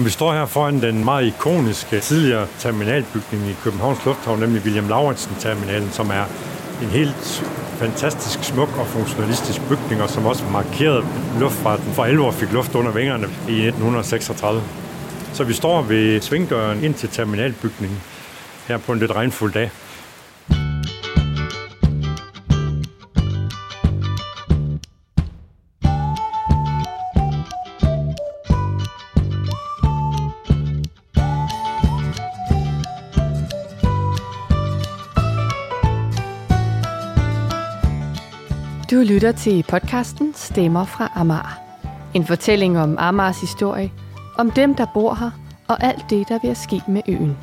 Vi 0.00 0.10
står 0.10 0.32
her 0.32 0.46
foran 0.46 0.82
den 0.82 1.04
meget 1.04 1.26
ikoniske 1.26 2.00
tidligere 2.00 2.46
terminalbygning 2.58 3.46
i 3.46 3.56
Københavns 3.64 4.04
Lufthavn, 4.06 4.40
nemlig 4.40 4.62
William 4.62 4.88
Lauritsen-terminalen, 4.88 5.90
som 5.90 6.10
er 6.10 6.24
en 6.82 6.88
helt 6.88 7.44
fantastisk 7.78 8.44
smuk 8.44 8.68
og 8.78 8.86
funktionalistisk 8.86 9.60
bygning, 9.68 10.02
og 10.02 10.10
som 10.10 10.26
også 10.26 10.44
markerede 10.52 11.04
luftfarten 11.40 11.92
for 11.92 12.04
alvor 12.04 12.30
fik 12.30 12.52
luft 12.52 12.74
under 12.74 12.92
vingerne 12.92 13.24
i 13.48 13.66
1936. 13.66 14.62
Så 15.32 15.44
vi 15.44 15.52
står 15.52 15.82
ved 15.82 16.20
svingdøren 16.20 16.84
ind 16.84 16.94
til 16.94 17.08
terminalbygningen 17.08 18.00
her 18.68 18.78
på 18.78 18.92
en 18.92 18.98
lidt 18.98 19.12
regnfuld 19.12 19.52
dag. 19.52 19.70
Du 38.98 39.02
lytter 39.02 39.32
til 39.32 39.64
podcasten 39.68 40.34
Stemmer 40.34 40.84
fra 40.84 41.12
Amager. 41.14 41.60
En 42.14 42.26
fortælling 42.26 42.78
om 42.78 42.96
Amagers 42.98 43.40
historie, 43.40 43.92
om 44.38 44.50
dem, 44.50 44.74
der 44.74 44.86
bor 44.94 45.14
her, 45.14 45.30
og 45.68 45.82
alt 45.84 46.04
det, 46.10 46.28
der 46.28 46.38
vil 46.42 46.56
ske 46.56 46.82
med 46.88 47.02
øen. 47.08 47.36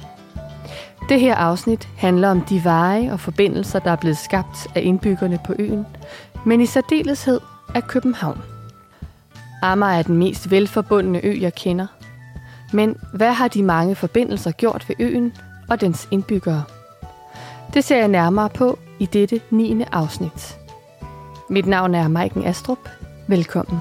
Det 1.10 1.20
her 1.20 1.36
afsnit 1.36 1.90
handler 1.98 2.30
om 2.30 2.42
de 2.42 2.64
veje 2.64 3.12
og 3.12 3.20
forbindelser, 3.20 3.80
der 3.80 3.92
er 3.92 3.96
blevet 3.96 4.18
skabt 4.18 4.68
af 4.76 4.82
indbyggerne 4.84 5.40
på 5.46 5.54
øen, 5.60 5.86
men 6.46 6.62
i 6.62 6.66
særdeleshed 6.66 7.40
af 7.76 7.84
København. 7.88 8.42
Amager 9.62 9.98
er 9.98 10.04
den 10.04 10.18
mest 10.18 10.52
velforbundne 10.52 11.26
ø, 11.26 11.38
jeg 11.40 11.56
kender. 11.56 11.88
Men 12.74 12.98
hvad 13.14 13.34
har 13.34 13.48
de 13.48 13.64
mange 13.64 13.96
forbindelser 13.96 14.52
gjort 14.52 14.86
ved 14.90 14.96
øen 15.00 15.34
og 15.70 15.82
dens 15.82 16.08
indbyggere? 16.12 16.64
Det 17.74 17.84
ser 17.84 17.98
jeg 17.98 18.08
nærmere 18.08 18.50
på 18.50 18.80
i 19.00 19.06
dette 19.06 19.42
9. 19.50 19.84
afsnit. 19.92 20.58
Mit 21.50 21.66
navn 21.66 21.96
er 21.96 22.08
Maiken 22.08 22.46
Astrup. 22.46 22.90
Velkommen. 23.28 23.80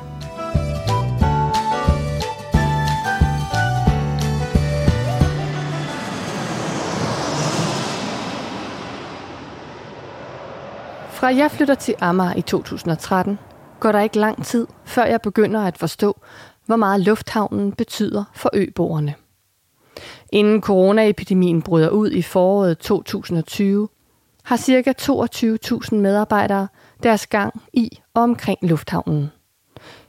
Fra 11.11 11.27
jeg 11.27 11.51
flytter 11.51 11.75
til 11.75 11.95
Amager 12.01 12.35
i 12.37 12.43
2013, 12.43 13.39
går 13.81 13.93
der 13.93 14.01
ikke 14.01 14.19
lang 14.19 14.45
tid, 14.45 14.67
før 14.85 15.05
jeg 15.05 15.21
begynder 15.21 15.61
at 15.61 15.79
forstå, 15.79 16.21
hvor 16.67 16.77
meget 16.77 17.01
lufthavnen 17.01 17.73
betyder 17.73 18.25
for 18.35 18.51
øboerne. 18.53 19.15
Inden 20.33 20.63
coronaepidemien 20.63 21.63
bryder 21.63 21.89
ud 21.89 22.11
i 22.11 22.23
foråret 22.23 22.79
2020, 22.79 23.89
har 24.45 24.57
ca. 24.57 24.95
22.000 25.01 25.95
medarbejdere 25.95 26.69
deres 27.03 27.27
gang 27.27 27.63
i 27.73 27.99
og 28.15 28.23
omkring 28.23 28.59
lufthavnen. 28.63 29.31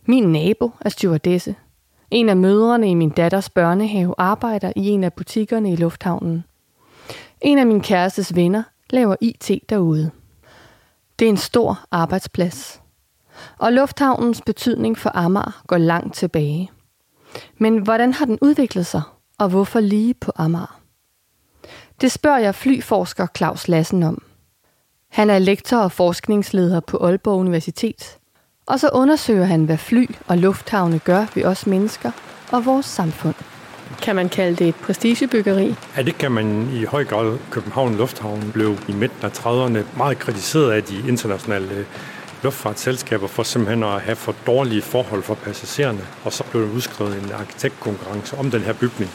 Min 0.06 0.32
nabo 0.32 0.72
er 0.82 0.90
stewardesse. 0.90 1.56
En 2.12 2.30
af 2.30 2.38
mødrene 2.38 2.90
i 2.90 2.94
min 2.94 3.10
datters 3.10 3.50
børnehave 3.50 4.16
arbejder 4.18 4.74
i 4.76 4.90
en 4.90 5.04
af 5.04 5.14
butikkerne 5.14 5.74
i 5.74 5.76
lufthavnen. 5.76 6.44
En 7.42 7.58
af 7.58 7.68
min 7.68 7.82
kærestes 7.82 8.36
venner 8.36 8.64
laver 8.90 9.16
IT 9.22 9.52
derude. 9.70 10.12
Det 11.20 11.26
er 11.26 11.30
en 11.30 11.38
stor 11.38 11.80
arbejdsplads. 11.92 12.82
Og 13.58 13.74
lufthavnens 13.74 14.42
betydning 14.46 14.98
for 14.98 15.12
Amager 15.14 15.64
går 15.68 15.78
langt 15.78 16.16
tilbage. 16.16 16.72
Men 17.58 17.78
hvordan 17.78 18.14
har 18.14 18.26
den 18.26 18.38
udviklet 18.42 18.86
sig, 18.86 19.02
og 19.40 19.50
hvorfor 19.50 19.80
lige 19.80 20.14
på 20.14 20.32
Amager? 20.36 20.82
Det 22.02 22.12
spørger 22.12 22.40
jeg 22.40 22.56
flyforsker 22.56 23.28
Claus 23.38 23.68
Lassen 23.68 24.04
om. 24.04 24.25
Han 25.16 25.30
er 25.30 25.40
lektor 25.40 25.78
og 25.78 25.92
forskningsleder 25.92 26.80
på 26.80 26.98
Aalborg 26.98 27.40
Universitet. 27.40 28.18
Og 28.66 28.80
så 28.80 28.90
undersøger 28.94 29.46
han, 29.46 29.66
hvad 29.66 29.78
fly 29.78 30.06
og 30.28 30.38
lufthavne 30.38 31.00
gør 31.00 31.26
ved 31.36 31.44
os 31.44 31.68
mennesker 31.68 32.12
og 32.52 32.66
vores 32.66 32.86
samfund. 32.86 33.36
Kan 34.02 34.16
man 34.16 34.30
kalde 34.30 34.56
det 34.56 34.68
et 34.68 34.76
prestigebyggeri? 34.76 35.76
Ja, 35.98 36.02
det 36.02 36.18
kan 36.18 36.32
man 36.32 36.70
i 36.74 36.84
høj 36.84 37.04
grad. 37.04 37.38
København 37.52 37.98
Lufthavn 37.98 38.52
blev 38.54 38.78
i 38.88 38.92
midten 38.92 39.26
af 39.26 39.30
30'erne 39.30 39.98
meget 39.98 40.20
kritiseret 40.20 40.72
af 40.72 40.84
de 40.84 41.08
internationale 41.08 41.86
luftfartsselskaber 42.44 43.28
for 43.28 43.44
simpelthen 43.44 43.84
at 43.84 44.02
have 44.02 44.16
for 44.16 44.36
dårlige 44.48 44.82
forhold 44.82 45.24
for 45.24 45.36
passagererne. 45.36 46.02
Og 46.24 46.34
så 46.34 46.44
blev 46.44 46.62
der 46.62 46.74
udskrevet 46.74 47.24
en 47.24 47.32
arkitektkonkurrence 47.32 48.38
om 48.38 48.52
den 48.52 48.62
her 48.62 48.74
bygning 48.74 49.12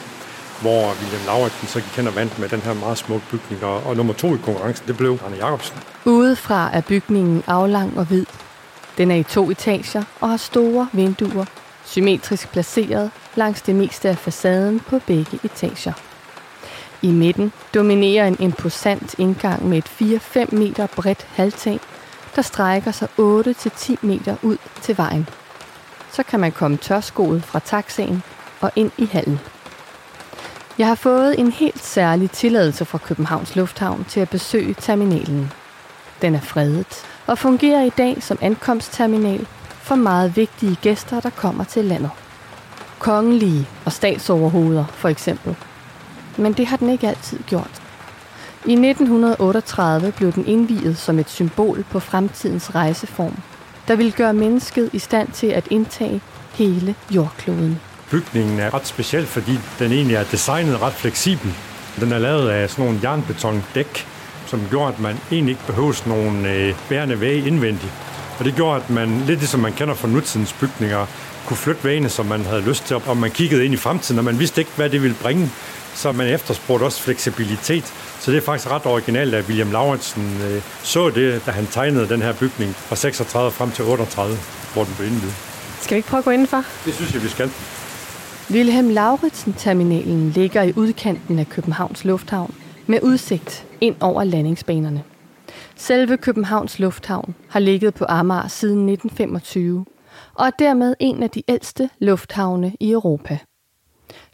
hvor 0.61 0.93
William 1.01 1.25
Lauritsen 1.25 1.67
så 1.67 1.81
gik 1.81 1.95
hen 1.95 2.07
og 2.07 2.15
vandt 2.15 2.39
med 2.39 2.49
den 2.49 2.61
her 2.61 2.73
meget 2.73 2.97
smukke 2.97 3.25
bygning. 3.31 3.63
Og, 3.63 3.83
og 3.83 3.95
nummer 3.95 4.13
to 4.13 4.35
i 4.35 4.37
konkurrencen, 4.43 4.87
det 4.87 4.97
blev 4.97 5.19
Arne 5.25 5.35
Jacobsen. 5.35 5.77
Udefra 6.05 6.69
er 6.73 6.81
bygningen 6.81 7.43
aflang 7.47 7.97
og 7.97 8.05
hvid. 8.05 8.25
Den 8.97 9.11
er 9.11 9.15
i 9.15 9.23
to 9.23 9.51
etager 9.51 10.03
og 10.19 10.29
har 10.29 10.37
store 10.37 10.87
vinduer, 10.93 11.45
symmetrisk 11.85 12.51
placeret 12.51 13.11
langs 13.35 13.61
det 13.61 13.75
meste 13.75 14.09
af 14.09 14.17
facaden 14.17 14.79
på 14.79 14.99
begge 14.99 15.39
etager. 15.43 15.93
I 17.01 17.11
midten 17.11 17.53
dominerer 17.73 18.27
en 18.27 18.37
imposant 18.39 19.15
indgang 19.19 19.69
med 19.69 19.77
et 19.77 20.21
4-5 20.35 20.55
meter 20.55 20.87
bredt 20.87 21.27
halvtag, 21.33 21.79
der 22.35 22.41
strækker 22.41 22.91
sig 22.91 23.07
8-10 23.19 23.95
meter 24.01 24.35
ud 24.41 24.57
til 24.81 24.97
vejen. 24.97 25.29
Så 26.11 26.23
kan 26.23 26.39
man 26.39 26.51
komme 26.51 26.77
tørskoet 26.77 27.43
fra 27.43 27.59
taxaen 27.59 28.23
og 28.61 28.71
ind 28.75 28.91
i 28.97 29.05
hallen. 29.05 29.39
Jeg 30.81 30.89
har 30.89 30.95
fået 30.95 31.39
en 31.39 31.51
helt 31.51 31.83
særlig 31.83 32.31
tilladelse 32.31 32.85
fra 32.85 32.97
Københavns 32.97 33.55
Lufthavn 33.55 34.05
til 34.09 34.19
at 34.19 34.29
besøge 34.29 34.75
terminalen. 34.79 35.51
Den 36.21 36.35
er 36.35 36.39
fredet 36.39 37.05
og 37.27 37.37
fungerer 37.37 37.83
i 37.83 37.89
dag 37.89 38.23
som 38.23 38.37
ankomstterminal 38.41 39.47
for 39.69 39.95
meget 39.95 40.37
vigtige 40.37 40.77
gæster, 40.81 41.19
der 41.19 41.29
kommer 41.29 41.63
til 41.63 41.85
landet. 41.85 42.09
Kongelige 42.99 43.67
og 43.85 43.91
statsoverhoveder 43.91 44.85
for 44.85 45.09
eksempel. 45.09 45.55
Men 46.37 46.53
det 46.53 46.67
har 46.67 46.77
den 46.77 46.89
ikke 46.89 47.07
altid 47.07 47.39
gjort. 47.47 47.81
I 48.65 48.73
1938 48.73 50.11
blev 50.11 50.31
den 50.31 50.47
indviet 50.47 50.97
som 50.97 51.19
et 51.19 51.29
symbol 51.29 51.85
på 51.91 51.99
fremtidens 51.99 52.75
rejseform, 52.75 53.37
der 53.87 53.95
ville 53.95 54.11
gøre 54.11 54.33
mennesket 54.33 54.89
i 54.93 54.99
stand 54.99 55.31
til 55.31 55.47
at 55.47 55.67
indtage 55.71 56.21
hele 56.53 56.95
jordkloden. 57.11 57.90
Bygningen 58.11 58.59
er 58.59 58.73
ret 58.73 58.87
speciel, 58.87 59.25
fordi 59.25 59.59
den 59.79 59.91
egentlig 59.91 60.15
er 60.15 60.23
designet 60.23 60.81
ret 60.81 60.93
fleksibel. 60.93 61.53
Den 61.99 62.11
er 62.11 62.19
lavet 62.19 62.49
af 62.49 62.69
sådan 62.69 62.85
nogle 62.85 62.99
jernbetondæk, 63.03 64.07
som 64.47 64.67
gjorde, 64.69 64.93
at 64.93 64.99
man 64.99 65.17
egentlig 65.31 65.51
ikke 65.51 65.65
behøver 65.67 66.03
nogen 66.05 66.45
øh, 66.45 66.75
bærende 66.89 67.19
væge 67.19 67.47
indvendigt. 67.47 67.91
Og 68.39 68.45
det 68.45 68.55
gjorde, 68.55 68.81
at 68.83 68.89
man, 68.89 69.23
lidt 69.27 69.39
ligesom 69.39 69.59
man 69.59 69.73
kender 69.73 69.93
fra 69.93 70.07
nutidens 70.07 70.53
bygninger, 70.53 71.05
kunne 71.45 71.57
flytte 71.57 71.83
vægene, 71.83 72.09
som 72.09 72.25
man 72.25 72.45
havde 72.45 72.61
lyst 72.61 72.85
til, 72.85 72.95
og 72.95 73.17
man 73.17 73.31
kiggede 73.31 73.65
ind 73.65 73.73
i 73.73 73.77
fremtiden, 73.77 74.19
og 74.19 74.25
man 74.25 74.39
vidste 74.39 74.61
ikke, 74.61 74.71
hvad 74.75 74.89
det 74.89 75.01
ville 75.03 75.15
bringe. 75.21 75.51
Så 75.95 76.11
man 76.11 76.27
efterspurgte 76.27 76.83
også 76.83 77.01
fleksibilitet. 77.01 77.93
Så 78.19 78.31
det 78.31 78.37
er 78.37 78.41
faktisk 78.41 78.71
ret 78.71 78.85
originalt, 78.85 79.33
at 79.35 79.45
William 79.47 79.71
Lauritsen 79.71 80.41
øh, 80.43 80.61
så 80.83 81.09
det, 81.09 81.45
da 81.45 81.51
han 81.51 81.67
tegnede 81.67 82.09
den 82.09 82.21
her 82.21 82.33
bygning 82.33 82.75
fra 82.75 82.95
36 82.95 83.51
frem 83.51 83.71
til 83.71 83.85
38, 83.85 84.37
hvor 84.73 84.83
den 84.83 84.93
blev 84.97 85.07
indvidet. 85.07 85.35
Skal 85.81 85.95
vi 85.95 85.97
ikke 85.97 86.09
prøve 86.09 86.19
at 86.19 86.25
gå 86.25 86.31
indenfor? 86.31 86.63
Det 86.85 86.95
synes 86.95 87.13
jeg, 87.13 87.23
vi 87.23 87.29
skal. 87.29 87.51
Wilhelm 88.53 88.89
Lauritsen-terminalen 88.89 90.29
ligger 90.29 90.61
i 90.61 90.73
udkanten 90.75 91.39
af 91.39 91.49
Københavns 91.49 92.05
Lufthavn 92.05 92.55
med 92.87 92.99
udsigt 93.03 93.67
ind 93.81 93.95
over 94.01 94.23
landingsbanerne. 94.23 95.03
Selve 95.75 96.17
Københavns 96.17 96.79
Lufthavn 96.79 97.35
har 97.49 97.59
ligget 97.59 97.93
på 97.93 98.05
Amager 98.09 98.47
siden 98.47 98.89
1925 98.89 99.85
og 100.33 100.45
er 100.45 100.51
dermed 100.59 100.95
en 100.99 101.23
af 101.23 101.29
de 101.29 101.43
ældste 101.47 101.89
lufthavne 101.99 102.73
i 102.79 102.91
Europa. 102.91 103.37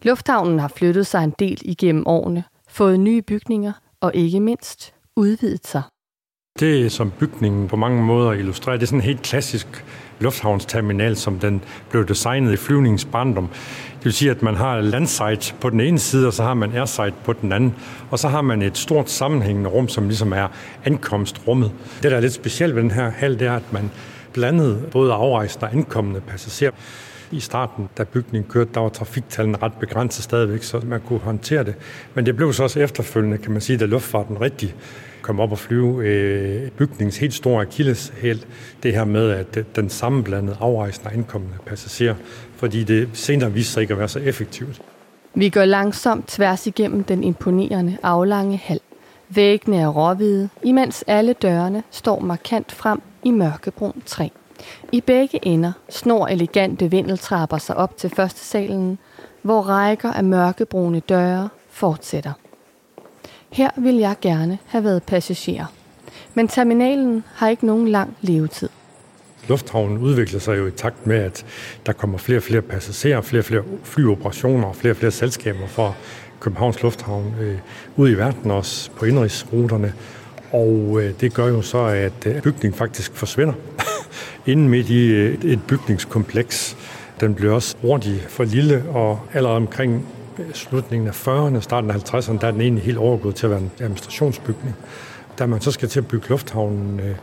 Lufthavnen 0.01 0.59
har 0.59 0.67
flyttet 0.67 1.07
sig 1.07 1.23
en 1.23 1.33
del 1.39 1.61
igennem 1.61 2.07
årene, 2.07 2.43
fået 2.69 2.99
nye 2.99 3.21
bygninger 3.21 3.73
og 4.01 4.11
ikke 4.15 4.39
mindst 4.39 4.93
udvidet 5.15 5.67
sig. 5.67 5.81
Det, 6.59 6.91
som 6.91 7.11
bygningen 7.19 7.67
på 7.67 7.75
mange 7.75 8.03
måder 8.03 8.31
illustrerer, 8.31 8.77
det 8.77 8.83
er 8.83 8.87
sådan 8.87 8.99
en 8.99 9.05
helt 9.05 9.21
klassisk 9.21 9.85
lufthavnsterminal, 10.19 11.15
som 11.15 11.39
den 11.39 11.61
blev 11.89 12.07
designet 12.07 12.53
i 12.53 12.57
flyvningens 12.57 13.05
barndom. 13.05 13.49
Det 13.97 14.05
vil 14.05 14.13
sige, 14.13 14.31
at 14.31 14.41
man 14.41 14.55
har 14.55 14.81
landsite 14.81 15.53
på 15.61 15.69
den 15.69 15.79
ene 15.79 15.99
side, 15.99 16.27
og 16.27 16.33
så 16.33 16.43
har 16.43 16.53
man 16.53 16.75
airsite 16.75 17.13
på 17.25 17.33
den 17.33 17.51
anden. 17.51 17.75
Og 18.11 18.19
så 18.19 18.27
har 18.27 18.41
man 18.41 18.61
et 18.61 18.77
stort 18.77 19.09
sammenhængende 19.09 19.69
rum, 19.69 19.87
som 19.87 20.07
ligesom 20.07 20.33
er 20.33 20.47
ankomstrummet. 20.85 21.71
Det, 22.03 22.11
der 22.11 22.17
er 22.17 22.21
lidt 22.21 22.33
specielt 22.33 22.75
ved 22.75 22.81
den 22.81 22.91
her 22.91 23.09
hal, 23.09 23.39
det 23.39 23.47
er, 23.47 23.55
at 23.55 23.73
man 23.73 23.91
blandede 24.33 24.81
både 24.91 25.13
afrejsende 25.13 25.65
og 25.65 25.73
ankommende 25.73 26.21
passagerer. 26.21 26.71
I 27.31 27.39
starten, 27.39 27.89
da 27.97 28.03
bygningen 28.03 28.51
kørte, 28.51 28.69
der 28.73 28.79
var 28.79 28.89
trafiktallene 28.89 29.57
ret 29.61 29.73
begrænset 29.79 30.23
stadigvæk, 30.23 30.63
så 30.63 30.81
man 30.85 31.01
kunne 31.01 31.19
håndtere 31.19 31.63
det. 31.63 31.75
Men 32.13 32.25
det 32.25 32.35
blev 32.35 32.53
så 32.53 32.63
også 32.63 32.79
efterfølgende, 32.79 33.37
kan 33.37 33.51
man 33.51 33.61
sige, 33.61 33.77
da 33.77 33.85
luftfarten 33.85 34.41
rigtig 34.41 34.75
komme 35.27 35.43
op 35.43 35.51
og 35.51 35.59
flyve. 35.59 36.05
Øh, 36.05 36.71
bygningens 36.71 37.17
helt 37.17 37.33
store 37.33 37.61
akilleshæl, 37.61 38.45
det 38.83 38.93
her 38.93 39.05
med, 39.05 39.29
at 39.31 39.75
den 39.75 39.89
sammenblandede 39.89 40.57
afrejsende 40.59 41.09
og 41.09 41.13
indkommende 41.15 41.55
passagerer, 41.65 42.15
fordi 42.55 42.83
det 42.83 43.09
senere 43.13 43.53
viste 43.53 43.73
sig 43.73 43.81
ikke 43.81 43.93
at 43.93 43.99
være 43.99 44.07
så 44.07 44.19
effektivt. 44.19 44.81
Vi 45.35 45.49
går 45.49 45.65
langsomt 45.65 46.27
tværs 46.27 46.67
igennem 46.67 47.03
den 47.03 47.23
imponerende 47.23 47.97
aflange 48.03 48.57
hal. 48.57 48.79
Væggene 49.29 49.77
er 49.77 49.87
råhvide, 49.87 50.49
imens 50.63 51.03
alle 51.07 51.33
dørene 51.33 51.83
står 51.91 52.19
markant 52.19 52.71
frem 52.71 53.01
i 53.23 53.31
mørkebrun 53.31 54.01
træ. 54.05 54.27
I 54.91 55.01
begge 55.01 55.39
ender 55.47 55.71
snor 55.89 56.27
elegante 56.27 56.91
vindeltrapper 56.91 57.57
sig 57.57 57.77
op 57.77 57.97
til 57.97 58.09
første 58.09 58.39
salen, 58.39 58.97
hvor 59.41 59.61
rækker 59.61 60.11
af 60.13 60.23
mørkebrune 60.23 60.99
døre 60.99 61.49
fortsætter. 61.69 62.33
Her 63.51 63.69
vil 63.77 63.95
jeg 63.95 64.15
gerne 64.21 64.57
have 64.65 64.83
været 64.83 65.03
passager. 65.03 65.65
Men 66.33 66.47
terminalen 66.47 67.23
har 67.33 67.49
ikke 67.49 67.65
nogen 67.65 67.87
lang 67.87 68.17
levetid. 68.21 68.69
Lufthavnen 69.47 69.97
udvikler 69.97 70.39
sig 70.39 70.57
jo 70.57 70.67
i 70.67 70.71
takt 70.71 71.07
med, 71.07 71.15
at 71.15 71.45
der 71.85 71.93
kommer 71.93 72.17
flere 72.17 72.39
og 72.39 72.43
flere 72.43 72.61
passagerer, 72.61 73.21
flere 73.21 73.41
og 73.41 73.45
flere 73.45 73.63
flyoperationer 73.83 74.67
og 74.67 74.75
flere 74.75 74.93
og 74.93 74.97
flere 74.97 75.11
selskaber 75.11 75.67
fra 75.67 75.93
Københavns 76.39 76.83
Lufthavn 76.83 77.35
øh, 77.41 77.57
ud 77.95 78.09
i 78.09 78.13
verden, 78.13 78.51
også 78.51 78.91
på 78.91 79.05
indrigsruterne. 79.05 79.93
Og 80.51 80.99
øh, 81.01 81.13
det 81.21 81.33
gør 81.33 81.47
jo 81.47 81.61
så, 81.61 81.77
at 81.77 82.25
øh, 82.25 82.41
bygningen 82.41 82.77
faktisk 82.77 83.15
forsvinder 83.15 83.53
inden 84.51 84.69
midt 84.69 84.89
i 84.89 85.05
øh, 85.05 85.45
et 85.45 85.59
bygningskompleks. 85.67 86.77
Den 87.19 87.35
bliver 87.35 87.53
også 87.53 87.75
hurtigt 87.81 88.21
for 88.29 88.43
lille, 88.43 88.83
og 88.89 89.19
allerede 89.33 89.57
omkring 89.57 90.05
slutningen 90.53 91.07
af 91.07 91.27
40'erne, 91.27 91.59
starten 91.59 91.91
af 91.91 91.95
50'erne, 91.95 92.39
der 92.39 92.47
er 92.47 92.51
den 92.51 92.61
egentlig 92.61 92.83
helt 92.83 92.97
overgået 92.97 93.35
til 93.35 93.45
at 93.45 93.49
være 93.49 93.59
en 93.59 93.71
administrationsbygning. 93.79 94.75
Da 95.39 95.45
man 95.45 95.61
så 95.61 95.71
skal 95.71 95.89
til 95.89 95.99
at 95.99 96.07
bygge 96.07 96.29
lufthavnen 96.29 96.99
øh, 96.99 97.15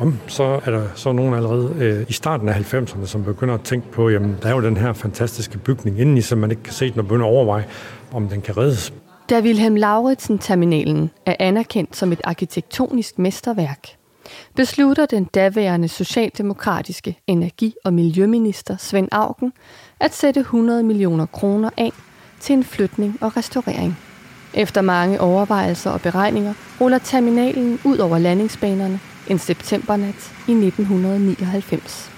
om, 0.00 0.18
så 0.26 0.42
er 0.42 0.70
der 0.70 0.82
så 0.94 1.12
nogen 1.12 1.34
allerede 1.34 1.74
øh, 1.78 2.06
i 2.08 2.12
starten 2.12 2.48
af 2.48 2.74
90'erne, 2.74 3.06
som 3.06 3.24
begynder 3.24 3.54
at 3.54 3.60
tænke 3.60 3.90
på, 3.90 4.08
jamen 4.08 4.36
der 4.42 4.48
er 4.48 4.54
jo 4.54 4.60
den 4.60 4.76
her 4.76 4.92
fantastiske 4.92 5.58
bygning 5.58 6.00
indeni, 6.00 6.20
så 6.20 6.36
man 6.36 6.50
ikke 6.50 6.62
kan 6.62 6.72
se 6.72 6.90
den 6.90 6.98
og 6.98 7.04
begynder 7.04 7.26
at 7.26 7.30
overveje, 7.30 7.64
om 8.12 8.28
den 8.28 8.40
kan 8.40 8.56
reddes. 8.56 8.92
Da 9.30 9.40
Wilhelm 9.40 9.76
Lauritsen-terminalen 9.76 11.10
er 11.26 11.34
anerkendt 11.38 11.96
som 11.96 12.12
et 12.12 12.20
arkitektonisk 12.24 13.18
mesterværk, 13.18 13.88
beslutter 14.56 15.06
den 15.06 15.24
daværende 15.24 15.88
socialdemokratiske 15.88 17.18
energi- 17.26 17.74
og 17.84 17.92
miljøminister 17.94 18.76
Svend 18.76 19.08
Augen 19.12 19.52
at 20.00 20.14
sætte 20.14 20.40
100 20.40 20.82
millioner 20.82 21.26
kroner 21.26 21.70
af 21.76 21.92
til 22.40 22.52
en 22.52 22.64
flytning 22.64 23.18
og 23.20 23.36
restaurering. 23.36 23.98
Efter 24.54 24.80
mange 24.82 25.20
overvejelser 25.20 25.90
og 25.90 26.00
beregninger 26.00 26.54
ruller 26.80 26.98
terminalen 26.98 27.78
ud 27.84 27.98
over 27.98 28.18
landingsbanerne 28.18 29.00
en 29.28 29.38
septembernat 29.38 30.32
i 30.48 30.52
1999. 30.52 32.10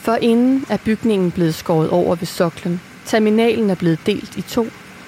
For 0.00 0.14
inden 0.14 0.64
er 0.68 0.76
bygningen 0.76 1.30
blevet 1.30 1.54
skåret 1.54 1.90
over 1.90 2.14
ved 2.14 2.26
soklen, 2.26 2.80
terminalen 3.04 3.70
er 3.70 3.74
blevet 3.74 3.98
delt 4.06 4.36
i 4.36 4.42
to, 4.42 4.66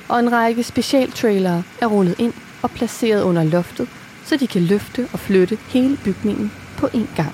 og 0.09 0.21
en 0.21 0.33
række 0.33 0.63
specialtrailere 0.63 1.63
er 1.81 1.87
rullet 1.87 2.15
ind 2.19 2.33
og 2.63 2.71
placeret 2.71 3.23
under 3.23 3.45
loftet, 3.45 3.89
så 4.25 4.37
de 4.37 4.47
kan 4.47 4.63
løfte 4.63 5.09
og 5.13 5.19
flytte 5.19 5.59
hele 5.69 5.99
bygningen 6.05 6.53
på 6.77 6.87
én 6.87 7.17
gang. 7.17 7.33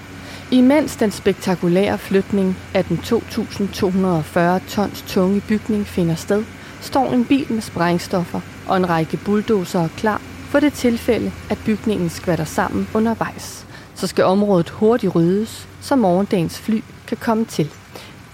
Imens 0.50 0.96
den 0.96 1.10
spektakulære 1.10 1.98
flytning 1.98 2.56
af 2.75 2.84
den 2.84 2.96
2.240 3.04 4.69
tons 4.69 5.04
tunge 5.06 5.40
bygning 5.48 5.86
finder 5.86 6.14
sted, 6.14 6.44
står 6.84 7.12
en 7.12 7.25
bil 7.25 7.52
med 7.52 7.62
sprængstoffer 7.62 8.40
og 8.69 8.76
en 8.76 8.88
række 8.88 9.16
bulldozere 9.16 9.88
klar 9.96 10.20
for 10.54 10.60
det 10.60 10.72
tilfælde, 10.72 11.32
at 11.50 11.58
bygningen 11.66 12.10
skvatter 12.10 12.44
sammen 12.44 12.88
undervejs. 12.94 13.66
Så 13.94 14.06
skal 14.06 14.25
området 14.25 14.70
hurtigt 14.70 15.14
ryddes, 15.14 15.69
så 15.81 15.96
morgendagens 15.96 16.58
fly 16.58 16.81
kan 17.06 17.16
komme 17.16 17.44
til. 17.44 17.70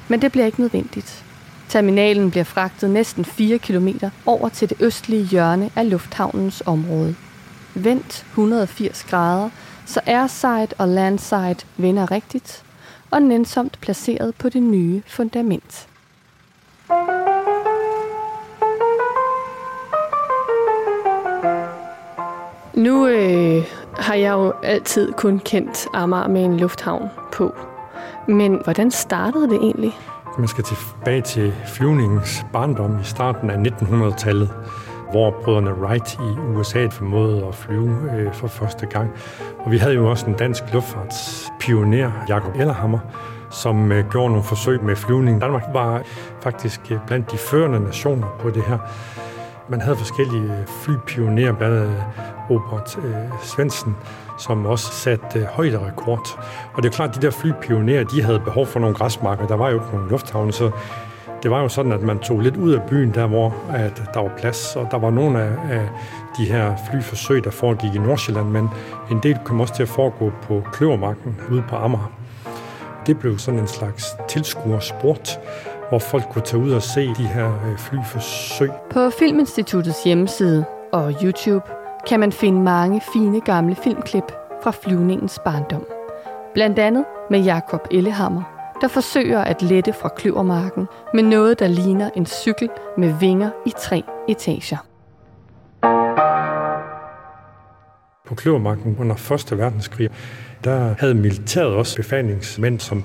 Men 0.08 0.22
det 0.22 0.32
bliver 0.32 0.46
ikke 0.46 0.60
nødvendigt. 0.60 1.24
Terminalen 1.68 2.30
bliver 2.30 2.44
fragtet 2.44 2.90
næsten 2.90 3.24
4 3.24 3.58
km 3.58 3.88
over 4.26 4.48
til 4.48 4.70
det 4.70 4.76
østlige 4.80 5.24
hjørne 5.24 5.70
af 5.76 5.90
lufthavnens 5.90 6.62
område. 6.66 7.14
Vendt 7.74 8.26
180 8.30 9.04
grader, 9.10 9.50
så 9.86 10.00
airside 10.06 10.68
og 10.78 10.88
landside 10.88 11.56
vender 11.76 12.10
rigtigt 12.10 12.62
og 13.10 13.22
nænsomt 13.22 13.78
placeret 13.80 14.34
på 14.34 14.48
det 14.48 14.62
nye 14.62 15.02
fundament. 15.06 15.89
Nu 22.80 23.06
øh, 23.06 23.64
har 23.96 24.14
jeg 24.14 24.32
jo 24.32 24.52
altid 24.62 25.12
kun 25.12 25.38
kendt 25.38 25.86
Amager 25.94 26.28
med 26.28 26.44
en 26.44 26.56
lufthavn 26.56 27.08
på. 27.32 27.54
Men 28.28 28.60
hvordan 28.64 28.90
startede 28.90 29.48
det 29.48 29.56
egentlig? 29.56 29.98
Man 30.38 30.48
skal 30.48 30.64
tilbage 30.64 31.20
til 31.20 31.54
flyvningens 31.66 32.44
barndom 32.52 33.00
i 33.00 33.04
starten 33.04 33.50
af 33.50 33.56
1900-tallet, 33.56 34.50
hvor 35.10 35.30
brødrene 35.30 35.74
Wright 35.74 36.14
i 36.14 36.56
USA 36.56 36.86
formåede 36.86 37.46
at 37.46 37.54
flyve 37.54 37.96
øh, 38.16 38.34
for 38.34 38.48
første 38.48 38.86
gang. 38.86 39.10
Og 39.58 39.70
vi 39.70 39.78
havde 39.78 39.94
jo 39.94 40.10
også 40.10 40.26
en 40.26 40.34
dansk 40.34 40.62
luftfartspioner, 40.72 42.12
Jakob 42.28 42.54
Ellerhammer, 42.54 42.98
som 43.50 43.92
øh, 43.92 44.10
gjorde 44.10 44.28
nogle 44.28 44.44
forsøg 44.44 44.82
med 44.82 44.96
flyvning. 44.96 45.40
Danmark 45.40 45.64
var 45.72 46.02
faktisk 46.42 46.80
øh, 46.90 46.98
blandt 47.06 47.32
de 47.32 47.36
førende 47.38 47.80
nationer 47.80 48.36
på 48.40 48.50
det 48.50 48.62
her. 48.62 48.78
Man 49.70 49.80
havde 49.80 49.96
forskellige 49.96 50.52
flypionerer, 50.66 51.52
blandt 51.52 51.76
andet 51.76 51.90
øh, 51.90 52.50
Robert 52.50 52.98
øh, 53.04 53.14
Svendsen, 53.42 53.96
som 54.38 54.66
også 54.66 54.92
satte 54.92 55.38
øh, 55.38 55.44
højderekord. 55.44 56.40
Og 56.74 56.82
det 56.82 56.88
er 56.88 56.92
klart, 56.92 57.08
at 57.08 57.16
de 57.16 57.26
der 57.26 57.30
flypionerer, 57.30 58.04
de 58.04 58.22
havde 58.22 58.40
behov 58.40 58.66
for 58.66 58.80
nogle 58.80 58.94
græsmarker. 58.94 59.46
Der 59.46 59.54
var 59.56 59.68
jo 59.68 59.74
ikke 59.74 59.86
nogen 59.92 60.10
lufthavne, 60.10 60.52
så 60.52 60.70
det 61.42 61.50
var 61.50 61.62
jo 61.62 61.68
sådan, 61.68 61.92
at 61.92 62.02
man 62.02 62.18
tog 62.18 62.40
lidt 62.40 62.56
ud 62.56 62.72
af 62.72 62.82
byen, 62.82 63.14
der 63.14 63.26
hvor 63.26 63.54
at 63.72 64.02
der 64.14 64.20
var 64.20 64.32
plads, 64.38 64.76
og 64.76 64.88
der 64.90 64.98
var 64.98 65.10
nogle 65.10 65.42
af, 65.42 65.52
af 65.70 65.88
de 66.38 66.44
her 66.44 66.76
flyforsøg, 66.90 67.44
der 67.44 67.50
foregik 67.50 67.94
i 67.94 67.98
Nordsjælland, 67.98 68.48
men 68.48 68.68
en 69.10 69.20
del 69.22 69.38
kom 69.44 69.60
også 69.60 69.74
til 69.74 69.82
at 69.82 69.88
foregå 69.88 70.32
på 70.42 70.62
Kløvermarken 70.72 71.36
ude 71.50 71.64
på 71.68 71.76
Amager. 71.76 72.12
Det 73.06 73.18
blev 73.18 73.38
sådan 73.38 73.60
en 73.60 73.68
slags 73.68 74.04
tilskuersport, 74.28 75.40
hvor 75.90 75.98
folk 75.98 76.24
kunne 76.30 76.42
tage 76.42 76.62
ud 76.62 76.70
og 76.70 76.82
se 76.82 77.08
de 77.08 77.26
her 77.26 77.52
øh, 77.66 77.78
flyforsøg. 77.78 78.70
På 78.90 79.10
Filminstituttets 79.10 80.04
hjemmeside 80.04 80.64
og 80.92 81.14
YouTube 81.22 81.66
kan 82.08 82.20
man 82.20 82.32
finde 82.32 82.60
mange 82.60 83.00
fine 83.12 83.40
gamle 83.40 83.76
filmklip 83.84 84.32
fra 84.62 84.70
flyvningens 84.70 85.40
barndom. 85.44 85.86
Blandt 86.54 86.78
andet 86.78 87.04
med 87.30 87.40
Jakob 87.40 87.88
Ellehammer, 87.90 88.42
der 88.80 88.88
forsøger 88.88 89.40
at 89.40 89.62
lette 89.62 89.92
fra 89.92 90.08
kløvermarken 90.08 90.86
med 91.14 91.22
noget, 91.22 91.58
der 91.58 91.68
ligner 91.68 92.10
en 92.16 92.26
cykel 92.26 92.68
med 92.98 93.14
vinger 93.20 93.50
i 93.66 93.72
tre 93.78 94.02
etager. 94.28 94.76
På 98.26 98.34
Kløvermarken 98.34 98.96
under 99.00 99.32
1. 99.52 99.58
verdenskrig, 99.58 100.10
der 100.64 100.94
havde 100.98 101.14
militæret 101.14 101.74
også 101.74 101.96
befalingsmænd, 101.96 102.80
som 102.80 103.04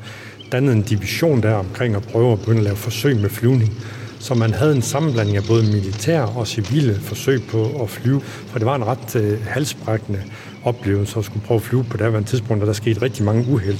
dannet 0.55 0.75
en 0.75 0.81
division 0.81 1.43
der 1.43 1.53
omkring 1.53 1.95
at 1.95 2.03
prøve 2.03 2.31
at 2.31 2.39
begynde 2.39 2.57
at 2.57 2.63
lave 2.63 2.75
forsøg 2.75 3.15
med 3.15 3.29
flyvning. 3.29 3.71
Så 4.19 4.33
man 4.33 4.53
havde 4.53 4.75
en 4.75 4.81
sammenblanding 4.81 5.37
af 5.37 5.43
både 5.47 5.63
militær 5.63 6.21
og 6.21 6.47
civile 6.47 6.99
forsøg 6.99 7.41
på 7.49 7.83
at 7.83 7.89
flyve, 7.89 8.21
for 8.21 8.59
det 8.59 8.65
var 8.65 8.75
en 8.75 8.85
ret 8.85 9.15
øh, 9.15 9.45
halsbrækkende 9.45 10.21
oplevelse 10.63 11.19
at 11.19 11.25
skulle 11.25 11.45
prøve 11.45 11.55
at 11.55 11.61
flyve 11.61 11.83
på 11.83 11.97
det 11.97 12.25
tidspunkt, 12.25 12.63
og 12.63 12.67
der 12.67 12.73
skete 12.73 13.01
rigtig 13.01 13.25
mange 13.25 13.53
uheld. 13.53 13.77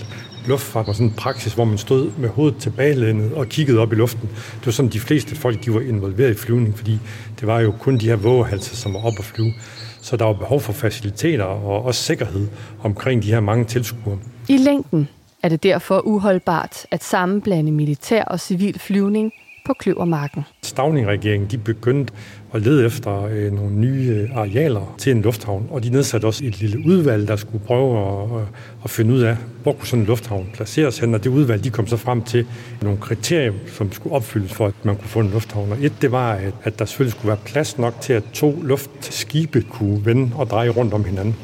Luftfart 0.48 0.88
var 0.88 0.94
sådan 0.94 1.08
en 1.08 1.14
praksis, 1.14 1.54
hvor 1.54 1.66
man 1.66 1.78
stod 1.78 2.12
med 2.18 2.30
hovedet 2.30 2.58
tilbagelænet 2.60 3.34
og 3.34 3.50
kiggede 3.50 3.80
op 3.80 3.92
i 3.94 3.96
luften. 3.96 4.30
Det 4.60 4.66
var 4.66 4.72
sådan, 4.72 4.92
de 4.92 5.00
fleste 5.00 5.36
folk 5.36 5.66
de 5.66 5.74
var 5.74 5.82
involveret 5.82 6.32
i 6.32 6.38
flyvning, 6.38 6.78
fordi 6.78 7.00
det 7.40 7.48
var 7.48 7.60
jo 7.60 7.74
kun 7.80 7.98
de 7.98 8.06
her 8.06 8.16
vågehalser, 8.16 8.76
som 8.76 8.94
var 8.94 9.00
op 9.00 9.14
at 9.20 9.26
flyve. 9.26 9.54
Så 10.02 10.18
der 10.18 10.26
var 10.26 10.34
behov 10.34 10.62
for 10.62 10.74
faciliteter 10.74 11.44
og 11.44 11.86
også 11.86 12.04
sikkerhed 12.04 12.48
omkring 12.84 13.24
de 13.24 13.28
her 13.28 13.40
mange 13.40 13.66
tilskuere. 13.66 14.18
I 14.48 14.58
længden 14.58 15.08
er 15.46 15.50
det 15.50 15.64
derfor 15.64 16.08
uholdbart 16.08 16.86
at 16.92 17.04
sammenblande 17.04 17.72
militær 17.72 18.24
og 18.24 18.40
civil 18.40 18.80
flyvning 18.80 19.32
på 19.66 19.74
Kløvermarken. 19.74 20.44
Stavning-regeringen 20.64 21.50
de 21.52 21.58
begyndte 21.58 22.14
at 22.54 22.62
lede 22.62 22.86
efter 22.86 23.24
øh, 23.24 23.54
nogle 23.54 23.76
nye 23.76 24.28
øh, 24.32 24.38
arealer 24.38 24.96
til 24.98 25.12
en 25.12 25.22
lufthavn, 25.22 25.68
og 25.72 25.84
de 25.84 25.90
nedsatte 25.90 26.26
også 26.26 26.46
et 26.46 26.62
lille 26.62 26.86
udvalg, 26.86 27.28
der 27.28 27.36
skulle 27.36 27.64
prøve 27.66 27.98
at, 28.00 28.42
øh, 28.42 28.48
at 28.84 28.90
finde 28.90 29.14
ud 29.14 29.22
af, 29.22 29.38
hvor 29.64 29.74
kunne 29.74 29.88
sådan 29.88 30.00
en 30.00 30.08
lufthavn 30.08 30.50
placeres 30.54 31.00
hen, 31.00 31.14
og 31.14 31.24
det 31.24 31.30
udvalg 31.30 31.64
de 31.64 31.70
kom 31.70 31.88
så 31.88 31.98
frem 31.98 32.22
til 32.22 32.48
nogle 32.82 32.98
kriterier, 32.98 33.54
som 33.68 33.92
skulle 33.92 34.16
opfyldes 34.16 34.54
for, 34.54 34.66
at 34.68 34.74
man 34.84 34.96
kunne 34.96 35.08
få 35.08 35.20
en 35.20 35.30
lufthavn. 35.30 35.72
Og 35.72 35.78
et, 35.82 35.94
det 36.02 36.12
var, 36.12 36.34
at, 36.34 36.54
at 36.64 36.80
der 36.80 36.86
selvfølgelig 36.86 37.12
skulle 37.12 37.28
være 37.28 37.40
plads 37.46 37.78
nok 37.78 38.02
til, 38.02 38.14
at 38.14 38.24
to 38.34 38.62
luftskibe 38.64 39.62
kunne 39.62 40.06
vende 40.06 40.32
og 40.36 40.50
dreje 40.50 40.70
rundt 40.70 40.94
om 40.94 41.06
hinanden 41.06 41.36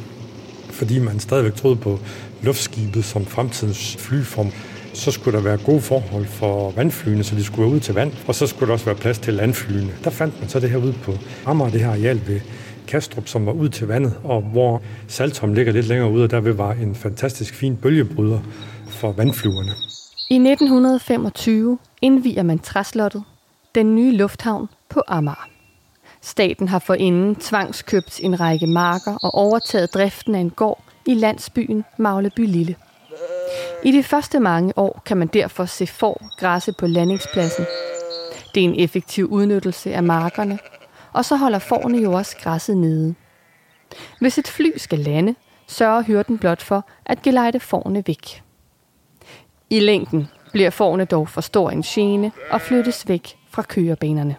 fordi 0.72 1.00
man 1.00 1.20
stadigvæk 1.20 1.56
troede 1.56 1.76
på 1.76 2.00
luftskibet 2.44 3.06
som 3.06 3.26
fremtidens 3.26 3.96
flyform 4.00 4.52
så 4.94 5.12
skulle 5.12 5.38
der 5.38 5.44
være 5.44 5.58
gode 5.58 5.82
forhold 5.82 6.26
for 6.26 6.72
vandflyene, 6.72 7.24
så 7.24 7.36
de 7.36 7.44
skulle 7.44 7.66
være 7.66 7.76
ud 7.76 7.80
til 7.80 7.94
vand, 7.94 8.12
og 8.28 8.36
så 8.36 8.48
skulle 8.48 8.68
der 8.68 8.74
også 8.74 8.86
være 8.86 8.96
plads 8.96 9.20
til 9.20 9.34
landflyene. 9.34 9.92
Der 10.04 10.10
fandt 10.10 10.40
man 10.40 10.50
så 10.50 10.60
det 10.60 10.70
her 10.70 10.78
ude 10.78 10.94
på 11.04 11.14
Amager, 11.46 11.72
det 11.72 11.82
her 11.82 11.90
areal 11.90 12.22
ved 12.28 12.40
Kastrup, 12.88 13.28
som 13.28 13.46
var 13.46 13.52
ud 13.52 13.70
til 13.70 13.88
vandet, 13.88 14.14
og 14.24 14.42
hvor 14.42 14.82
Saltholm 15.08 15.54
ligger 15.54 15.74
lidt 15.74 15.88
længere 15.88 16.12
ude, 16.12 16.24
og 16.24 16.32
derved 16.32 16.54
var 16.54 16.72
en 16.72 16.96
fantastisk 16.96 17.56
fin 17.56 17.78
bølgebryder 17.78 18.40
for 18.88 19.12
vandflyverne. 19.12 19.72
I 20.30 20.36
1925 20.36 21.78
indviger 22.02 22.44
man 22.44 22.60
Træslottet, 22.60 23.24
den 23.76 23.96
nye 23.96 24.18
lufthavn 24.18 24.70
på 24.90 25.02
Amager. 25.08 25.48
Staten 26.22 26.68
har 26.68 26.80
forinden 26.80 27.36
tvangskøbt 27.36 28.20
en 28.24 28.40
række 28.40 28.68
marker 28.68 29.18
og 29.24 29.36
overtaget 29.36 29.94
driften 29.94 30.36
af 30.36 30.40
en 30.40 30.50
gård 30.50 30.84
i 31.06 31.14
landsbyen 31.14 31.86
Magleby 31.98 32.40
Lille. 32.40 32.76
I 33.84 33.92
de 33.92 34.04
første 34.04 34.40
mange 34.40 34.74
år 34.78 35.02
kan 35.06 35.18
man 35.18 35.28
derfor 35.28 35.66
se 35.66 35.88
får 35.88 36.22
græsse 36.38 36.74
på 36.74 36.88
landingspladsen. 36.88 37.66
Det 38.56 38.64
er 38.64 38.68
en 38.68 38.80
effektiv 38.80 39.26
udnyttelse 39.26 39.94
af 39.94 40.04
markerne, 40.04 40.60
og 41.14 41.26
så 41.26 41.36
holder 41.36 41.60
forne 41.60 41.98
jo 41.98 42.14
også 42.14 42.38
græsset 42.44 42.78
nede. 42.78 43.16
Hvis 44.20 44.38
et 44.38 44.48
fly 44.48 44.72
skal 44.78 45.00
lande, 45.00 45.36
sørger 45.68 46.02
hyrden 46.02 46.38
blot 46.38 46.62
for 46.62 46.86
at 47.06 47.22
gelejte 47.22 47.60
forne 47.60 48.04
væk. 48.08 48.44
I 49.70 49.80
længden 49.80 50.28
bliver 50.52 50.70
forne 50.70 51.06
dog 51.06 51.30
for 51.30 51.42
stor 51.42 51.70
en 51.70 51.82
gene 51.82 52.32
og 52.50 52.62
flyttes 52.62 53.08
væk 53.08 53.38
fra 53.50 53.62
kørebanerne. 53.62 54.36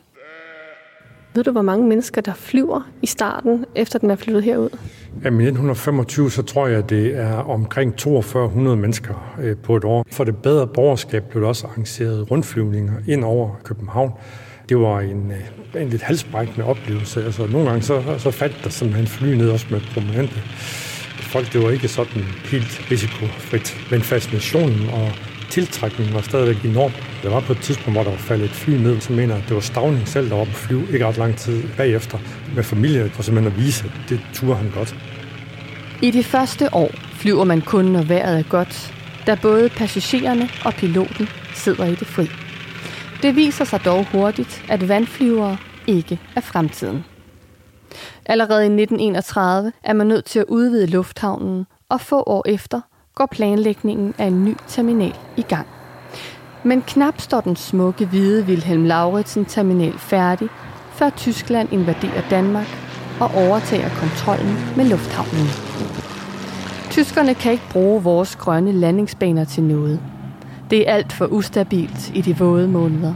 Ved 1.34 1.44
du, 1.44 1.50
hvor 1.50 1.62
mange 1.62 1.86
mennesker, 1.86 2.20
der 2.20 2.34
flyver 2.34 2.90
i 3.02 3.06
starten, 3.06 3.64
efter 3.74 3.98
den 3.98 4.10
er 4.10 4.16
flyttet 4.16 4.42
herud? 4.42 4.78
Jamen, 5.24 5.40
I 5.40 5.44
1925, 5.44 6.30
så 6.30 6.42
tror 6.42 6.66
jeg, 6.66 6.90
det 6.90 7.16
er 7.16 7.34
omkring 7.34 7.94
4200 8.00 8.76
mennesker 8.76 9.34
øh, 9.42 9.56
på 9.56 9.76
et 9.76 9.84
år. 9.84 10.06
For 10.12 10.24
det 10.24 10.36
bedre 10.36 10.66
borgerskab 10.66 11.24
blev 11.30 11.42
der 11.42 11.48
også 11.48 11.66
arrangeret 11.66 12.30
rundflyvninger 12.30 12.92
ind 13.08 13.24
over 13.24 13.60
København. 13.64 14.12
Det 14.68 14.78
var 14.78 15.00
en, 15.00 15.32
øh, 15.74 15.82
en 15.82 15.88
lidt 15.88 16.02
halsbrækkende 16.02 16.66
oplevelse. 16.66 17.24
Altså, 17.24 17.46
nogle 17.46 17.68
gange 17.68 17.82
så, 17.82 18.02
så 18.18 18.30
faldt 18.30 18.56
der 18.64 18.70
simpelthen 18.70 19.06
fly 19.06 19.34
ned 19.34 19.50
også 19.50 19.66
med 19.70 19.80
prominente 19.94 20.34
folk. 21.32 21.52
Det 21.52 21.62
var 21.62 21.70
ikke 21.70 21.88
sådan 21.88 22.22
helt 22.44 22.90
risikofrit. 22.90 23.76
Men 23.90 24.00
fascinationen 24.00 24.88
og 24.92 25.08
tiltrækningen 25.52 26.14
var 26.14 26.20
stadigvæk 26.20 26.64
enorm. 26.64 26.92
Der 27.22 27.30
var 27.30 27.40
på 27.40 27.52
et 27.52 27.58
tidspunkt, 27.58 27.92
hvor 27.92 28.02
der 28.02 28.10
var 28.10 28.18
faldet 28.18 28.44
et 28.44 28.50
fly 28.50 28.70
ned, 28.70 29.00
så 29.00 29.12
mener 29.12 29.34
at 29.34 29.44
det 29.48 29.54
var 29.54 29.60
Stavning 29.60 30.08
selv, 30.08 30.30
der 30.30 30.36
var 30.36 30.44
på 30.44 30.52
flyve 30.52 30.86
ikke 30.92 31.06
ret 31.06 31.18
lang 31.18 31.36
tid 31.36 31.62
bagefter 31.76 32.18
med 32.54 32.64
familie, 32.64 33.10
for 33.10 33.22
simpelthen 33.22 33.52
at 33.52 33.58
vise, 33.58 33.84
at 33.84 34.08
det 34.08 34.20
turde 34.34 34.54
han 34.54 34.70
godt. 34.70 34.96
I 36.02 36.10
de 36.10 36.24
første 36.24 36.74
år 36.74 36.90
flyver 37.12 37.44
man 37.44 37.60
kun, 37.60 37.84
når 37.84 38.02
vejret 38.02 38.38
er 38.38 38.42
godt, 38.42 38.94
da 39.26 39.36
både 39.42 39.68
passagererne 39.68 40.48
og 40.64 40.74
piloten 40.74 41.28
sidder 41.54 41.84
i 41.84 41.94
det 41.94 42.06
fri. 42.06 42.30
Det 43.22 43.36
viser 43.36 43.64
sig 43.64 43.84
dog 43.84 44.06
hurtigt, 44.12 44.64
at 44.68 44.88
vandflyvere 44.88 45.56
ikke 45.86 46.20
er 46.36 46.40
fremtiden. 46.40 47.04
Allerede 48.26 48.62
i 48.62 48.82
1931 48.82 49.72
er 49.84 49.92
man 49.92 50.06
nødt 50.06 50.24
til 50.24 50.38
at 50.38 50.44
udvide 50.48 50.86
lufthavnen, 50.86 51.66
og 51.88 52.00
få 52.00 52.22
år 52.26 52.42
efter 52.48 52.80
går 53.14 53.26
planlægningen 53.26 54.14
af 54.18 54.26
en 54.26 54.44
ny 54.44 54.56
terminal 54.68 55.16
i 55.36 55.42
gang. 55.42 55.66
Men 56.64 56.82
knap 56.82 57.20
står 57.20 57.40
den 57.40 57.56
smukke 57.56 58.06
hvide 58.06 58.44
Wilhelm 58.44 58.84
Lauritsen 58.84 59.44
terminal 59.44 59.98
færdig, 59.98 60.48
før 60.92 61.10
Tyskland 61.10 61.72
invaderer 61.72 62.28
Danmark 62.30 62.66
og 63.20 63.30
overtager 63.34 63.88
kontrollen 63.88 64.56
med 64.76 64.84
lufthavnen. 64.84 65.46
Tyskerne 66.90 67.34
kan 67.34 67.52
ikke 67.52 67.70
bruge 67.70 68.02
vores 68.02 68.36
grønne 68.36 68.72
landingsbaner 68.72 69.44
til 69.44 69.62
noget. 69.62 70.00
Det 70.70 70.88
er 70.88 70.94
alt 70.94 71.12
for 71.12 71.26
ustabilt 71.26 72.10
i 72.14 72.20
de 72.20 72.38
våde 72.38 72.68
måneder. 72.68 73.14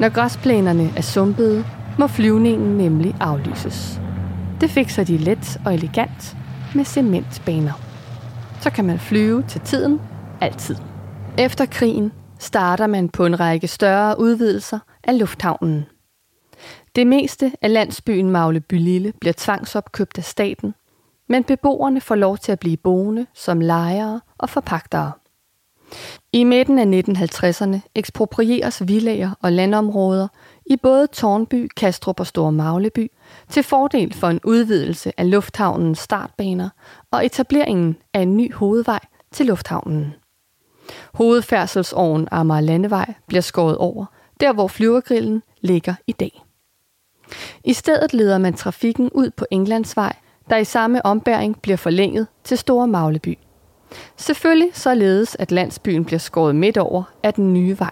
Når 0.00 0.08
græsplænerne 0.08 0.90
er 0.96 1.02
sumpede, 1.02 1.64
må 1.98 2.06
flyvningen 2.06 2.78
nemlig 2.78 3.14
aflyses. 3.20 4.00
Det 4.60 4.70
fikser 4.70 5.04
de 5.04 5.16
let 5.16 5.60
og 5.64 5.74
elegant 5.74 6.36
med 6.74 6.84
cementbaner 6.84 7.89
så 8.60 8.70
kan 8.70 8.84
man 8.84 8.98
flyve 8.98 9.42
til 9.42 9.60
tiden 9.60 10.00
altid. 10.40 10.76
Efter 11.38 11.66
krigen 11.66 12.12
starter 12.38 12.86
man 12.86 13.08
på 13.08 13.26
en 13.26 13.40
række 13.40 13.68
større 13.68 14.20
udvidelser 14.20 14.78
af 15.04 15.18
lufthavnen. 15.18 15.86
Det 16.96 17.06
meste 17.06 17.52
af 17.62 17.72
landsbyen 17.72 18.30
Magleby 18.30 18.74
Lille 18.74 19.12
bliver 19.20 19.34
tvangsopkøbt 19.36 20.18
af 20.18 20.24
staten, 20.24 20.74
men 21.28 21.44
beboerne 21.44 22.00
får 22.00 22.14
lov 22.14 22.38
til 22.38 22.52
at 22.52 22.60
blive 22.60 22.76
boende 22.76 23.26
som 23.34 23.60
lejere 23.60 24.20
og 24.38 24.50
forpagtere. 24.50 25.12
I 26.32 26.44
midten 26.44 26.78
af 26.78 27.02
1950'erne 27.02 27.78
eksproprieres 27.94 28.88
villager 28.88 29.30
og 29.42 29.52
landområder 29.52 30.28
i 30.66 30.76
både 30.76 31.06
Tornby, 31.06 31.68
Kastrup 31.76 32.20
og 32.20 32.26
Store 32.26 32.52
Magleby 32.52 33.10
til 33.48 33.62
fordel 33.62 34.14
for 34.14 34.28
en 34.28 34.40
udvidelse 34.44 35.12
af 35.20 35.30
lufthavnens 35.30 35.98
startbaner 35.98 36.68
og 37.10 37.26
etableringen 37.26 37.96
af 38.14 38.20
en 38.20 38.36
ny 38.36 38.54
hovedvej 38.54 39.00
til 39.32 39.46
lufthavnen. 39.46 40.14
Hovedfærdselsåren 41.14 42.28
Amager 42.30 42.60
Landevej 42.60 43.14
bliver 43.26 43.42
skåret 43.42 43.76
over, 43.76 44.06
der 44.40 44.52
hvor 44.52 44.68
flyvergrillen 44.68 45.42
ligger 45.60 45.94
i 46.06 46.12
dag. 46.12 46.42
I 47.64 47.72
stedet 47.72 48.14
leder 48.14 48.38
man 48.38 48.54
trafikken 48.54 49.10
ud 49.14 49.30
på 49.30 49.46
Englandsvej, 49.50 50.16
der 50.50 50.56
i 50.56 50.64
samme 50.64 51.06
ombæring 51.06 51.60
bliver 51.60 51.76
forlænget 51.76 52.26
til 52.44 52.58
Store 52.58 52.86
Magleby. 52.86 53.38
Selvfølgelig 54.16 54.70
således, 54.72 55.36
at 55.38 55.52
landsbyen 55.52 56.04
bliver 56.04 56.18
skåret 56.18 56.56
midt 56.56 56.78
over 56.78 57.02
af 57.22 57.34
den 57.34 57.52
nye 57.54 57.78
vej. 57.78 57.90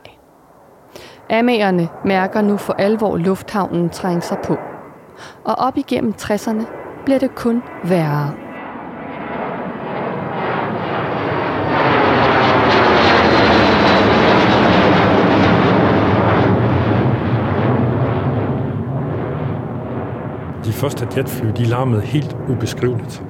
Amagerne 1.31 1.89
mærker 2.05 2.43
nu 2.43 2.57
for 2.57 2.73
alvor 2.73 3.17
lufthavnen 3.17 3.91
trænger 3.91 4.21
sig 4.21 4.39
på. 4.45 4.57
Og 5.45 5.55
op 5.55 5.77
igennem 5.77 6.15
60'erne 6.21 6.65
bliver 7.05 7.19
det 7.19 7.35
kun 7.35 7.63
værre. 7.85 8.35
De 20.65 20.73
første 20.73 21.09
jetfly, 21.17 21.47
de 21.57 21.65
larmede 21.65 22.01
helt 22.03 22.37
ubeskriveligt. 22.49 23.23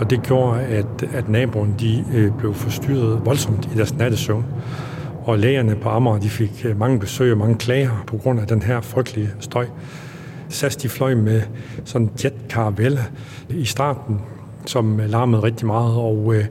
Og 0.00 0.10
det 0.10 0.22
gjorde, 0.22 0.60
at, 0.60 1.02
at 1.12 1.28
naboen 1.28 1.74
de, 1.80 2.04
øh, 2.14 2.32
blev 2.38 2.54
forstyrret 2.54 3.26
voldsomt 3.26 3.68
i 3.74 3.76
deres 3.76 3.94
nattesøvn. 3.94 4.44
Og 5.24 5.38
lægerne 5.38 5.76
på 5.76 5.88
Amager 5.88 6.18
de 6.18 6.30
fik 6.30 6.64
øh, 6.64 6.78
mange 6.78 6.98
besøg 6.98 7.32
og 7.32 7.38
mange 7.38 7.56
klager 7.56 8.04
på 8.06 8.16
grund 8.16 8.40
af 8.40 8.46
den 8.46 8.62
her 8.62 8.80
frygtelige 8.80 9.30
støj. 9.40 9.66
SAS 10.48 10.76
de 10.76 10.88
fløj 10.88 11.14
med 11.14 11.42
sådan 11.84 12.10
jet 12.24 12.34
caravelle 12.48 13.00
i 13.48 13.64
starten, 13.64 14.20
som 14.66 15.00
øh, 15.00 15.10
larmede 15.10 15.42
rigtig 15.42 15.66
meget, 15.66 15.94
og 15.94 16.34
øh, 16.34 16.44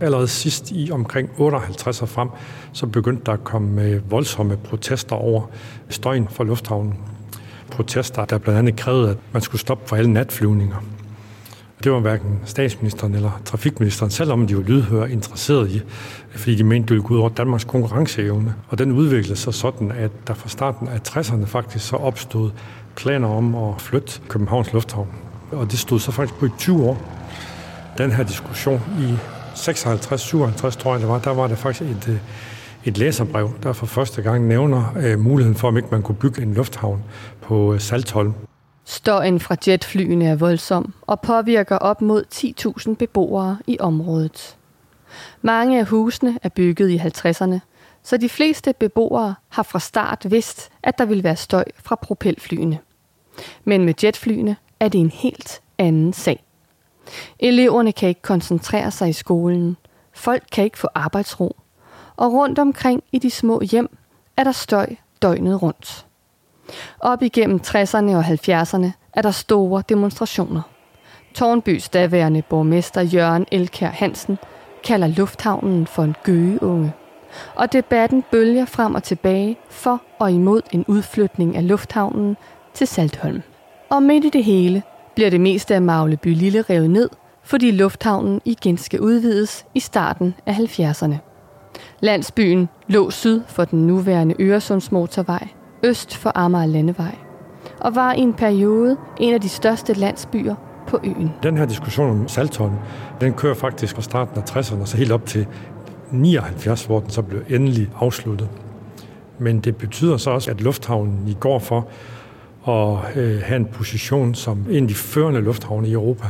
allerede 0.00 0.28
sidst 0.28 0.70
i 0.70 0.90
omkring 0.90 1.30
58 1.38 2.02
og 2.02 2.08
frem, 2.08 2.28
så 2.72 2.86
begyndte 2.86 3.22
der 3.26 3.32
at 3.32 3.44
komme 3.44 3.82
øh, 3.82 4.10
voldsomme 4.10 4.56
protester 4.56 5.16
over 5.16 5.50
støjen 5.88 6.28
fra 6.30 6.44
lufthavnen. 6.44 6.94
Protester, 7.70 8.24
der 8.24 8.38
blandt 8.38 8.58
andet 8.58 8.76
krævede, 8.76 9.10
at 9.10 9.16
man 9.32 9.42
skulle 9.42 9.60
stoppe 9.60 9.88
for 9.88 9.96
alle 9.96 10.12
natflyvninger. 10.12 10.76
Det 11.84 11.92
var 11.92 12.00
hverken 12.00 12.40
statsministeren 12.44 13.14
eller 13.14 13.40
trafikministeren, 13.44 14.10
selvom 14.10 14.46
de 14.46 14.56
var 14.56 14.62
lydhøre 14.62 15.12
interesseret 15.12 15.70
i, 15.70 15.82
fordi 16.30 16.54
de 16.54 16.64
mente, 16.64 16.82
det 16.82 16.90
ville 16.90 17.08
gå 17.08 17.14
ud 17.14 17.18
over 17.18 17.28
Danmarks 17.28 17.64
konkurrenceevne. 17.64 18.54
Og 18.68 18.78
den 18.78 18.92
udviklede 18.92 19.36
sig 19.36 19.54
sådan, 19.54 19.92
at 19.92 20.10
der 20.26 20.34
fra 20.34 20.48
starten 20.48 20.88
af 20.88 20.98
60'erne 21.08 21.44
faktisk 21.44 21.88
så 21.88 21.96
opstod 21.96 22.50
planer 22.96 23.28
om 23.28 23.54
at 23.54 23.80
flytte 23.80 24.20
Københavns 24.28 24.72
Lufthavn. 24.72 25.08
Og 25.52 25.70
det 25.70 25.78
stod 25.78 26.00
så 26.00 26.12
faktisk 26.12 26.38
på 26.38 26.46
i 26.46 26.50
20 26.58 26.84
år. 26.84 27.02
Den 27.98 28.12
her 28.12 28.24
diskussion 28.24 28.80
i 29.00 29.14
56-57, 29.54 30.70
tror 30.70 30.92
jeg 30.92 31.00
det 31.00 31.08
var, 31.08 31.18
der 31.18 31.30
var 31.30 31.46
der 31.46 31.54
faktisk 31.54 31.90
et, 31.90 32.08
øh, 32.08 32.18
et 32.84 32.98
læserbrev, 32.98 33.50
der 33.62 33.72
for 33.72 33.86
første 33.86 34.22
gang 34.22 34.46
nævner 34.46 34.96
øh, 34.96 35.18
muligheden 35.18 35.58
for, 35.58 35.68
om 35.68 35.76
ikke 35.76 35.88
man 35.90 36.02
kunne 36.02 36.16
bygge 36.16 36.42
en 36.42 36.54
lufthavn 36.54 37.02
på 37.40 37.74
øh, 37.74 37.80
Saltholm. 37.80 38.34
Støjen 38.84 39.40
fra 39.40 39.56
jetflyene 39.68 40.28
er 40.28 40.36
voldsom 40.36 40.94
og 41.02 41.20
påvirker 41.20 41.76
op 41.76 42.02
mod 42.02 42.24
10.000 42.88 42.94
beboere 42.94 43.58
i 43.66 43.76
området. 43.80 44.56
Mange 45.42 45.78
af 45.78 45.86
husene 45.86 46.38
er 46.42 46.48
bygget 46.48 46.90
i 46.90 46.96
50'erne, 46.96 47.58
så 48.02 48.16
de 48.16 48.28
fleste 48.28 48.72
beboere 48.72 49.34
har 49.48 49.62
fra 49.62 49.78
start 49.78 50.30
vidst, 50.30 50.70
at 50.82 50.98
der 50.98 51.04
vil 51.04 51.24
være 51.24 51.36
støj 51.36 51.64
fra 51.84 51.94
propelflyene. 51.94 52.78
Men 53.64 53.84
med 53.84 53.94
jetflyene 54.04 54.56
er 54.80 54.88
det 54.88 55.00
en 55.00 55.10
helt 55.10 55.62
anden 55.78 56.12
sag. 56.12 56.44
Eleverne 57.38 57.92
kan 57.92 58.08
ikke 58.08 58.22
koncentrere 58.22 58.90
sig 58.90 59.08
i 59.08 59.12
skolen, 59.12 59.76
folk 60.12 60.42
kan 60.52 60.64
ikke 60.64 60.78
få 60.78 60.88
arbejdsro, 60.94 61.56
og 62.16 62.32
rundt 62.32 62.58
omkring 62.58 63.02
i 63.12 63.18
de 63.18 63.30
små 63.30 63.60
hjem 63.60 63.98
er 64.36 64.44
der 64.44 64.52
støj 64.52 64.86
døgnet 65.22 65.62
rundt. 65.62 66.06
Op 67.00 67.22
igennem 67.22 67.60
60'erne 67.66 68.16
og 68.16 68.24
70'erne 68.24 68.90
er 69.14 69.22
der 69.22 69.30
store 69.30 69.82
demonstrationer. 69.88 70.62
Tornbys 71.34 71.88
daværende 71.88 72.42
borgmester 72.42 73.00
Jørgen 73.00 73.46
Elkær 73.52 73.88
Hansen 73.88 74.38
kalder 74.84 75.06
lufthavnen 75.06 75.86
for 75.86 76.02
en 76.02 76.16
gøgeunge. 76.22 76.92
Og 77.54 77.72
debatten 77.72 78.24
bølger 78.30 78.64
frem 78.64 78.94
og 78.94 79.02
tilbage 79.02 79.56
for 79.70 80.02
og 80.18 80.32
imod 80.32 80.62
en 80.72 80.84
udflytning 80.88 81.56
af 81.56 81.68
lufthavnen 81.68 82.36
til 82.74 82.86
Saltholm. 82.86 83.42
Og 83.90 84.02
midt 84.02 84.24
i 84.24 84.30
det 84.30 84.44
hele 84.44 84.82
bliver 85.14 85.30
det 85.30 85.40
meste 85.40 85.74
af 85.74 85.82
Magleby 85.82 86.34
Lille 86.34 86.62
revet 86.62 86.90
ned, 86.90 87.08
fordi 87.42 87.70
lufthavnen 87.70 88.40
igen 88.44 88.78
skal 88.78 89.00
udvides 89.00 89.66
i 89.74 89.80
starten 89.80 90.34
af 90.46 90.52
70'erne. 90.52 91.14
Landsbyen 92.00 92.68
lå 92.86 93.10
syd 93.10 93.42
for 93.46 93.64
den 93.64 93.86
nuværende 93.86 94.34
Øresundsmotorvej, 94.40 95.48
øst 95.82 96.16
for 96.16 96.32
Amager 96.34 96.66
Landevej. 96.66 97.16
og 97.80 97.94
var 97.94 98.12
i 98.12 98.20
en 98.20 98.34
periode 98.34 98.96
en 99.20 99.34
af 99.34 99.40
de 99.40 99.48
største 99.48 99.92
landsbyer 99.92 100.54
på 100.86 101.00
øen. 101.04 101.30
Den 101.42 101.58
her 101.58 101.66
diskussion 101.66 102.10
om 102.10 102.28
Saltholm, 102.28 102.74
den 103.20 103.32
kører 103.32 103.54
faktisk 103.54 103.94
fra 103.94 104.02
starten 104.02 104.42
af 104.42 104.56
60'erne, 104.56 104.80
og 104.80 104.88
så 104.88 104.96
helt 104.96 105.12
op 105.12 105.26
til 105.26 105.46
79, 106.10 106.84
hvor 106.84 107.00
den 107.00 107.10
så 107.10 107.22
blev 107.22 107.42
endelig 107.48 107.90
afsluttet. 108.00 108.48
Men 109.38 109.60
det 109.60 109.76
betyder 109.76 110.16
så 110.16 110.30
også, 110.30 110.50
at 110.50 110.60
lufthavnen 110.60 111.28
i 111.28 111.36
går 111.40 111.58
for 111.58 111.88
at 112.68 113.16
øh, 113.16 113.42
have 113.42 113.56
en 113.56 113.66
position 113.66 114.34
som 114.34 114.66
en 114.70 114.82
af 114.82 114.88
de 114.88 114.94
førende 114.94 115.40
lufthavne 115.40 115.88
i 115.88 115.92
Europa 115.92 116.26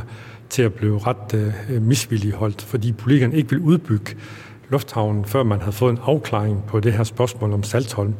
til 0.49 0.61
at 0.61 0.73
blive 0.73 0.99
ret 0.99 1.53
øh, 1.69 1.81
misvilligholdt, 1.81 2.61
fordi 2.61 2.91
politikerne 2.91 3.35
ikke 3.35 3.49
vil 3.49 3.59
udbygge 3.59 4.15
lufthavnen, 4.69 5.25
før 5.25 5.43
man 5.43 5.59
havde 5.59 5.71
fået 5.71 5.91
en 5.91 5.99
afklaring 6.05 6.63
på 6.67 6.79
det 6.79 6.93
her 6.93 7.03
spørgsmål 7.03 7.53
om 7.53 7.63
Saltholm. 7.63 8.13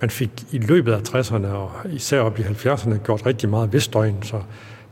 Man 0.00 0.10
fik 0.10 0.30
i 0.52 0.58
løbet 0.58 0.92
af 0.92 0.98
60'erne 0.98 1.46
og 1.46 1.70
især 1.90 2.20
op 2.20 2.38
i 2.38 2.42
70'erne 2.42 2.96
gjort 3.04 3.26
rigtig 3.26 3.48
meget 3.48 3.72
ved 3.72 3.80
støjen, 3.80 4.22
så 4.22 4.40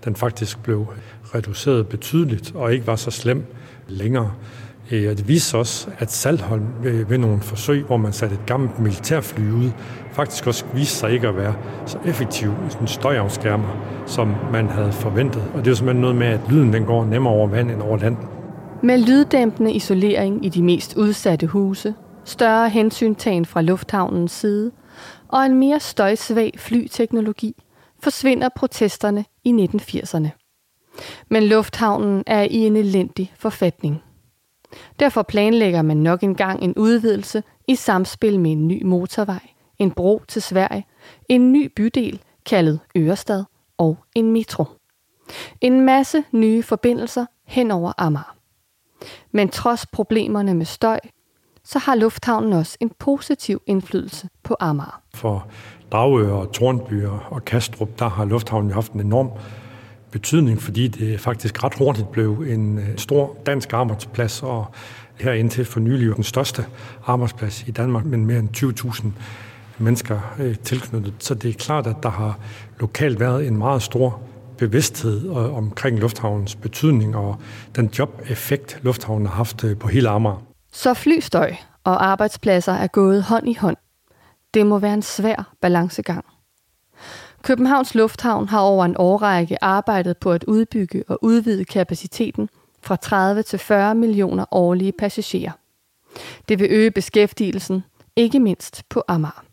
den 0.05 0.17
faktisk 0.17 0.63
blev 0.63 0.87
reduceret 1.35 1.89
betydeligt 1.89 2.53
og 2.55 2.73
ikke 2.73 2.87
var 2.87 2.97
så 2.97 3.11
slem 3.11 3.45
længere. 3.89 4.33
Øh, 4.91 5.17
det 5.17 5.29
viste 5.29 5.59
også, 5.59 5.89
at 5.99 6.13
Salholm 6.13 6.67
ved, 6.83 7.05
ved 7.05 7.19
nogle 7.19 7.41
forsøg, 7.41 7.85
hvor 7.85 7.97
man 7.97 8.13
satte 8.13 8.35
et 8.35 8.47
gammelt 8.47 8.79
militærfly 8.79 9.51
ud, 9.51 9.71
faktisk 10.13 10.47
også 10.47 10.65
viste 10.75 10.97
sig 10.97 11.11
ikke 11.11 11.29
at 11.29 11.37
være 11.37 11.55
så 11.87 11.99
effektiv 12.05 12.53
en 12.81 12.87
støjafskærmer, 12.87 14.03
som 14.07 14.35
man 14.53 14.69
havde 14.69 14.93
forventet. 14.93 15.43
Og 15.55 15.59
det 15.59 15.67
er 15.67 15.71
jo 15.71 15.75
simpelthen 15.75 16.01
noget 16.01 16.17
med, 16.17 16.27
at 16.27 16.41
lyden 16.51 16.73
den 16.73 16.85
går 16.85 17.05
nemmere 17.05 17.33
over 17.33 17.49
vand 17.49 17.71
end 17.71 17.83
over 17.83 17.99
land. 17.99 18.17
Med 18.83 18.99
lyddæmpende 18.99 19.73
isolering 19.73 20.45
i 20.45 20.49
de 20.49 20.63
mest 20.63 20.97
udsatte 20.97 21.47
huse, 21.47 21.95
større 22.25 22.69
hensyntagen 22.69 23.45
fra 23.45 23.63
lufthavnens 23.63 24.33
side 24.33 24.71
og 25.33 25.47
en 25.47 25.55
mere 25.55 25.81
støjsvag 25.81 26.53
flyteknologi, 26.57 27.63
forsvinder 28.03 28.49
protesterne 28.57 29.25
i 29.45 29.51
1980'erne. 29.51 30.29
Men 31.29 31.43
lufthavnen 31.43 32.25
er 32.27 32.43
i 32.43 32.57
en 32.57 32.77
elendig 32.77 33.33
forfatning. 33.37 34.03
Derfor 35.01 35.23
planlægger 35.23 35.83
man 35.83 35.97
nok 35.97 36.23
engang 36.23 36.63
en 36.63 36.75
udvidelse 36.77 37.43
i 37.69 37.75
samspil 37.75 38.41
med 38.41 38.53
en 38.53 38.69
ny 38.69 38.83
motorvej, 38.85 39.49
en 39.79 39.91
bro 39.91 40.23
til 40.29 40.43
Sverige, 40.43 40.87
en 41.29 41.53
ny 41.53 41.73
bydel 41.77 42.23
kaldet 42.47 42.81
Ørestad 42.97 43.45
og 43.79 43.99
en 44.15 44.33
metro. 44.33 44.65
En 45.61 45.81
masse 45.81 46.25
nye 46.33 46.63
forbindelser 46.63 47.27
hen 47.47 47.71
over 47.71 47.93
Amager. 47.99 48.37
Men 49.33 49.49
trods 49.49 49.87
problemerne 49.87 50.55
med 50.55 50.67
støj, 50.67 50.99
så 51.65 51.79
har 51.79 51.95
lufthavnen 51.95 52.53
også 52.53 52.77
en 52.81 52.91
positiv 52.99 53.63
indflydelse 53.67 54.29
på 54.43 54.57
Amager. 54.61 55.01
For 55.15 55.47
Dragør 55.93 56.33
og 56.33 56.53
Tornby 56.53 57.05
og 57.31 57.45
Kastrup, 57.45 57.99
der 57.99 58.09
har 58.09 58.25
lufthavnen 58.25 58.71
haft 58.71 58.93
en 58.93 59.01
enorm 59.01 59.31
betydning, 60.11 60.63
fordi 60.63 60.89
det 60.89 61.21
faktisk 61.21 61.65
ret 61.65 61.75
hurtigt 61.79 62.11
blev 62.11 62.45
en 62.49 62.79
øh, 62.79 62.97
stor 62.97 63.37
dansk 63.47 63.73
arbejdsplads, 63.73 64.43
og 64.43 64.67
her 65.21 65.33
indtil 65.33 65.65
for 65.65 65.81
nylig 65.81 66.17
den 66.17 66.25
største 66.25 66.65
arbejdsplads 67.07 67.65
i 67.67 67.71
Danmark, 67.71 68.05
med 68.05 68.19
mere 68.19 68.39
end 68.39 68.49
20.000 68.57 69.07
mennesker 69.79 70.35
øh, 70.39 70.59
tilknyttet. 70.59 71.15
Så 71.19 71.35
det 71.35 71.51
er 71.51 71.55
klart, 71.55 71.87
at 71.87 71.97
der 72.03 72.11
har 72.11 72.39
lokalt 72.81 73.21
været 73.21 73.47
en 73.47 73.57
meget 73.57 73.83
stor 73.83 74.21
bevidsthed 74.59 75.25
øh, 75.25 75.55
omkring 75.57 75.99
lufthavnens 75.99 76.55
betydning 76.55 77.17
og 77.17 77.37
den 77.77 77.91
jobeffekt, 77.99 78.79
lufthavnen 78.83 79.27
har 79.27 79.35
haft 79.35 79.65
på 79.81 79.89
hele 79.89 80.09
Amager. 80.09 80.52
Så 80.73 80.95
flystøj 80.95 81.55
og 81.85 82.07
arbejdspladser 82.07 82.73
er 82.73 82.87
gået 82.87 83.23
hånd 83.23 83.49
i 83.49 83.55
hånd. 83.55 83.77
Det 84.55 84.67
må 84.67 84.79
være 84.79 84.95
en 84.95 85.03
svær 85.03 85.53
balancegang. 85.61 86.25
Københavns 87.43 87.95
Lufthavn 87.95 88.49
har 88.49 88.61
over 88.61 88.85
en 88.85 88.97
årrække 88.99 89.65
arbejdet 89.65 90.19
på 90.19 90.33
at 90.33 90.45
udbygge 90.45 91.05
og 91.09 91.19
udvide 91.23 91.65
kapaciteten 91.65 92.49
fra 92.83 92.97
30 92.97 93.43
til 93.43 93.59
40 93.59 93.95
millioner 93.95 94.45
årlige 94.51 94.93
passagerer. 94.93 95.53
Det 96.49 96.59
vil 96.59 96.69
øge 96.71 96.91
beskæftigelsen, 96.91 97.85
ikke 98.17 98.41
mindst 98.41 98.83
på 98.89 99.03
Amager. 99.09 99.45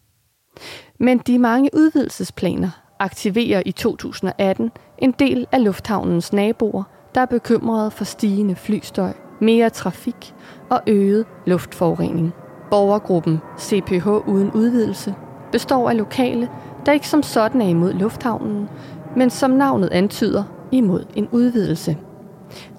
Men 1.00 1.18
de 1.18 1.40
mange 1.40 1.70
udvidelsesplaner 1.74 2.70
aktiverer 3.00 3.64
i 3.66 3.72
2018 3.72 4.72
en 4.98 5.12
del 5.12 5.48
af 5.52 5.64
lufthavnens 5.64 6.34
naboer, 6.34 6.84
der 7.16 7.22
er 7.22 7.26
bekymrede 7.26 7.92
for 7.92 8.04
stigende 8.04 8.56
flystøj, 8.56 9.14
mere 9.40 9.70
trafik 9.70 10.34
og 10.70 10.82
øget 10.88 11.26
luftforurening. 11.46 12.34
Borgergruppen 12.70 13.40
CPH 13.60 14.08
uden 14.08 14.52
udvidelse 14.52 15.16
består 15.52 15.90
af 15.90 15.98
lokale, 15.98 16.50
der 16.86 16.92
ikke 16.92 17.08
som 17.08 17.24
sådan 17.24 17.62
er 17.62 17.68
imod 17.68 17.94
lufthavnen, 17.94 18.70
men 19.16 19.30
som 19.30 19.52
navnet 19.52 19.90
antyder, 19.92 20.44
imod 20.72 21.06
en 21.16 21.28
udvidelse. 21.32 21.98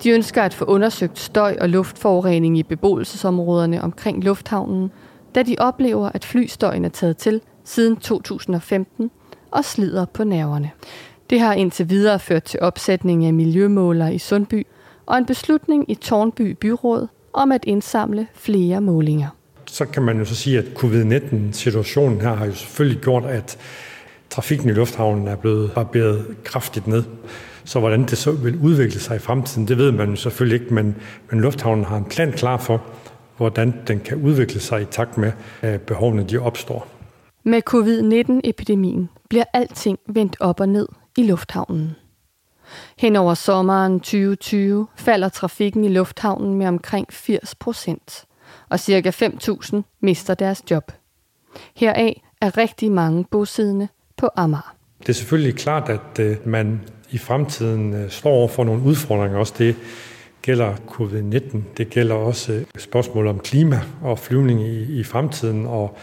De 0.03 0.11
ønsker 0.11 0.43
at 0.43 0.55
få 0.55 0.65
undersøgt 0.65 1.19
støj 1.19 1.57
og 1.61 1.69
luftforurening 1.69 2.59
i 2.59 2.63
beboelsesområderne 2.63 3.83
omkring 3.83 4.25
lufthavnen, 4.25 4.91
da 5.35 5.43
de 5.43 5.57
oplever, 5.59 6.11
at 6.15 6.25
flystøjen 6.25 6.85
er 6.85 6.89
taget 6.89 7.17
til 7.17 7.41
siden 7.65 7.97
2015 7.97 9.11
og 9.51 9.65
slider 9.65 10.05
på 10.05 10.25
nerverne. 10.25 10.71
Det 11.31 11.41
har 11.41 11.55
indtil 11.55 11.91
videre 11.91 12.19
ført 12.19 12.43
til 12.43 12.61
opsætning 12.61 13.25
af 13.25 13.35
miljømåler 13.35 14.09
i 14.09 14.19
Sundby 14.19 14.67
og 15.07 15.19
en 15.19 15.27
beslutning 15.27 15.91
i 15.91 15.95
Tornby 15.95 16.57
Byråd 16.61 17.07
om 17.33 17.53
at 17.53 17.65
indsamle 17.65 18.27
flere 18.35 18.81
målinger. 18.81 19.29
Så 19.67 19.85
kan 19.85 20.03
man 20.03 20.19
jo 20.19 20.25
så 20.25 20.35
sige, 20.35 20.59
at 20.59 20.65
covid-19-situationen 20.75 22.21
her 22.21 22.35
har 22.35 22.47
jo 22.47 22.55
selvfølgelig 22.55 23.03
gjort, 23.03 23.25
at 23.25 23.59
trafikken 24.31 24.69
i 24.69 24.73
lufthavnen 24.73 25.29
er 25.29 25.37
blevet 25.37 25.73
barberet 25.73 26.37
kraftigt 26.45 26.87
ned. 26.87 27.05
Så 27.65 27.81
hvordan 27.81 28.05
det 28.05 28.19
så 28.19 28.33
vil 28.33 28.59
udvikle 28.59 29.01
sig 29.01 29.17
i 29.17 29.19
fremtiden, 29.19 29.69
det 29.69 29.79
ved 29.79 29.93
man 29.93 30.11
jo 30.11 30.17
selvfølgelig 30.17 30.61
ikke, 30.61 30.75
men, 30.75 30.97
men 31.31 31.41
lufthavnen 31.41 31.85
har 31.85 31.97
en 31.97 32.05
plan 32.05 32.33
klar 32.33 32.57
for, 32.57 32.83
hvordan 33.37 33.75
den 33.89 34.01
kan 34.01 34.23
udvikle 34.23 34.61
sig 34.61 34.83
i 34.83 34.85
takt 34.85 35.19
med, 35.19 35.33
at 35.63 35.81
behovene 35.81 36.25
de 36.25 36.39
opstår. 36.39 36.89
Med 37.45 37.63
covid-19-epidemien 37.63 39.09
bliver 39.29 39.45
alting 39.53 39.99
vendt 40.09 40.37
op 40.41 40.61
og 40.61 40.69
ned 40.69 40.89
i 41.17 41.23
lufthavnen. 41.23 41.97
Hen 42.99 43.17
over 43.17 43.35
sommeren 43.35 44.01
2020 44.01 44.87
falder 44.97 45.29
trafikken 45.29 45.85
i 45.85 45.89
lufthavnen 45.89 46.55
med 46.55 46.67
omkring 46.67 47.07
80 47.11 47.55
procent, 47.55 48.25
og 48.69 48.81
ca. 48.81 49.11
5.000 49.11 49.83
mister 50.01 50.35
deres 50.35 50.63
job. 50.71 50.93
Heraf 51.77 52.23
er 52.41 52.57
rigtig 52.57 52.93
mange 52.93 53.25
bosiddende 53.31 53.89
på 54.17 54.29
Amager. 54.37 54.75
Det 55.01 55.09
er 55.09 55.13
selvfølgelig 55.13 55.55
klart, 55.55 55.89
at 55.89 56.19
øh, 56.21 56.37
man 56.45 56.81
i 57.11 57.19
fremtiden 57.19 57.95
øh, 57.95 58.11
står 58.11 58.31
over 58.31 58.49
for 58.49 58.65
nogle 58.65 58.83
udfordringer. 58.83 59.39
Også 59.39 59.55
det 59.59 59.77
gælder 60.43 60.75
covid-19. 60.75 61.59
Det 61.77 61.91
gælder 61.91 62.15
også 62.15 62.53
øh, 62.53 62.65
spørgsmål 62.79 63.27
om 63.27 63.39
klima 63.39 63.81
og 64.03 64.19
flyvning 64.19 64.63
i, 64.63 65.01
i 65.01 65.05
fremtiden, 65.05 65.67
og 65.67 65.97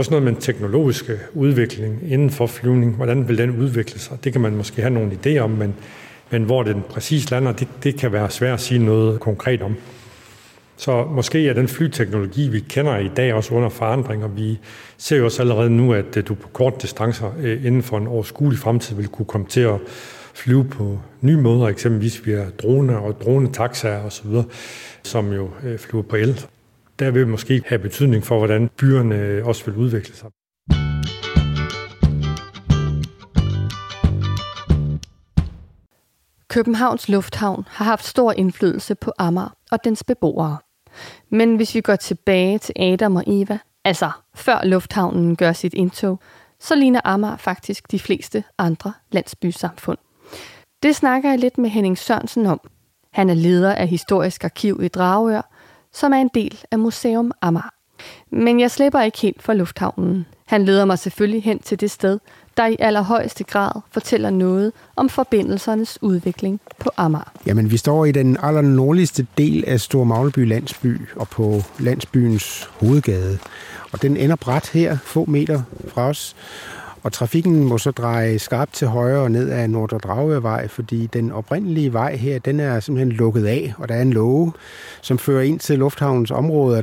også 0.00 0.10
noget 0.10 0.24
med 0.24 0.32
den 0.32 0.40
teknologiske 0.40 1.18
udvikling 1.34 2.12
inden 2.12 2.30
for 2.30 2.46
flyvning. 2.46 2.96
Hvordan 2.96 3.28
vil 3.28 3.38
den 3.38 3.50
udvikle 3.50 4.00
sig? 4.00 4.24
Det 4.24 4.32
kan 4.32 4.40
man 4.40 4.56
måske 4.56 4.82
have 4.82 4.94
nogle 4.94 5.12
idéer 5.12 5.38
om, 5.38 5.50
men, 5.50 5.74
men 6.30 6.42
hvor 6.42 6.62
den 6.62 6.82
præcis 6.90 7.30
lander, 7.30 7.52
det, 7.52 7.68
det 7.82 7.98
kan 7.98 8.12
være 8.12 8.30
svært 8.30 8.54
at 8.54 8.60
sige 8.60 8.84
noget 8.84 9.20
konkret 9.20 9.62
om. 9.62 9.76
Så 10.76 11.04
måske 11.04 11.48
er 11.48 11.52
den 11.52 11.68
flyteknologi, 11.68 12.48
vi 12.48 12.60
kender 12.60 12.98
i 12.98 13.10
dag, 13.16 13.34
også 13.34 13.54
under 13.54 13.68
forandring, 13.68 14.24
og 14.24 14.36
vi 14.36 14.58
ser 14.98 15.16
jo 15.16 15.24
også 15.24 15.42
allerede 15.42 15.70
nu, 15.70 15.92
at 15.92 16.16
øh, 16.16 16.28
du 16.28 16.34
på 16.34 16.48
kort 16.48 16.82
distancer 16.82 17.34
øh, 17.38 17.66
inden 17.66 17.82
for 17.82 17.98
en 17.98 18.06
overskuelig 18.06 18.58
fremtid 18.58 18.96
vil 18.96 19.08
kunne 19.08 19.26
komme 19.26 19.46
til 19.46 19.60
at 19.60 19.78
flyve 20.34 20.64
på 20.64 20.98
nye 21.20 21.36
måder, 21.36 21.68
eksempelvis 21.68 22.26
via 22.26 22.50
droner 22.62 22.96
og 22.96 23.20
dronetaxaer 23.20 24.04
osv., 24.04 24.30
som 25.02 25.32
jo 25.32 25.50
øh, 25.64 25.78
flyver 25.78 26.02
på 26.02 26.16
el. 26.16 26.46
Der 27.00 27.10
vil 27.10 27.26
måske 27.26 27.62
have 27.66 27.78
betydning 27.78 28.24
for, 28.24 28.38
hvordan 28.38 28.68
byerne 28.68 29.14
øh, 29.14 29.46
også 29.46 29.64
vil 29.64 29.76
udvikle 29.76 30.14
sig. 30.14 30.30
Københavns 36.48 37.08
Lufthavn 37.08 37.64
har 37.68 37.84
haft 37.84 38.04
stor 38.04 38.32
indflydelse 38.32 38.94
på 38.94 39.12
Amager 39.18 39.56
og 39.70 39.84
dens 39.84 40.04
beboere. 40.04 40.58
Men 41.30 41.56
hvis 41.56 41.74
vi 41.74 41.80
går 41.80 41.96
tilbage 41.96 42.58
til 42.58 42.74
Adam 42.78 43.16
og 43.16 43.24
Eva, 43.26 43.58
altså 43.84 44.10
før 44.34 44.64
lufthavnen 44.64 45.36
gør 45.36 45.52
sit 45.52 45.74
indtog, 45.74 46.20
så 46.58 46.74
ligner 46.74 47.00
Amager 47.04 47.36
faktisk 47.36 47.90
de 47.90 47.98
fleste 47.98 48.44
andre 48.58 48.92
landsbysamfund. 49.12 49.98
Det 50.82 50.96
snakker 50.96 51.30
jeg 51.30 51.38
lidt 51.38 51.58
med 51.58 51.70
Henning 51.70 51.98
Sørensen 51.98 52.46
om. 52.46 52.60
Han 53.12 53.30
er 53.30 53.34
leder 53.34 53.74
af 53.74 53.88
Historisk 53.88 54.44
Arkiv 54.44 54.80
i 54.82 54.88
Dragør, 54.88 55.59
som 55.92 56.12
er 56.12 56.16
en 56.16 56.30
del 56.34 56.58
af 56.70 56.78
Museum 56.78 57.32
Amager. 57.42 57.70
Men 58.30 58.60
jeg 58.60 58.70
slipper 58.70 59.00
ikke 59.00 59.18
helt 59.18 59.42
for 59.42 59.52
lufthavnen. 59.52 60.26
Han 60.46 60.64
leder 60.64 60.84
mig 60.84 60.98
selvfølgelig 60.98 61.42
hen 61.42 61.58
til 61.58 61.80
det 61.80 61.90
sted, 61.90 62.18
der 62.56 62.66
i 62.66 62.76
allerhøjeste 62.78 63.44
grad 63.44 63.80
fortæller 63.90 64.30
noget 64.30 64.72
om 64.96 65.08
forbindelsernes 65.08 65.98
udvikling 66.02 66.60
på 66.78 66.90
Amager. 66.96 67.32
Jamen, 67.46 67.70
vi 67.70 67.76
står 67.76 68.04
i 68.04 68.12
den 68.12 68.36
allernordligste 68.42 69.26
del 69.38 69.64
af 69.66 69.80
Stor 69.80 70.04
Magleby 70.04 70.48
landsby 70.48 71.00
og 71.16 71.28
på 71.28 71.62
landsbyens 71.78 72.70
hovedgade. 72.80 73.38
Og 73.92 74.02
den 74.02 74.16
ender 74.16 74.36
bræt 74.36 74.70
her, 74.72 74.98
få 75.04 75.24
meter 75.24 75.62
fra 75.88 76.02
os. 76.02 76.36
Og 77.02 77.12
trafikken 77.12 77.64
må 77.64 77.78
så 77.78 77.90
dreje 77.90 78.38
skarpt 78.38 78.72
til 78.72 78.88
højre 78.88 79.20
og 79.20 79.30
ned 79.30 79.50
af 79.50 79.70
Nordre 79.70 79.98
Dragevej, 79.98 80.68
fordi 80.68 81.06
den 81.06 81.32
oprindelige 81.32 81.92
vej 81.92 82.16
her, 82.16 82.38
den 82.38 82.60
er 82.60 82.80
simpelthen 82.80 83.12
lukket 83.12 83.46
af, 83.46 83.74
og 83.78 83.88
der 83.88 83.94
er 83.94 84.02
en 84.02 84.12
låge, 84.12 84.52
som 85.00 85.18
fører 85.18 85.42
ind 85.42 85.60
til 85.60 85.78
lufthavnens 85.78 86.30
område. 86.30 86.82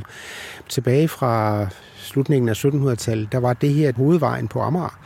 Tilbage 0.68 1.08
fra 1.08 1.66
slutningen 1.96 2.48
af 2.48 2.64
1700-tallet, 2.64 3.32
der 3.32 3.38
var 3.38 3.52
det 3.52 3.74
her 3.74 3.92
hovedvejen 3.92 4.48
på 4.48 4.60
Amager 4.60 4.98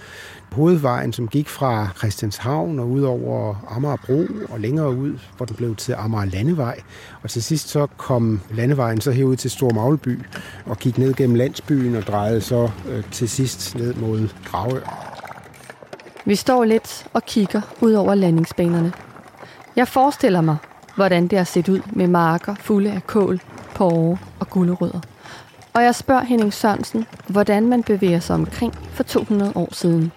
hovedvejen, 0.53 1.13
som 1.13 1.29
gik 1.29 1.49
fra 1.49 1.89
Christianshavn 1.99 2.79
og 2.79 2.91
ud 2.91 3.03
over 3.03 3.55
Amagerbro 3.77 4.27
og 4.49 4.61
længere 4.61 4.97
ud, 4.97 5.19
hvor 5.37 5.47
den 5.47 5.57
blev 5.57 5.77
til 5.77 5.95
Amager 5.99 6.25
Landevej. 6.25 6.81
Og 7.23 7.31
til 7.31 7.43
sidst 7.43 7.69
så 7.69 7.87
kom 7.97 8.41
landevejen 8.51 9.01
så 9.01 9.11
herud 9.11 9.37
til 9.37 9.51
Stor 9.51 9.71
Magleby 9.71 10.21
og 10.67 10.79
gik 10.79 10.99
ned 10.99 11.15
gennem 11.15 11.37
landsbyen 11.37 11.97
og 11.97 12.03
drejede 12.03 12.41
så 12.41 12.71
øh, 12.89 13.05
til 13.11 13.29
sidst 13.29 13.75
ned 13.75 13.95
mod 13.95 14.29
Dragør. 14.53 15.13
Vi 16.25 16.35
står 16.35 16.65
lidt 16.65 17.07
og 17.13 17.23
kigger 17.25 17.61
ud 17.81 17.93
over 17.93 18.15
landingsbanerne. 18.15 18.93
Jeg 19.77 19.89
forestiller 19.89 20.41
mig, 20.41 20.57
hvordan 20.97 21.27
det 21.27 21.39
har 21.39 21.45
set 21.45 21.69
ud 21.69 21.81
med 21.93 22.07
marker 22.07 22.55
fulde 22.55 22.93
af 22.93 23.07
kål, 23.07 23.41
porre 23.75 24.19
og 24.41 24.51
gulerødder. 24.51 25.01
Og 25.75 25.83
jeg 25.83 25.95
spørger 25.95 26.25
Henning 26.25 26.53
Sørensen, 26.53 27.07
hvordan 27.27 27.69
man 27.69 27.83
bevæger 27.83 28.21
sig 28.21 28.35
omkring 28.35 28.75
for 28.91 29.03
200 29.03 29.53
år 29.55 29.69
siden. 29.73 30.13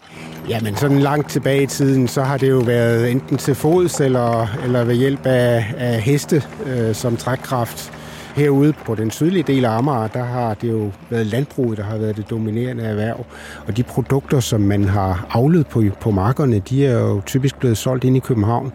Jamen 0.50 0.76
sådan 0.76 1.00
langt 1.00 1.30
tilbage 1.30 1.64
i 1.64 1.68
tiden, 1.68 2.08
så 2.08 2.24
har 2.24 2.38
det 2.38 2.50
jo 2.50 2.58
været 2.58 3.12
enten 3.12 3.38
til 3.38 3.56
fods 3.56 4.02
eller, 4.02 4.48
eller 4.64 4.84
ved 4.84 4.96
hjælp 4.96 5.26
af, 5.26 5.74
af 5.78 6.02
heste 6.02 6.44
øh, 6.66 6.96
som 6.96 7.18
trækkraft. 7.18 7.92
Herude 8.36 8.74
på 8.86 8.96
den 8.96 9.12
sydlige 9.12 9.44
del 9.44 9.66
af 9.66 9.70
Amager, 9.70 10.08
der 10.08 10.24
har 10.24 10.54
det 10.54 10.72
jo 10.72 10.92
været 11.10 11.26
landbruget, 11.26 11.78
der 11.78 11.84
har 11.84 11.98
været 11.98 12.18
det 12.18 12.30
dominerende 12.30 12.84
erhverv. 12.84 13.26
Og 13.68 13.78
de 13.78 13.84
produkter, 13.84 14.40
som 14.40 14.62
man 14.62 14.84
har 14.84 15.28
avlet 15.30 15.68
på, 15.68 15.84
på 16.02 16.12
markerne, 16.12 16.60
de 16.60 16.86
er 16.86 17.00
jo 17.00 17.22
typisk 17.26 17.60
blevet 17.60 17.78
solgt 17.78 18.04
ind 18.04 18.18
i 18.18 18.20
København. 18.20 18.72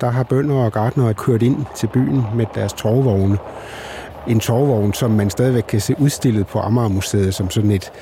Der 0.00 0.10
har 0.10 0.22
bønder 0.22 0.54
og 0.54 0.72
gardnere 0.72 1.14
kørt 1.14 1.42
ind 1.42 1.64
til 1.76 1.86
byen 1.86 2.24
med 2.34 2.46
deres 2.54 2.72
torvvogne 2.72 3.38
en 4.28 4.40
torvogn, 4.40 4.92
som 4.92 5.10
man 5.10 5.30
stadigvæk 5.30 5.62
kan 5.62 5.80
se 5.80 5.94
udstillet 5.98 6.46
på 6.46 6.58
Amagermuseet 6.58 7.34
som 7.34 7.50
sådan 7.50 7.70
et 7.70 7.92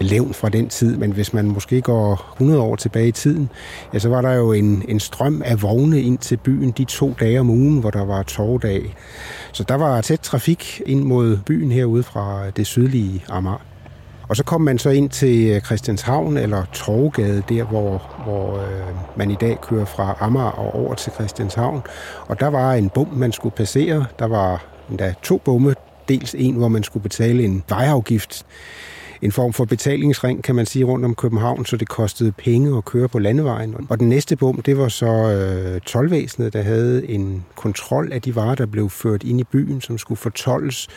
levn 0.00 0.34
fra 0.34 0.48
den 0.48 0.68
tid. 0.68 0.96
Men 0.96 1.12
hvis 1.12 1.34
man 1.34 1.44
måske 1.44 1.80
går 1.80 2.32
100 2.32 2.60
år 2.60 2.76
tilbage 2.76 3.08
i 3.08 3.12
tiden, 3.12 3.50
ja, 3.94 3.98
så 3.98 4.08
var 4.08 4.22
der 4.22 4.32
jo 4.32 4.52
en, 4.52 4.84
en 4.88 5.00
strøm 5.00 5.42
af 5.44 5.62
vogne 5.62 6.02
ind 6.02 6.18
til 6.18 6.36
byen 6.36 6.70
de 6.70 6.84
to 6.84 7.14
dage 7.20 7.40
om 7.40 7.50
ugen, 7.50 7.78
hvor 7.78 7.90
der 7.90 8.04
var 8.04 8.22
torvdag. 8.22 8.94
Så 9.52 9.64
der 9.64 9.74
var 9.74 10.00
tæt 10.00 10.20
trafik 10.20 10.82
ind 10.86 11.02
mod 11.02 11.38
byen 11.46 11.72
herude 11.72 12.02
fra 12.02 12.50
det 12.50 12.66
sydlige 12.66 13.24
Amager. 13.28 13.62
Og 14.28 14.36
så 14.36 14.44
kom 14.44 14.60
man 14.60 14.78
så 14.78 14.90
ind 14.90 15.10
til 15.10 15.50
øh, 15.50 15.60
Christianshavn 15.60 16.36
eller 16.36 16.64
Torvgade, 16.72 17.42
der 17.48 17.64
hvor, 17.64 18.02
hvor 18.24 18.56
øh, 18.56 18.94
man 19.16 19.30
i 19.30 19.34
dag 19.34 19.60
kører 19.60 19.84
fra 19.84 20.16
Amager 20.20 20.50
og 20.50 20.74
over 20.74 20.94
til 20.94 21.12
Christianshavn. 21.12 21.82
Og 22.26 22.40
der 22.40 22.46
var 22.46 22.72
en 22.72 22.88
bum, 22.88 23.08
man 23.12 23.32
skulle 23.32 23.54
passere. 23.54 24.06
Der 24.18 24.26
var 24.26 24.71
endda 24.92 25.14
to 25.22 25.38
bomme. 25.38 25.74
Dels 26.08 26.34
en, 26.38 26.54
hvor 26.54 26.68
man 26.68 26.82
skulle 26.82 27.02
betale 27.02 27.44
en 27.44 27.62
vejafgift, 27.68 28.46
en 29.22 29.32
form 29.32 29.52
for 29.52 29.64
betalingsring, 29.64 30.44
kan 30.44 30.54
man 30.54 30.66
sige, 30.66 30.84
rundt 30.84 31.04
om 31.04 31.14
København, 31.14 31.66
så 31.66 31.76
det 31.76 31.88
kostede 31.88 32.32
penge 32.32 32.76
at 32.76 32.84
køre 32.84 33.08
på 33.08 33.18
landevejen. 33.18 33.76
Og 33.88 34.00
den 34.00 34.08
næste 34.08 34.36
bom, 34.36 34.62
det 34.62 34.78
var 34.78 34.88
så 34.88 35.06
øh, 35.06 35.80
tolvvæsenet, 35.80 36.52
der 36.52 36.62
havde 36.62 37.08
en 37.08 37.44
kontrol 37.56 38.12
af 38.12 38.22
de 38.22 38.36
varer, 38.36 38.54
der 38.54 38.66
blev 38.66 38.90
ført 38.90 39.22
ind 39.22 39.40
i 39.40 39.44
byen, 39.44 39.80
som 39.80 39.98
skulle 39.98 40.18
fortolles. 40.18 40.88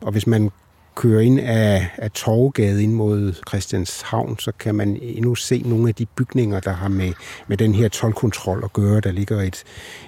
Og 0.00 0.12
hvis 0.12 0.26
man 0.26 0.50
kører 0.94 1.20
ind 1.20 1.40
af, 1.40 1.90
af 1.98 2.10
Torvgade 2.10 2.82
ind 2.82 2.92
mod 2.92 3.32
Christianshavn, 3.48 4.38
så 4.38 4.52
kan 4.58 4.74
man 4.74 4.98
endnu 5.02 5.34
se 5.34 5.62
nogle 5.66 5.88
af 5.88 5.94
de 5.94 6.06
bygninger, 6.06 6.60
der 6.60 6.72
har 6.72 6.88
med, 6.88 7.12
med 7.46 7.56
den 7.56 7.74
her 7.74 7.88
tolvkontrol 7.88 8.60
at 8.64 8.72
gøre. 8.72 9.00
Der 9.00 9.12
ligger 9.12 9.42
et 9.42 9.64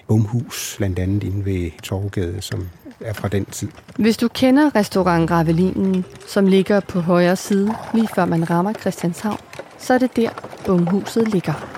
bomhus, 0.09 0.75
blandt 0.77 0.99
andet 0.99 1.23
inde 1.23 1.45
ved 1.45 1.71
Torvgade, 1.83 2.43
som 2.43 2.69
er 3.01 3.13
fra 3.13 3.29
den 3.29 3.45
tid. 3.45 3.69
Hvis 3.97 4.17
du 4.17 4.29
kender 4.29 4.75
restaurant 4.75 5.29
Gravelinen, 5.29 6.05
som 6.27 6.47
ligger 6.47 6.81
på 6.81 7.01
højre 7.01 7.37
side, 7.37 7.75
lige 7.95 8.09
før 8.15 8.25
man 8.25 8.51
rammer 8.51 8.73
Christianshavn, 8.73 9.39
så 9.79 9.95
er 9.95 9.99
det 9.99 10.17
der, 10.17 10.31
bomhuset 10.67 11.29
ligger. 11.29 11.69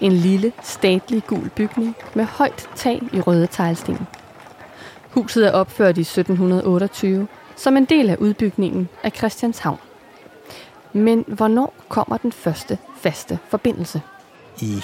En 0.00 0.12
lille, 0.12 0.52
statlig 0.62 1.22
gul 1.26 1.50
bygning 1.56 1.96
med 2.14 2.24
højt 2.24 2.68
tag 2.76 3.02
i 3.12 3.20
røde 3.20 3.46
teglsten. 3.50 3.98
Huset 5.10 5.46
er 5.46 5.52
opført 5.52 5.98
i 5.98 6.00
1728 6.00 7.28
som 7.58 7.76
en 7.76 7.84
del 7.84 8.10
af 8.10 8.16
udbygningen 8.16 8.88
af 9.02 9.12
Christianshavn. 9.16 9.78
Men 10.92 11.24
hvornår 11.26 11.74
kommer 11.88 12.16
den 12.16 12.32
første 12.32 12.78
faste 13.00 13.38
forbindelse? 13.48 14.00
I 14.60 14.82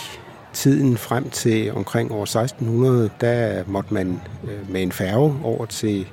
tiden 0.53 0.97
frem 0.97 1.31
til 1.31 1.73
omkring 1.73 2.13
år 2.13 2.23
1600, 2.23 3.11
der 3.21 3.65
måtte 3.67 3.95
man 3.95 4.21
øh, 4.45 4.71
med 4.71 4.83
en 4.83 4.93
færge 4.93 5.35
over 5.45 5.67
til 5.67 6.07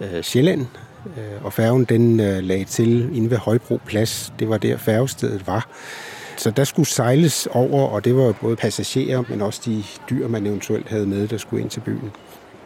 øh, 0.00 0.22
Sjælland, 0.22 0.66
øh, 1.06 1.44
og 1.44 1.52
færgen 1.52 1.84
den 1.84 2.16
lagde 2.16 2.64
til 2.64 3.16
inde 3.16 3.30
ved 3.30 3.38
Højbro 3.38 3.80
Plads. 3.86 4.32
Det 4.38 4.48
var 4.48 4.58
der 4.58 4.76
færgestedet 4.76 5.46
var. 5.46 5.68
Så 6.36 6.50
der 6.50 6.64
skulle 6.64 6.86
sejles 6.86 7.48
over, 7.52 7.88
og 7.88 8.04
det 8.04 8.16
var 8.16 8.32
både 8.32 8.56
passagerer, 8.56 9.22
men 9.28 9.42
også 9.42 9.60
de 9.64 9.84
dyr, 10.10 10.28
man 10.28 10.46
eventuelt 10.46 10.88
havde 10.88 11.06
med, 11.06 11.28
der 11.28 11.36
skulle 11.36 11.62
ind 11.62 11.70
til 11.70 11.80
byen. 11.80 12.10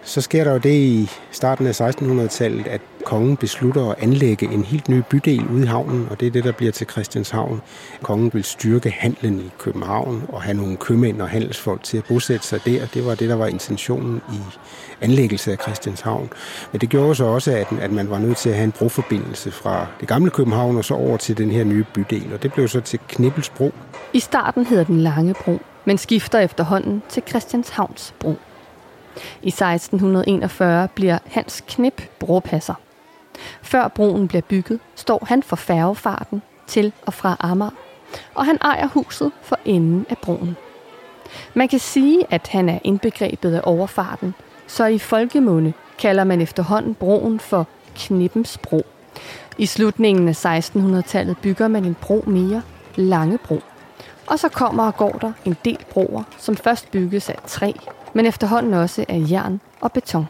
Så 0.03 0.21
sker 0.21 0.45
der 0.45 0.53
jo 0.53 0.59
det 0.59 0.75
i 0.75 1.11
starten 1.31 1.67
af 1.67 1.81
1600-tallet, 1.81 2.67
at 2.67 2.81
kongen 3.05 3.37
beslutter 3.37 3.91
at 3.91 4.03
anlægge 4.03 4.47
en 4.47 4.65
helt 4.65 4.89
ny 4.89 5.03
bydel 5.11 5.47
ude 5.47 5.63
i 5.63 5.67
havnen, 5.67 6.07
og 6.11 6.21
det 6.21 6.27
er 6.27 6.31
det, 6.31 6.45
der 6.45 6.53
bliver 6.53 6.73
til 6.73 6.87
Christianshavn. 6.87 7.61
Kongen 8.03 8.31
vil 8.35 8.45
styrke 8.45 8.91
handlen 8.91 9.41
i 9.41 9.51
København 9.59 10.25
og 10.29 10.43
have 10.43 10.57
nogle 10.57 10.77
købmænd 10.77 11.23
og 11.23 11.29
handelsfolk 11.29 11.83
til 11.83 11.99
at 11.99 12.05
bosætte 12.05 12.47
sig 12.47 12.65
der. 12.65 12.87
Det 12.95 13.07
var 13.07 13.15
det, 13.15 13.29
der 13.29 13.35
var 13.35 13.47
intentionen 13.47 14.21
i 14.33 14.39
anlæggelse 15.01 15.53
af 15.53 15.59
Christianshavn. 15.63 16.31
Men 16.73 16.81
det 16.81 16.89
gjorde 16.89 17.15
så 17.15 17.25
også, 17.25 17.53
at, 17.53 17.67
at 17.81 17.93
man 17.93 18.11
var 18.11 18.19
nødt 18.19 18.37
til 18.37 18.49
at 18.49 18.55
have 18.55 18.65
en 18.65 18.73
broforbindelse 18.73 19.51
fra 19.51 19.87
det 20.01 20.09
gamle 20.09 20.31
København 20.31 20.77
og 20.77 20.85
så 20.85 20.95
over 20.95 21.17
til 21.17 21.39
den 21.39 21.51
her 21.51 21.65
nye 21.65 21.85
bydel, 21.95 22.35
og 22.35 22.43
det 22.43 22.53
blev 22.53 22.69
så 22.69 22.81
til 22.81 22.99
Knibbelsbro. 23.09 23.73
I 24.13 24.21
starten 24.21 24.67
hedder 24.67 24.85
den 24.85 25.01
Lange 25.01 25.35
Bro, 25.45 25.59
men 25.85 25.99
skifter 25.99 26.39
efterhånden 26.39 27.03
til 27.09 27.23
Christianshavns 27.29 28.15
Bro. 28.19 28.37
I 29.43 29.49
1641 29.49 30.89
bliver 30.95 31.19
Hans 31.27 31.65
Knip 31.69 32.03
bropasser. 32.19 32.75
Før 33.63 33.89
broen 33.89 34.29
bliver 34.29 34.43
bygget, 34.43 34.81
står 34.95 35.25
han 35.29 35.43
for 35.43 35.57
færgefarten 35.57 36.43
til 36.67 36.93
og 37.07 37.15
fra 37.15 37.37
Amager, 37.41 37.71
og 38.35 38.45
han 38.45 38.59
ejer 38.63 38.87
huset 38.87 39.33
for 39.43 39.59
enden 39.65 40.07
af 40.11 40.19
broen. 40.19 40.57
Man 41.55 41.69
kan 41.69 41.79
sige, 41.79 42.25
at 42.31 42.49
han 42.49 42.69
er 42.69 42.79
indbegrebet 42.85 43.55
af 43.55 43.61
overfarten, 43.65 44.35
så 44.67 44.87
i 44.87 44.99
folkemunde 44.99 45.73
kalder 45.99 46.25
man 46.25 46.41
efterhånden 46.41 46.95
broen 46.95 47.41
for 47.41 47.67
Knippens 47.95 48.59
Bro. 48.59 48.83
I 49.59 49.67
slutningen 49.67 50.29
af 50.29 50.61
1600-tallet 50.61 51.37
bygger 51.39 51.69
man 51.69 51.85
en 51.85 51.97
bro 52.01 52.25
mere, 52.27 52.63
Langebro. 52.97 53.61
Og 54.27 54.39
så 54.39 54.49
kommer 54.49 54.87
og 54.87 54.97
går 54.97 55.13
der 55.13 55.33
en 55.45 55.57
del 55.65 55.79
broer, 55.91 56.23
som 56.39 56.57
først 56.57 56.91
bygges 56.91 57.31
af 57.31 57.39
træ, 57.47 57.73
men 58.13 58.27
efterhånden 58.27 58.75
også 58.75 59.05
af 59.09 59.23
jern 59.31 59.61
og 59.81 59.93
beton. 59.93 60.27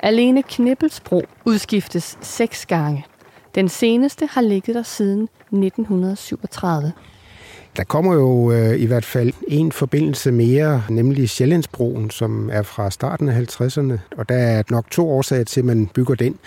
Alene 0.00 0.42
Knibbelsbro 0.42 1.22
udskiftes 1.44 2.18
seks 2.20 2.66
gange. 2.66 3.06
Den 3.54 3.68
seneste 3.68 4.26
har 4.26 4.40
ligget 4.40 4.74
der 4.74 4.82
siden 4.82 5.28
1937. 5.52 6.92
Der 7.76 7.84
kommer 7.84 8.14
jo 8.14 8.52
øh, 8.52 8.80
i 8.80 8.86
hvert 8.86 9.04
fald 9.04 9.32
en 9.48 9.72
forbindelse 9.72 10.32
mere, 10.32 10.82
nemlig 10.90 11.30
Sjællandsbroen, 11.30 12.10
som 12.10 12.50
er 12.52 12.62
fra 12.62 12.90
starten 12.90 13.28
af 13.28 13.40
50'erne, 13.40 13.98
og 14.16 14.28
der 14.28 14.34
er 14.34 14.62
nok 14.70 14.90
to 14.90 15.10
årsager 15.10 15.44
til, 15.44 15.60
at 15.60 15.64
man 15.64 15.86
bygger 15.86 16.14
den. 16.14 16.38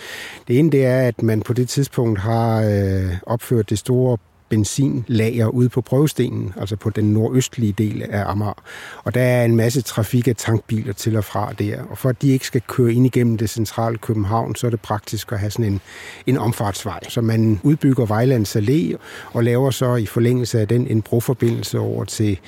Det 0.48 0.58
ene 0.58 0.70
det 0.70 0.84
er, 0.84 1.00
at 1.00 1.22
man 1.22 1.42
på 1.42 1.52
det 1.52 1.68
tidspunkt 1.68 2.20
har 2.20 2.62
øh, 2.62 3.16
opført 3.26 3.70
det 3.70 3.78
store 3.78 4.18
benzinlager 4.48 5.46
ude 5.46 5.68
på 5.68 5.80
prøvestenen, 5.80 6.52
altså 6.56 6.76
på 6.76 6.90
den 6.90 7.12
nordøstlige 7.12 7.72
del 7.72 8.02
af 8.02 8.30
Amager. 8.30 8.62
Og 9.04 9.14
der 9.14 9.20
er 9.20 9.44
en 9.44 9.56
masse 9.56 9.82
trafik 9.82 10.28
af 10.28 10.36
tankbiler 10.36 10.92
til 10.92 11.16
og 11.16 11.24
fra 11.24 11.52
der. 11.58 11.82
Og 11.82 11.98
for 11.98 12.08
at 12.08 12.22
de 12.22 12.28
ikke 12.28 12.46
skal 12.46 12.62
køre 12.66 12.92
ind 12.92 13.06
igennem 13.06 13.38
det 13.38 13.50
centrale 13.50 13.98
København, 13.98 14.54
så 14.54 14.66
er 14.66 14.70
det 14.70 14.80
praktisk 14.80 15.32
at 15.32 15.38
have 15.38 15.50
sådan 15.50 15.72
en, 15.72 15.80
en 16.26 16.38
omfartsvej. 16.38 17.00
Så 17.08 17.20
man 17.20 17.60
udbygger 17.62 18.06
Vejlands 18.06 18.56
Allé 18.56 18.96
og 19.32 19.44
laver 19.44 19.70
så 19.70 19.96
i 19.96 20.06
forlængelse 20.06 20.60
af 20.60 20.68
den 20.68 20.86
en 20.86 21.02
broforbindelse 21.02 21.78
over 21.78 22.04
til 22.04 22.38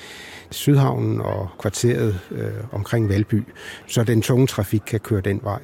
Sydhavnen 0.51 1.21
og 1.21 1.49
kvarteret 1.59 2.19
øh, 2.31 2.51
omkring 2.71 3.09
Valby, 3.09 3.43
så 3.87 4.03
den 4.03 4.21
tunge 4.21 4.47
trafik 4.47 4.81
kan 4.87 4.99
køre 4.99 5.21
den 5.21 5.39
vej. 5.43 5.59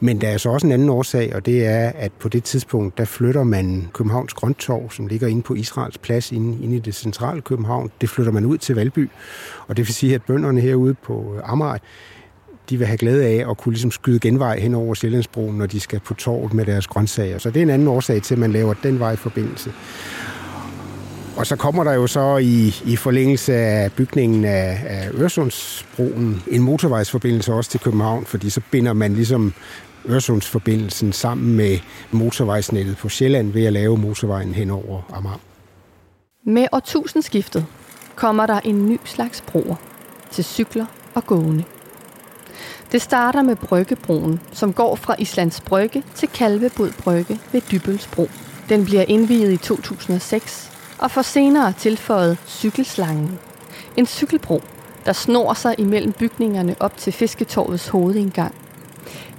Men 0.00 0.20
der 0.20 0.28
er 0.28 0.36
så 0.36 0.50
også 0.50 0.66
en 0.66 0.72
anden 0.72 0.88
årsag, 0.88 1.34
og 1.34 1.46
det 1.46 1.66
er, 1.66 1.92
at 1.94 2.12
på 2.12 2.28
det 2.28 2.44
tidspunkt, 2.44 2.98
der 2.98 3.04
flytter 3.04 3.44
man 3.44 3.88
Københavns 3.94 4.34
Grøntorv, 4.34 4.90
som 4.90 5.06
ligger 5.06 5.26
inde 5.26 5.42
på 5.42 5.54
Israels 5.54 5.98
plads 5.98 6.32
inde, 6.32 6.64
inde 6.64 6.76
i 6.76 6.80
det 6.80 6.94
centrale 6.94 7.40
København, 7.40 7.90
det 8.00 8.10
flytter 8.10 8.32
man 8.32 8.44
ud 8.44 8.58
til 8.58 8.74
Valby. 8.74 9.10
Og 9.68 9.76
det 9.76 9.86
vil 9.86 9.94
sige, 9.94 10.14
at 10.14 10.22
bønderne 10.22 10.60
herude 10.60 10.94
på 10.94 11.34
øh, 11.36 11.52
Amager, 11.52 11.78
de 12.70 12.76
vil 12.76 12.86
have 12.86 12.96
glæde 12.96 13.26
af 13.26 13.50
at 13.50 13.58
kunne 13.58 13.72
ligesom 13.72 13.90
skyde 13.90 14.18
genvej 14.18 14.58
hen 14.58 14.74
over 14.74 14.94
Sjællandsbroen, 14.94 15.58
når 15.58 15.66
de 15.66 15.80
skal 15.80 16.00
på 16.00 16.14
torvet 16.14 16.54
med 16.54 16.66
deres 16.66 16.86
grøntsager. 16.86 17.38
Så 17.38 17.50
det 17.50 17.56
er 17.56 17.62
en 17.62 17.70
anden 17.70 17.88
årsag 17.88 18.22
til, 18.22 18.34
at 18.34 18.38
man 18.38 18.52
laver 18.52 18.74
den 18.74 18.98
vej 18.98 19.16
forbindelse. 19.16 19.72
Og 21.38 21.46
så 21.46 21.56
kommer 21.56 21.84
der 21.84 21.92
jo 21.92 22.06
så 22.06 22.36
i, 22.36 22.74
i 22.84 22.96
forlængelse 22.96 23.52
af 23.54 23.92
bygningen 23.92 24.44
af, 24.44 24.80
af 24.86 25.10
Øresundsbroen 25.14 26.42
en 26.50 26.62
motorvejsforbindelse 26.62 27.52
også 27.52 27.70
til 27.70 27.80
København, 27.80 28.24
fordi 28.24 28.50
så 28.50 28.60
binder 28.70 28.92
man 28.92 29.14
ligesom 29.14 29.54
Øresundsforbindelsen 30.08 31.12
sammen 31.12 31.56
med 31.56 31.78
motorvejsnettet 32.10 32.96
på 32.96 33.08
Sjælland 33.08 33.52
ved 33.52 33.64
at 33.64 33.72
lave 33.72 33.96
motorvejen 33.96 34.54
hen 34.54 34.70
over 34.70 35.02
Amager. 35.14 35.40
Med 36.44 36.66
årtusindskiftet 36.72 37.66
kommer 38.14 38.46
der 38.46 38.60
en 38.60 38.88
ny 38.88 39.00
slags 39.04 39.40
broer 39.40 39.76
til 40.30 40.44
cykler 40.44 40.86
og 41.14 41.26
gående. 41.26 41.64
Det 42.92 43.02
starter 43.02 43.42
med 43.42 43.56
Bryggebroen, 43.56 44.40
som 44.52 44.72
går 44.72 44.96
fra 44.96 45.14
Islands 45.18 45.60
Brygge 45.60 46.02
til 46.14 46.28
Kalvebod 46.28 46.92
Brygge 47.02 47.38
ved 47.52 47.60
Dybelsbro. 47.60 48.28
Den 48.68 48.84
bliver 48.84 49.04
indviet 49.08 49.52
i 49.52 49.56
2006 49.56 50.77
og 50.98 51.10
får 51.10 51.22
senere 51.22 51.72
tilføjet 51.72 52.38
cykelslangen. 52.46 53.38
En 53.96 54.06
cykelbro, 54.06 54.62
der 55.06 55.12
snor 55.12 55.54
sig 55.54 55.74
imellem 55.78 56.12
bygningerne 56.12 56.76
op 56.80 56.96
til 56.96 57.12
Fisketorvets 57.12 57.88
hovedindgang. 57.88 58.54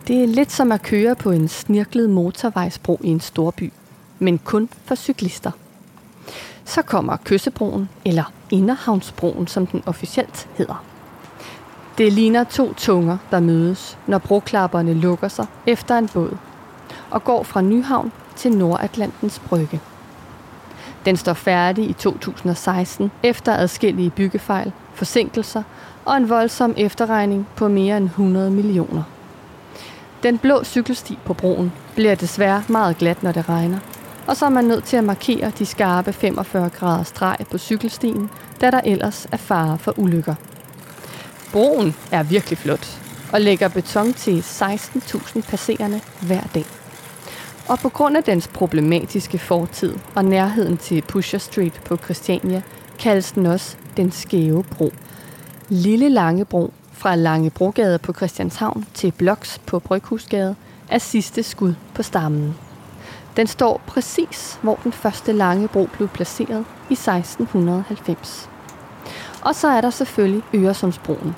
Det 0.08 0.24
er 0.24 0.28
lidt 0.28 0.52
som 0.52 0.72
at 0.72 0.82
køre 0.82 1.16
på 1.16 1.32
en 1.32 1.48
snirklet 1.48 2.10
motorvejsbro 2.10 3.00
i 3.04 3.08
en 3.08 3.20
storby, 3.20 3.74
men 4.20 4.38
kun 4.38 4.70
for 4.86 4.96
cyklister. 4.96 5.52
Så 6.66 6.82
kommer 6.82 7.18
Kyssebroen, 7.26 7.90
eller 8.06 8.34
Inderhavnsbroen, 8.50 9.48
som 9.48 9.68
den 9.68 9.84
officielt 9.86 10.48
hedder. 10.56 10.84
Det 11.98 12.14
ligner 12.14 12.44
to 12.44 12.74
tunger, 12.74 13.18
der 13.32 13.40
mødes, 13.40 13.98
når 14.08 14.18
broklapperne 14.18 14.94
lukker 14.94 15.28
sig 15.28 15.46
efter 15.68 15.98
en 15.98 16.08
båd, 16.08 16.38
og 17.10 17.24
går 17.24 17.44
fra 17.44 17.62
Nyhavn 17.62 18.12
til 18.36 18.52
Nordatlantens 18.52 19.40
Brygge. 19.40 19.82
Den 21.06 21.18
står 21.18 21.34
færdig 21.34 21.90
i 21.90 21.94
2016 21.94 23.12
efter 23.24 23.54
adskillige 23.54 24.10
byggefejl, 24.10 24.72
forsinkelser 24.94 25.64
og 26.06 26.18
en 26.18 26.30
voldsom 26.30 26.74
efterregning 26.78 27.48
på 27.56 27.68
mere 27.68 27.98
end 27.98 28.06
100 28.06 28.52
millioner. 28.52 29.04
Den 30.24 30.38
blå 30.38 30.64
cykelsti 30.64 31.18
på 31.26 31.34
broen 31.34 31.72
bliver 31.96 32.16
desværre 32.16 32.64
meget 32.68 32.98
glat, 32.98 33.24
når 33.24 33.32
det 33.32 33.50
regner, 33.50 33.80
og 34.28 34.38
så 34.38 34.46
er 34.46 34.50
man 34.50 34.66
nødt 34.66 34.84
til 34.84 34.98
at 34.98 35.04
markere 35.04 35.52
de 35.60 35.66
skarpe 35.66 36.14
45 36.14 36.70
grader 36.70 37.04
streg 37.04 37.38
på 37.52 37.58
cykelstien, 37.58 38.30
da 38.62 38.72
der 38.72 38.82
ellers 38.86 39.28
er 39.32 39.38
fare 39.38 39.78
for 39.78 40.00
ulykker. 40.00 40.36
Broen 41.52 41.96
er 42.12 42.24
virkelig 42.24 42.58
flot 42.58 43.02
og 43.34 43.42
lægger 43.42 43.68
beton 43.68 44.14
til 44.14 44.40
16.000 44.40 45.42
passerende 45.50 46.02
hver 46.22 46.44
dag. 46.54 46.79
Og 47.70 47.80
på 47.80 47.90
grund 47.90 48.18
af 48.18 48.24
dens 48.24 48.48
problematiske 48.48 49.38
fortid 49.38 49.96
og 50.16 50.26
nærheden 50.26 50.78
til 50.78 51.02
Pusher 51.02 51.40
Street 51.40 51.82
på 51.86 51.98
Christiania, 51.98 52.62
kaldes 53.00 53.32
den 53.32 53.46
også 53.46 53.78
den 53.98 54.12
skæve 54.12 54.64
bro. 54.64 54.94
Lille 55.70 56.10
Langebro 56.10 56.74
fra 56.94 57.16
Langebrogade 57.16 58.00
på 58.00 58.14
Christianshavn 58.14 58.86
til 58.94 59.12
Bloks 59.12 59.60
på 59.66 59.80
Bryghusgade 59.80 60.56
er 60.90 60.98
sidste 60.98 61.44
skud 61.44 61.74
på 61.94 62.04
stammen. 62.04 62.56
Den 63.38 63.48
står 63.48 63.82
præcis, 63.88 64.60
hvor 64.62 64.80
den 64.84 64.92
første 64.92 65.32
lange 65.32 65.68
bro 65.68 65.90
blev 65.94 66.08
placeret 66.08 66.66
i 66.90 66.94
1690. 66.94 68.50
Og 69.42 69.56
så 69.56 69.68
er 69.68 69.82
der 69.82 69.90
selvfølgelig 69.90 70.44
Øresundsbroen. 70.56 71.36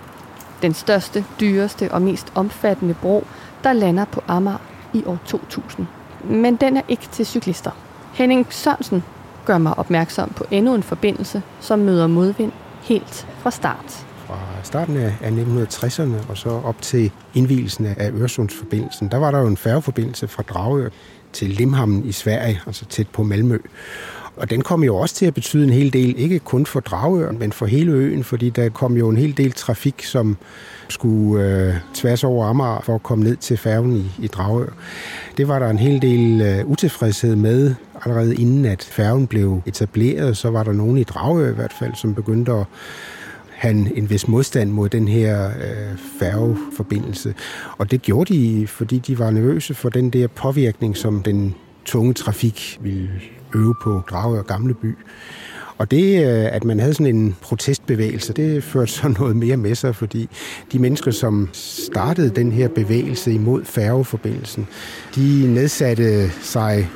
Den 0.62 0.74
største, 0.74 1.26
dyreste 1.40 1.92
og 1.92 2.02
mest 2.02 2.32
omfattende 2.36 2.94
bro, 3.02 3.28
der 3.64 3.74
lander 3.74 4.06
på 4.06 4.22
Amager 4.28 4.58
i 4.94 5.04
år 5.06 5.20
2000. 5.26 5.88
Men 6.24 6.56
den 6.56 6.78
er 6.78 6.82
ikke 6.88 7.08
til 7.12 7.26
cyklister. 7.26 7.72
Henning 8.14 8.48
Sørensen 8.50 9.04
gør 9.46 9.58
mig 9.58 9.80
opmærksom 9.80 10.30
på 10.30 10.46
endnu 10.52 10.76
en 10.76 10.84
forbindelse, 10.84 11.42
som 11.60 11.80
møder 11.80 12.08
modvind 12.08 12.52
helt 12.82 13.28
fra 13.40 13.52
start. 13.52 14.06
Fra 14.28 14.38
starten 14.64 14.98
af 14.98 15.14
1960'erne 15.22 16.30
og 16.30 16.38
så 16.38 16.50
op 16.50 16.82
til 16.82 17.12
indvielsen 17.34 17.86
af 17.86 18.12
Øresundsforbindelsen, 18.12 19.12
der 19.12 19.18
var 19.18 19.32
der 19.32 19.40
jo 19.40 19.48
en 19.48 19.58
færgeforbindelse 19.58 20.28
fra 20.28 20.44
Dragør 20.44 20.90
til 21.34 21.50
Limhamn 21.50 22.06
i 22.06 22.12
Sverige, 22.12 22.62
altså 22.68 22.86
tæt 22.86 23.08
på 23.08 23.24
Malmø. 23.24 23.58
Og 24.36 24.50
den 24.50 24.62
kom 24.62 24.84
jo 24.84 24.96
også 24.96 25.16
til 25.16 25.26
at 25.26 25.34
betyde 25.34 25.64
en 25.64 25.70
hel 25.70 25.94
del, 25.94 26.16
ikke 26.18 26.40
kun 26.40 26.66
for 26.66 26.80
Dragøen, 26.80 27.40
men 27.40 27.52
for 27.52 27.66
hele 27.66 27.92
øen, 27.92 28.24
fordi 28.24 28.50
der 28.50 28.70
kom 28.70 28.98
jo 28.98 29.10
en 29.10 29.18
hel 29.18 29.38
del 29.38 29.52
trafik, 29.52 30.04
som 30.04 30.38
skulle 30.90 31.46
øh, 31.46 31.74
tværs 31.94 32.24
over 32.24 32.46
Amager 32.46 32.82
for 32.84 32.96
at 32.96 33.04
komme 33.04 33.24
ned 33.24 33.36
til 33.36 33.58
færgen 33.58 33.96
i, 33.98 34.24
i 34.26 34.28
Dragør. 34.28 34.70
Det 35.38 35.48
var 35.48 35.60
der 35.60 35.70
en 35.70 35.80
hel 35.80 36.02
del 36.02 36.42
øh, 36.42 36.66
utilfredshed 36.66 37.36
med, 37.36 37.76
allerede 38.06 38.36
inden 38.36 38.66
at 38.66 38.84
færgen 38.84 39.28
blev 39.28 39.62
etableret, 39.66 40.38
så 40.38 40.50
var 40.50 40.64
der 40.64 40.72
nogen 40.72 40.98
i 40.98 41.04
Dragør 41.04 41.50
i 41.50 41.56
hvert 41.56 41.74
fald, 41.80 41.96
som 41.96 42.16
begyndte 42.16 42.52
at 42.52 42.66
han 43.50 43.92
en 43.96 44.10
vis 44.10 44.28
modstand 44.28 44.72
mod 44.72 44.90
den 44.90 45.08
her 45.08 45.48
øh, 45.48 45.98
færgeforbindelse. 46.20 47.34
Og 47.78 47.92
det 47.92 48.02
gjorde 48.02 48.34
de, 48.34 48.68
fordi 48.68 49.00
de 49.00 49.20
var 49.20 49.32
nervøse 49.32 49.74
for 49.74 49.90
den 49.90 50.10
der 50.10 50.28
påvirkning, 50.28 50.98
som 50.98 51.24
den 51.24 51.56
tunge 51.86 52.14
trafik 52.14 52.80
ville 52.82 53.10
øve 53.56 53.76
på 53.84 54.02
Dragør 54.10 54.42
Gamle 54.42 54.74
By. 54.74 54.98
Og 55.78 55.92
det, 55.92 56.26
øh, 56.26 56.56
at 56.56 56.64
man 56.64 56.80
havde 56.80 56.94
sådan 56.94 57.16
en 57.16 57.36
protestbevægelse, 57.42 58.34
det 58.34 58.64
førte 58.64 58.92
så 58.92 59.08
noget 59.20 59.36
mere 59.36 59.58
med 59.58 59.76
sig, 59.76 59.96
fordi 59.96 60.30
de 60.72 60.80
mennesker, 60.80 61.12
som 61.12 61.50
startede 61.54 62.30
den 62.30 62.52
her 62.52 62.68
bevægelse 62.68 63.34
imod 63.34 63.66
færgeforbindelsen, 63.66 64.68
de 65.16 65.54
nedsatte 65.54 66.30
sig 66.30 66.90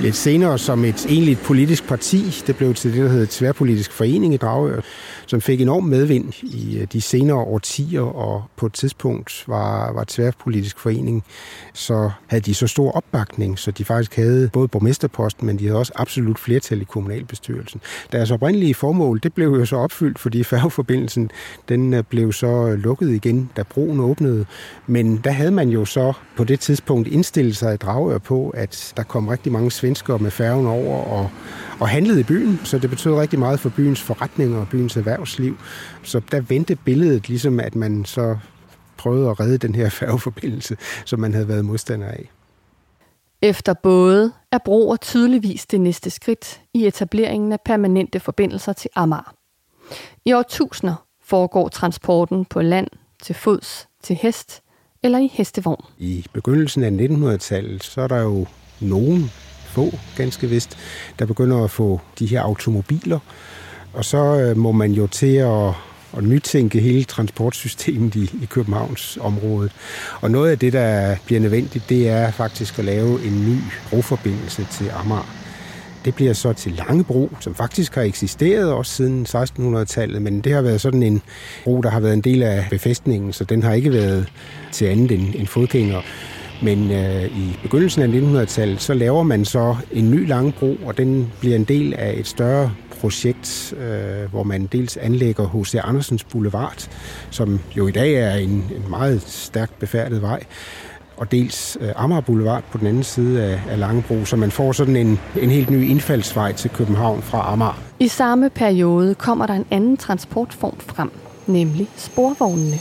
lidt 0.00 0.16
senere 0.16 0.58
som 0.58 0.84
et 0.84 1.06
egentligt 1.08 1.42
politisk 1.42 1.88
parti. 1.88 2.42
Det 2.46 2.56
blev 2.56 2.74
til 2.74 2.92
det, 2.92 3.02
der 3.02 3.08
hedder 3.08 3.26
Tværpolitisk 3.30 3.92
Forening 3.92 4.34
i 4.34 4.36
Dragør, 4.36 4.80
som 5.26 5.40
fik 5.40 5.60
enorm 5.60 5.84
medvind 5.84 6.32
i 6.42 6.78
øh, 6.78 6.86
de 6.92 7.00
senere 7.00 7.36
årtier, 7.36 8.00
og 8.00 8.44
på 8.56 8.66
et 8.66 8.72
tidspunkt 8.72 9.44
var, 9.46 9.92
var 9.92 10.04
Tværpolitisk 10.08 10.78
Forening, 10.78 11.24
så 11.74 12.10
havde 12.26 12.42
de 12.42 12.54
så 12.54 12.66
stor 12.66 12.92
opbakning, 12.92 13.58
så 13.58 13.70
de 13.70 13.84
faktisk 13.84 14.16
havde 14.16 14.50
både 14.52 14.68
borgmesterposten, 14.68 15.46
men 15.46 15.58
de 15.58 15.64
havde 15.66 15.78
også 15.78 15.92
absolut 15.94 16.38
flertal 16.38 16.80
i 16.80 16.84
kommunalbestyrelsen. 16.84 17.80
Deres 18.12 18.30
oprindelige 18.30 18.74
formål, 18.74 19.20
det 19.22 19.34
blev 19.34 19.48
jo 19.48 19.64
så 19.64 19.76
opfyldt, 19.76 20.18
fordi 20.18 20.44
færgeforbindelsen, 20.44 21.30
den 21.68 21.94
øh, 21.94 22.02
blev 22.02 22.32
så 22.32 22.76
lukket 22.76 23.10
igen, 23.10 23.50
da 23.56 23.62
broen 23.62 24.00
åbnede. 24.00 24.46
Men 24.86 25.16
der 25.24 25.30
havde 25.30 25.50
man 25.50 25.68
jo 25.68 25.84
så 25.84 26.12
på 26.36 26.44
det 26.44 26.60
tidspunkt 26.60 27.08
indstillet 27.08 27.56
sig 27.56 27.74
i 27.74 27.76
Dragør 27.76 28.18
på, 28.18 28.50
at 28.50 28.92
der 28.96 29.02
kom 29.02 29.28
rigtig 29.28 29.52
mange 29.52 29.70
svenskere 29.70 30.18
med 30.18 30.30
færgen 30.30 30.66
over 30.66 31.04
og, 31.04 31.30
og 31.80 31.88
handlede 31.88 32.20
i 32.20 32.22
byen, 32.22 32.60
så 32.64 32.78
det 32.78 32.90
betød 32.90 33.14
rigtig 33.14 33.38
meget 33.38 33.60
for 33.60 33.68
byens 33.68 34.02
forretninger 34.02 34.58
og 34.58 34.68
byens 34.68 34.96
erhvervsliv. 35.16 35.58
Så 36.02 36.20
der 36.30 36.40
vendte 36.40 36.76
billedet 36.76 37.28
ligesom, 37.28 37.60
at 37.60 37.74
man 37.74 38.04
så 38.04 38.36
prøvede 38.96 39.30
at 39.30 39.40
redde 39.40 39.58
den 39.58 39.74
her 39.74 39.88
færgeforbindelse, 40.00 40.76
som 41.04 41.20
man 41.20 41.32
havde 41.32 41.48
været 41.48 41.64
modstander 41.64 42.06
af. 42.06 42.30
Efter 43.42 43.74
både 43.74 44.32
er 44.52 44.58
broer 44.64 44.96
tydeligvis 44.96 45.66
det 45.66 45.80
næste 45.80 46.10
skridt 46.10 46.60
i 46.74 46.86
etableringen 46.86 47.52
af 47.52 47.60
permanente 47.64 48.20
forbindelser 48.20 48.72
til 48.72 48.90
Amager. 48.94 49.34
I 50.24 50.32
årtusinder 50.32 51.06
foregår 51.24 51.68
transporten 51.68 52.44
på 52.44 52.62
land, 52.62 52.88
til 53.22 53.34
fods, 53.34 53.88
til 54.02 54.16
hest 54.16 54.62
eller 55.02 55.18
i 55.18 55.30
hestevogn. 55.32 55.84
I 55.98 56.26
begyndelsen 56.32 56.82
af 56.82 57.06
1900-tallet, 57.06 57.84
så 57.84 58.00
er 58.00 58.08
der 58.08 58.22
jo 58.22 58.46
nogen 58.80 59.30
få, 59.66 59.90
ganske 60.16 60.46
vist, 60.46 60.78
der 61.18 61.26
begynder 61.26 61.64
at 61.64 61.70
få 61.70 62.00
de 62.18 62.26
her 62.26 62.42
automobiler. 62.42 63.18
Og 63.96 64.04
så 64.04 64.40
øh, 64.40 64.56
må 64.56 64.72
man 64.72 64.92
jo 64.92 65.06
til 65.06 65.36
at, 65.36 65.68
at 66.16 66.22
nytænke 66.22 66.80
hele 66.80 67.04
transportsystemet 67.04 68.14
i, 68.14 68.30
i 68.42 68.46
Københavns 68.50 69.18
område. 69.20 69.70
Og 70.20 70.30
noget 70.30 70.50
af 70.50 70.58
det, 70.58 70.72
der 70.72 71.16
bliver 71.26 71.40
nødvendigt, 71.40 71.88
det 71.88 72.08
er 72.08 72.30
faktisk 72.30 72.78
at 72.78 72.84
lave 72.84 73.24
en 73.26 73.48
ny 73.48 73.58
broforbindelse 73.90 74.66
til 74.72 74.90
Amager. 74.94 75.36
Det 76.04 76.14
bliver 76.14 76.32
så 76.32 76.52
til 76.52 76.72
Langebro, 76.72 77.30
som 77.40 77.54
faktisk 77.54 77.94
har 77.94 78.02
eksisteret 78.02 78.72
også 78.72 78.92
siden 78.92 79.26
1600-tallet, 79.28 80.22
men 80.22 80.40
det 80.40 80.52
har 80.52 80.62
været 80.62 80.80
sådan 80.80 81.02
en 81.02 81.22
bro, 81.64 81.80
der 81.80 81.90
har 81.90 82.00
været 82.00 82.14
en 82.14 82.20
del 82.20 82.42
af 82.42 82.66
befæstningen, 82.70 83.32
så 83.32 83.44
den 83.44 83.62
har 83.62 83.72
ikke 83.72 83.92
været 83.92 84.32
til 84.72 84.84
andet 84.84 85.10
end, 85.10 85.34
end 85.34 85.46
fodgænger. 85.46 86.00
Men 86.62 86.90
øh, 86.90 87.24
i 87.24 87.58
begyndelsen 87.62 88.02
af 88.02 88.42
1900-tallet, 88.44 88.82
så 88.82 88.94
laver 88.94 89.22
man 89.22 89.44
så 89.44 89.76
en 89.92 90.10
ny 90.10 90.28
langebro, 90.28 90.76
og 90.86 90.96
den 90.96 91.32
bliver 91.40 91.56
en 91.56 91.64
del 91.64 91.94
af 91.94 92.14
et 92.18 92.26
større 92.26 92.72
projekt, 93.00 93.74
øh, 93.78 94.30
hvor 94.30 94.42
man 94.42 94.66
dels 94.66 94.96
anlægger 94.96 95.48
H.C. 95.48 95.74
Andersens 95.84 96.24
Boulevard, 96.24 96.88
som 97.30 97.60
jo 97.76 97.86
i 97.86 97.90
dag 97.90 98.14
er 98.14 98.34
en, 98.34 98.50
en 98.50 98.84
meget 98.90 99.22
stærkt 99.22 99.78
befærdet 99.78 100.22
vej, 100.22 100.44
og 101.16 101.30
dels 101.30 101.78
øh, 101.80 101.88
Amager 101.96 102.20
Boulevard 102.20 102.62
på 102.70 102.78
den 102.78 102.86
anden 102.86 103.04
side 103.04 103.42
af, 103.42 103.60
af 103.68 103.78
Langebro, 103.78 104.24
så 104.24 104.36
man 104.36 104.50
får 104.50 104.72
sådan 104.72 104.96
en, 104.96 105.20
en 105.40 105.50
helt 105.50 105.70
ny 105.70 105.88
indfaldsvej 105.88 106.52
til 106.52 106.70
København 106.70 107.22
fra 107.22 107.52
Amager. 107.52 107.82
I 107.98 108.08
samme 108.08 108.50
periode 108.50 109.14
kommer 109.14 109.46
der 109.46 109.54
en 109.54 109.66
anden 109.70 109.96
transportform 109.96 110.76
frem, 110.78 111.10
nemlig 111.46 111.88
sporvognene. 111.96 112.78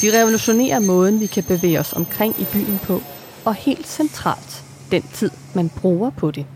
De 0.00 0.20
revolutionerer 0.20 0.80
måden, 0.80 1.20
vi 1.20 1.26
kan 1.26 1.44
bevæge 1.44 1.80
os 1.80 1.92
omkring 1.92 2.34
i 2.40 2.46
byen 2.52 2.78
på, 2.82 3.00
og 3.44 3.54
helt 3.54 3.86
centralt 3.86 4.64
den 4.90 5.02
tid, 5.12 5.30
man 5.54 5.68
bruger 5.68 6.10
på 6.10 6.30
det. 6.30 6.46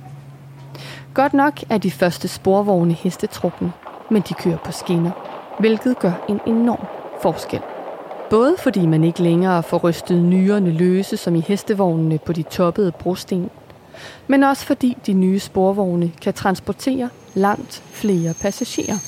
Godt 1.14 1.34
nok 1.34 1.60
er 1.70 1.78
de 1.78 1.90
første 1.90 2.28
sporvogne 2.28 2.94
hestetrukne, 2.94 3.72
men 4.10 4.22
de 4.28 4.34
kører 4.34 4.58
på 4.64 4.72
skinner, 4.72 5.10
hvilket 5.60 5.98
gør 5.98 6.12
en 6.28 6.40
enorm 6.46 6.86
forskel. 7.22 7.60
Både 8.30 8.56
fordi 8.58 8.86
man 8.86 9.04
ikke 9.04 9.22
længere 9.22 9.62
får 9.62 9.78
rystet 9.78 10.22
nyrerne 10.22 10.70
løse 10.70 11.16
som 11.16 11.34
i 11.34 11.40
hestevognene 11.40 12.18
på 12.18 12.32
de 12.32 12.42
toppede 12.42 12.92
brosten, 12.92 13.50
men 14.26 14.42
også 14.42 14.66
fordi 14.66 14.96
de 15.06 15.12
nye 15.12 15.38
sporvogne 15.38 16.12
kan 16.22 16.34
transportere 16.34 17.08
langt 17.34 17.82
flere 17.86 18.34
passagerer. 18.42 18.98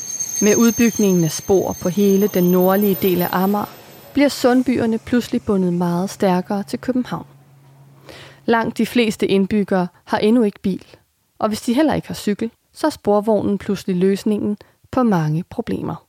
Med 0.44 0.56
udbygningen 0.56 1.24
af 1.24 1.30
spor 1.30 1.76
på 1.82 1.88
hele 1.88 2.28
den 2.28 2.44
nordlige 2.44 2.98
del 3.02 3.22
af 3.22 3.28
Amager, 3.32 3.70
bliver 4.12 4.28
sundbyerne 4.28 4.98
pludselig 4.98 5.42
bundet 5.42 5.72
meget 5.72 6.10
stærkere 6.10 6.62
til 6.62 6.78
København. 6.78 7.26
Langt 8.46 8.78
de 8.78 8.86
fleste 8.86 9.26
indbyggere 9.26 9.86
har 10.04 10.18
endnu 10.18 10.42
ikke 10.42 10.60
bil, 10.62 10.84
og 11.44 11.48
hvis 11.48 11.60
de 11.60 11.74
heller 11.74 11.94
ikke 11.94 12.08
har 12.08 12.14
cykel, 12.14 12.50
så 12.72 12.86
er 12.86 12.90
sporvognen 12.90 13.58
pludselig 13.58 13.96
løsningen 13.96 14.56
på 14.90 15.02
mange 15.02 15.44
problemer. 15.50 16.06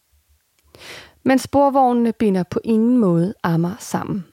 Men 1.23 1.39
sporvognene 1.39 2.13
binder 2.13 2.43
på 2.43 2.59
ingen 2.63 2.97
måde 2.97 3.33
Amager 3.43 3.75
sammen. 3.79 4.25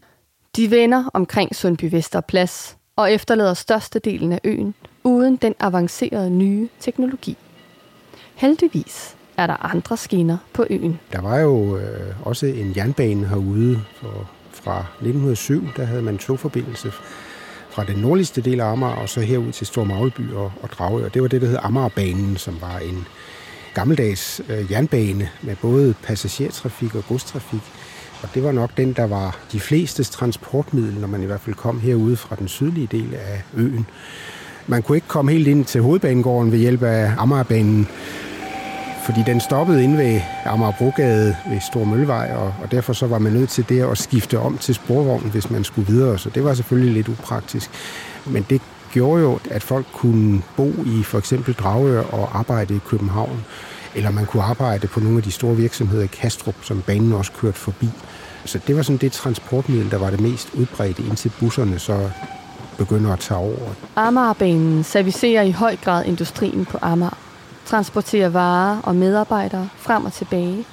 De 0.56 0.70
vender 0.70 1.04
omkring 1.14 1.56
Sundby 1.56 1.84
Vesterplads 1.90 2.76
og 2.96 3.12
efterlader 3.12 3.54
størstedelen 3.54 4.32
af 4.32 4.40
øen 4.44 4.74
uden 5.04 5.36
den 5.36 5.54
avancerede 5.60 6.30
nye 6.30 6.68
teknologi. 6.80 7.36
Heldigvis 8.34 9.16
er 9.36 9.46
der 9.46 9.74
andre 9.74 9.96
skinner 9.96 10.38
på 10.52 10.66
øen. 10.70 11.00
Der 11.12 11.20
var 11.20 11.38
jo 11.38 11.76
øh, 11.76 12.26
også 12.26 12.46
en 12.46 12.72
jernbane 12.76 13.26
herude 13.26 13.80
for, 13.94 14.28
fra 14.50 14.78
1907. 14.78 15.62
Der 15.76 15.84
havde 15.84 16.02
man 16.02 16.18
togforbindelse 16.18 16.92
fra 17.72 17.84
den 17.84 17.98
nordligste 17.98 18.40
del 18.40 18.60
af 18.60 18.66
Amager 18.72 18.94
og 18.94 19.08
så 19.08 19.20
herud 19.20 19.52
til 19.52 19.66
Stor 19.66 19.84
Magleby 19.84 20.32
og, 20.32 20.52
og 20.62 20.68
Dragør. 20.78 21.08
Det 21.08 21.22
var 21.22 21.28
det, 21.28 21.40
der 21.40 21.46
hed 21.46 21.58
Amagerbanen, 21.62 22.36
som 22.36 22.58
var 22.60 22.78
en 22.78 23.06
gammeldags 23.74 24.40
øh, 24.48 24.72
jernbane 24.72 25.28
med 25.42 25.56
både 25.56 25.94
passagertrafik 26.02 26.94
og 26.94 27.04
godstrafik. 27.08 27.62
Og 28.22 28.28
det 28.34 28.42
var 28.42 28.52
nok 28.52 28.70
den, 28.76 28.92
der 28.92 29.06
var 29.06 29.38
de 29.52 29.60
flestes 29.60 30.10
transportmiddel, 30.10 30.94
når 31.00 31.08
man 31.08 31.22
i 31.22 31.26
hvert 31.26 31.40
fald 31.40 31.56
kom 31.56 31.80
herude 31.80 32.16
fra 32.16 32.36
den 32.36 32.48
sydlige 32.48 32.86
del 32.86 33.14
af 33.14 33.42
øen. 33.54 33.86
Man 34.66 34.82
kunne 34.82 34.96
ikke 34.96 35.08
komme 35.08 35.32
helt 35.32 35.48
ind 35.48 35.64
til 35.64 35.80
hovedbanegården 35.80 36.52
ved 36.52 36.58
hjælp 36.58 36.82
af 36.82 37.12
Amagerbanen, 37.18 37.88
fordi 39.02 39.22
den 39.26 39.40
stoppede 39.40 39.84
inde 39.84 39.98
ved 39.98 40.20
Amagerbrogade 40.44 41.36
ved 41.50 41.60
Stor 41.60 41.84
Møllevej, 41.84 42.32
og, 42.36 42.54
og 42.62 42.70
derfor 42.70 42.92
så 42.92 43.06
var 43.06 43.18
man 43.18 43.32
nødt 43.32 43.50
til 43.50 43.68
det 43.68 43.82
at 43.90 43.98
skifte 43.98 44.38
om 44.38 44.58
til 44.58 44.74
sporvognen, 44.74 45.30
hvis 45.30 45.50
man 45.50 45.64
skulle 45.64 45.88
videre, 45.88 46.18
så 46.18 46.30
det 46.30 46.44
var 46.44 46.54
selvfølgelig 46.54 46.94
lidt 46.94 47.08
upraktisk. 47.08 47.70
Men 48.26 48.46
det 48.50 48.60
gjorde 48.92 49.22
jo, 49.22 49.38
at 49.50 49.62
folk 49.62 49.86
kunne 49.92 50.42
bo 50.56 50.68
i 50.86 51.02
for 51.02 51.18
eksempel 51.18 51.54
Dragør 51.54 52.02
og 52.02 52.38
arbejde 52.38 52.76
i 52.76 52.80
København, 52.86 53.44
eller 53.94 54.10
man 54.10 54.26
kunne 54.26 54.42
arbejde 54.42 54.86
på 54.86 55.00
nogle 55.00 55.16
af 55.16 55.22
de 55.22 55.30
store 55.30 55.56
virksomheder 55.56 56.04
i 56.04 56.06
Kastrup, 56.06 56.54
som 56.62 56.82
banen 56.86 57.12
også 57.12 57.32
kørte 57.32 57.58
forbi. 57.58 57.88
Så 58.44 58.60
det 58.66 58.76
var 58.76 58.82
sådan 58.82 58.96
det 58.96 59.12
transportmiddel, 59.12 59.90
der 59.90 59.98
var 59.98 60.10
det 60.10 60.20
mest 60.20 60.48
udbredte, 60.54 61.02
indtil 61.02 61.32
busserne 61.40 61.78
så 61.78 62.10
begynder 62.78 63.12
at 63.12 63.18
tage 63.18 63.38
over. 63.38 63.74
Amagerbanen 63.96 64.84
servicerer 64.84 65.42
i 65.42 65.50
høj 65.50 65.76
grad 65.76 66.04
industrien 66.04 66.64
på 66.64 66.78
Amager 66.82 67.31
transporterer 67.72 68.28
varer 68.28 68.80
og 68.82 68.96
medarbejdere 68.96 69.68
frem 69.76 70.04
og 70.04 70.12
tilbage. 70.12 70.64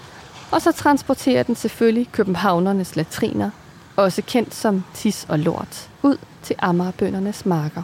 Og 0.51 0.61
så 0.61 0.71
transporterer 0.71 1.43
den 1.43 1.55
selvfølgelig 1.55 2.07
københavnernes 2.11 2.95
latriner, 2.95 3.49
også 3.95 4.21
kendt 4.27 4.55
som 4.55 4.83
tis 4.93 5.25
og 5.29 5.39
lort, 5.39 5.89
ud 6.03 6.17
til 6.43 6.55
Amagerbøndernes 6.59 7.45
marker. 7.45 7.81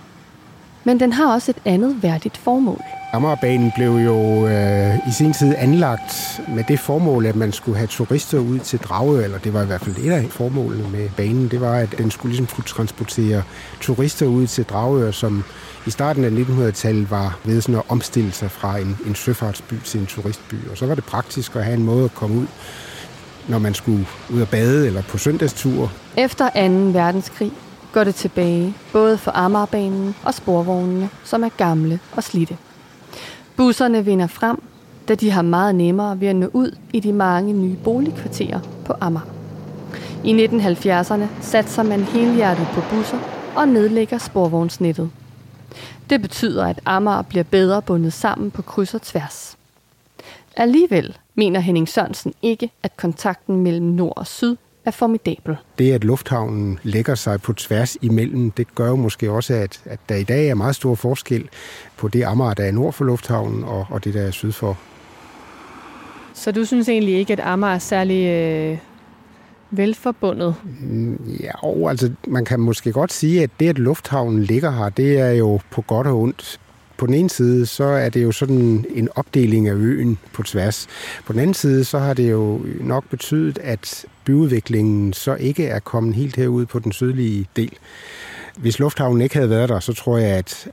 Men 0.84 1.00
den 1.00 1.14
har 1.14 1.34
også 1.34 1.52
et 1.52 1.62
andet 1.66 2.04
værdigt 2.04 2.38
formål. 2.38 2.82
Amagerbanen 3.14 3.72
blev 3.76 3.92
jo 3.92 4.48
øh, 4.48 5.08
i 5.08 5.12
sin 5.12 5.34
tid 5.34 5.56
anlagt 5.58 6.42
med 6.48 6.64
det 6.68 6.80
formål, 6.80 7.26
at 7.26 7.36
man 7.36 7.52
skulle 7.52 7.78
have 7.78 7.88
turister 7.88 8.40
ud 8.40 8.60
til 8.60 8.80
Dragø, 8.80 9.24
eller 9.24 9.38
det 9.38 9.54
var 9.54 9.64
i 9.64 9.66
hvert 9.66 9.82
fald 9.82 9.96
et 9.98 10.12
af 10.12 10.26
formålene 10.30 10.90
med 10.90 11.10
banen, 11.18 11.48
det 11.48 11.62
var, 11.62 11.76
at 11.76 11.98
den 11.98 12.12
skulle 12.12 12.36
ligesom 12.36 12.56
kunne 12.56 12.64
transportere 12.64 13.44
turister 13.82 14.26
ud 14.26 14.48
til 14.48 14.64
Dragø, 14.64 15.12
som 15.12 15.44
i 15.88 15.90
starten 15.92 16.24
af 16.24 16.30
1900-tallet 16.30 17.12
var 17.12 17.40
ved 17.44 17.62
sådan 17.62 17.76
at 17.76 17.84
omstille 17.90 18.32
sig 18.32 18.52
fra 18.52 18.78
en, 18.78 18.98
en 19.06 19.16
søfartsby 19.16 19.74
til 19.84 20.00
en 20.00 20.06
turistby. 20.06 20.56
Og 20.72 20.78
så 20.78 20.86
var 20.86 20.96
det 20.96 21.04
praktisk 21.04 21.56
at 21.56 21.64
have 21.64 21.78
en 21.78 21.84
måde 21.84 22.06
at 22.06 22.16
komme 22.16 22.38
ud, 22.38 22.48
når 23.48 23.60
man 23.60 23.74
skulle 23.74 24.08
ud 24.34 24.42
og 24.42 24.48
bade 24.48 24.88
eller 24.88 25.02
på 25.02 25.18
søndagstur. 25.18 25.92
Efter 26.18 26.50
2. 26.50 27.00
verdenskrig 27.00 27.52
går 27.94 28.04
det 28.04 28.16
tilbage, 28.16 28.74
både 28.94 29.18
for 29.18 29.32
Amagerbanen 29.36 30.16
og 30.24 30.34
sporvognene, 30.34 31.10
som 31.24 31.44
er 31.44 31.50
gamle 31.58 32.00
og 32.12 32.24
slidte. 32.24 32.58
Busserne 33.56 34.06
vinder 34.06 34.28
frem, 34.28 34.62
da 35.08 35.16
de 35.16 35.32
har 35.32 35.42
meget 35.42 35.76
nemmere 35.76 36.20
ved 36.20 36.28
at 36.28 36.36
nå 36.36 36.50
ud 36.54 36.78
i 36.94 37.00
de 37.00 37.14
mange 37.14 37.54
nye 37.54 37.76
boligkvarterer 37.84 38.60
på 38.86 38.94
Amager. 39.02 39.26
I 40.24 40.46
1970'erne 40.46 41.26
satser 41.42 41.84
man 41.84 42.04
helhjertet 42.04 42.68
på 42.74 42.82
busser 42.92 43.20
og 43.56 43.68
nedlægger 43.68 44.18
sporvognsnettet. 44.18 45.10
Det 46.10 46.22
betyder, 46.22 46.66
at 46.66 46.80
Amager 46.86 47.22
bliver 47.22 47.44
bedre 47.44 47.82
bundet 47.82 48.14
sammen 48.14 48.52
på 48.52 48.62
kryds 48.62 48.94
og 48.94 49.02
tværs. 49.02 49.58
Alligevel 50.58 51.18
mener 51.36 51.60
Henning 51.60 51.90
Sørensen 51.90 52.34
ikke, 52.42 52.72
at 52.84 52.98
kontakten 52.98 53.62
mellem 53.64 53.86
nord 53.86 54.14
og 54.18 54.28
syd 54.28 54.56
er 54.86 54.92
formidabel. 54.92 55.58
Det, 55.78 55.92
at 55.92 56.04
lufthavnen 56.04 56.80
lægger 56.84 57.16
sig 57.16 57.42
på 57.42 57.54
tværs 57.54 57.98
imellem, 58.02 58.52
det 58.52 58.76
gør 58.76 58.88
jo 58.88 58.96
måske 58.96 59.32
også, 59.32 59.54
at, 59.54 59.82
at 59.86 60.00
der 60.10 60.16
i 60.16 60.24
dag 60.24 60.50
er 60.50 60.56
meget 60.56 60.76
stor 60.76 60.96
forskel 60.96 61.50
på 61.98 62.08
det 62.08 62.24
Amager, 62.24 62.54
der 62.54 62.64
er 62.64 62.72
nord 62.72 62.94
for 62.94 63.06
lufthavnen, 63.06 63.64
og, 63.64 63.88
og 63.90 64.04
det, 64.04 64.14
der 64.14 64.22
er 64.22 64.32
syd 64.32 64.52
for. 64.52 64.78
Så 66.34 66.52
du 66.52 66.66
synes 66.66 66.90
egentlig 66.90 67.16
ikke, 67.16 67.34
at 67.34 67.40
Amager 67.40 67.74
er 67.74 67.80
særlig 67.80 68.26
øh, 68.26 68.78
velforbundet? 69.78 70.56
Ja, 71.44 71.64
og 71.64 71.90
altså 71.90 72.12
man 72.28 72.46
kan 72.46 72.60
måske 72.60 72.92
godt 72.92 73.14
sige, 73.14 73.44
at 73.44 73.50
det, 73.60 73.70
at 73.70 73.80
lufthavnen 73.80 74.44
ligger 74.44 74.72
her, 74.72 74.90
det 74.90 75.20
er 75.20 75.32
jo 75.32 75.60
på 75.72 75.82
godt 75.82 76.08
og 76.08 76.20
ondt. 76.20 76.60
På 76.98 77.06
den 77.06 77.14
ene 77.14 77.30
side, 77.30 77.66
så 77.66 77.84
er 77.84 78.10
det 78.10 78.24
jo 78.24 78.32
sådan 78.32 78.86
en 78.90 79.10
opdeling 79.16 79.68
af 79.68 79.74
øen 79.74 80.18
på 80.34 80.44
tværs. 80.44 80.88
På 81.26 81.34
den 81.34 81.42
anden 81.42 81.54
side, 81.54 81.84
så 81.84 82.00
har 82.00 82.14
det 82.14 82.32
jo 82.32 82.62
nok 82.80 83.10
betydet, 83.10 83.58
at 83.58 84.06
byudviklingen 84.26 85.14
så 85.14 85.36
ikke 85.36 85.66
er 85.66 85.80
kommet 85.80 86.16
helt 86.16 86.36
herud 86.36 86.66
på 86.66 86.80
den 86.80 86.92
sydlige 86.92 87.48
del. 87.56 87.78
Hvis 88.58 88.80
lufthavnen 88.80 89.22
ikke 89.22 89.36
havde 89.36 89.50
været 89.50 89.70
der, 89.70 89.80
så 89.80 89.94
tror 89.94 90.18
jeg, 90.18 90.30
at 90.30 90.68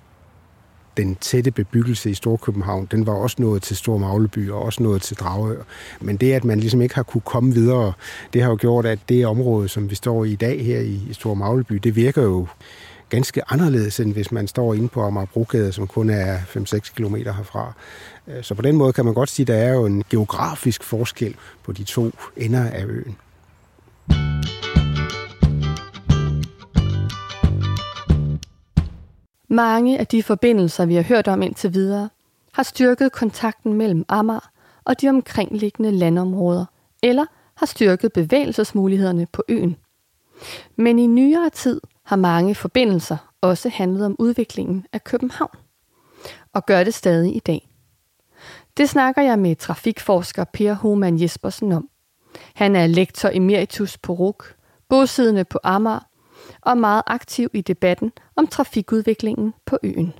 den 0.96 1.14
tætte 1.14 1.50
bebyggelse 1.50 2.10
i 2.10 2.14
Storkøbenhavn, 2.14 2.88
den 2.90 3.06
var 3.06 3.12
også 3.12 3.36
nået 3.38 3.62
til 3.62 3.76
Stor 3.76 3.98
Magleby 3.98 4.50
og 4.50 4.62
også 4.62 4.82
nået 4.82 5.02
til 5.02 5.16
Dragør. 5.16 5.62
Men 6.00 6.16
det, 6.16 6.32
at 6.32 6.44
man 6.44 6.60
ligesom 6.60 6.82
ikke 6.82 6.94
har 6.94 7.02
kunne 7.02 7.20
komme 7.20 7.54
videre, 7.54 7.92
det 8.32 8.42
har 8.42 8.50
jo 8.50 8.56
gjort, 8.60 8.86
at 8.86 8.98
det 9.08 9.26
område, 9.26 9.68
som 9.68 9.90
vi 9.90 9.94
står 9.94 10.24
i 10.24 10.32
i 10.32 10.36
dag 10.36 10.64
her 10.64 10.80
i 10.80 11.08
Stor 11.12 11.34
Magleby, 11.34 11.74
det 11.74 11.96
virker 11.96 12.22
jo 12.22 12.46
ganske 13.08 13.52
anderledes, 13.52 14.00
end 14.00 14.12
hvis 14.12 14.32
man 14.32 14.48
står 14.48 14.74
inde 14.74 14.88
på 14.88 15.02
Amagerbrogade, 15.02 15.72
som 15.72 15.86
kun 15.86 16.10
er 16.10 16.38
5-6 16.38 16.94
km 16.94 17.16
herfra. 17.16 17.72
Øh, 18.28 18.42
så 18.42 18.54
på 18.54 18.62
den 18.62 18.76
måde 18.76 18.92
kan 18.92 19.04
man 19.04 19.14
godt 19.14 19.30
sige, 19.30 19.44
at 19.44 19.48
der 19.48 19.54
er 19.54 19.72
jo 19.72 19.86
en 19.86 20.04
geografisk 20.10 20.82
forskel 20.82 21.34
på 21.64 21.72
de 21.72 21.84
to 21.84 22.10
ender 22.36 22.70
af 22.70 22.84
øen. 22.84 23.16
Mange 29.52 29.98
af 29.98 30.06
de 30.06 30.22
forbindelser, 30.22 30.86
vi 30.86 30.94
har 30.94 31.02
hørt 31.02 31.28
om 31.28 31.42
indtil 31.42 31.74
videre, 31.74 32.08
har 32.52 32.62
styrket 32.62 33.12
kontakten 33.12 33.72
mellem 33.72 34.04
Amager 34.08 34.50
og 34.84 35.00
de 35.00 35.08
omkringliggende 35.08 35.90
landområder, 35.90 36.64
eller 37.02 37.26
har 37.54 37.66
styrket 37.66 38.12
bevægelsesmulighederne 38.12 39.26
på 39.32 39.42
øen. 39.48 39.76
Men 40.76 40.98
i 40.98 41.06
nyere 41.06 41.50
tid 41.50 41.80
har 42.02 42.16
mange 42.16 42.54
forbindelser 42.54 43.16
også 43.40 43.68
handlet 43.68 44.06
om 44.06 44.16
udviklingen 44.18 44.86
af 44.92 45.04
København, 45.04 45.56
og 46.52 46.66
gør 46.66 46.84
det 46.84 46.94
stadig 46.94 47.36
i 47.36 47.40
dag. 47.40 47.68
Det 48.76 48.88
snakker 48.88 49.22
jeg 49.22 49.38
med 49.38 49.56
trafikforsker 49.56 50.44
Per 50.44 50.72
Homan 50.72 51.20
Jespersen 51.20 51.72
om. 51.72 51.88
Han 52.54 52.76
er 52.76 52.86
lektor 52.86 53.30
emeritus 53.32 53.98
på 53.98 54.12
RUK, 54.12 54.54
bosiddende 54.88 55.44
på 55.44 55.58
Amager 55.62 56.11
og 56.62 56.78
meget 56.78 57.02
aktiv 57.06 57.48
i 57.52 57.60
debatten 57.60 58.12
om 58.36 58.46
trafikudviklingen 58.46 59.54
på 59.66 59.78
øen. 59.82 60.12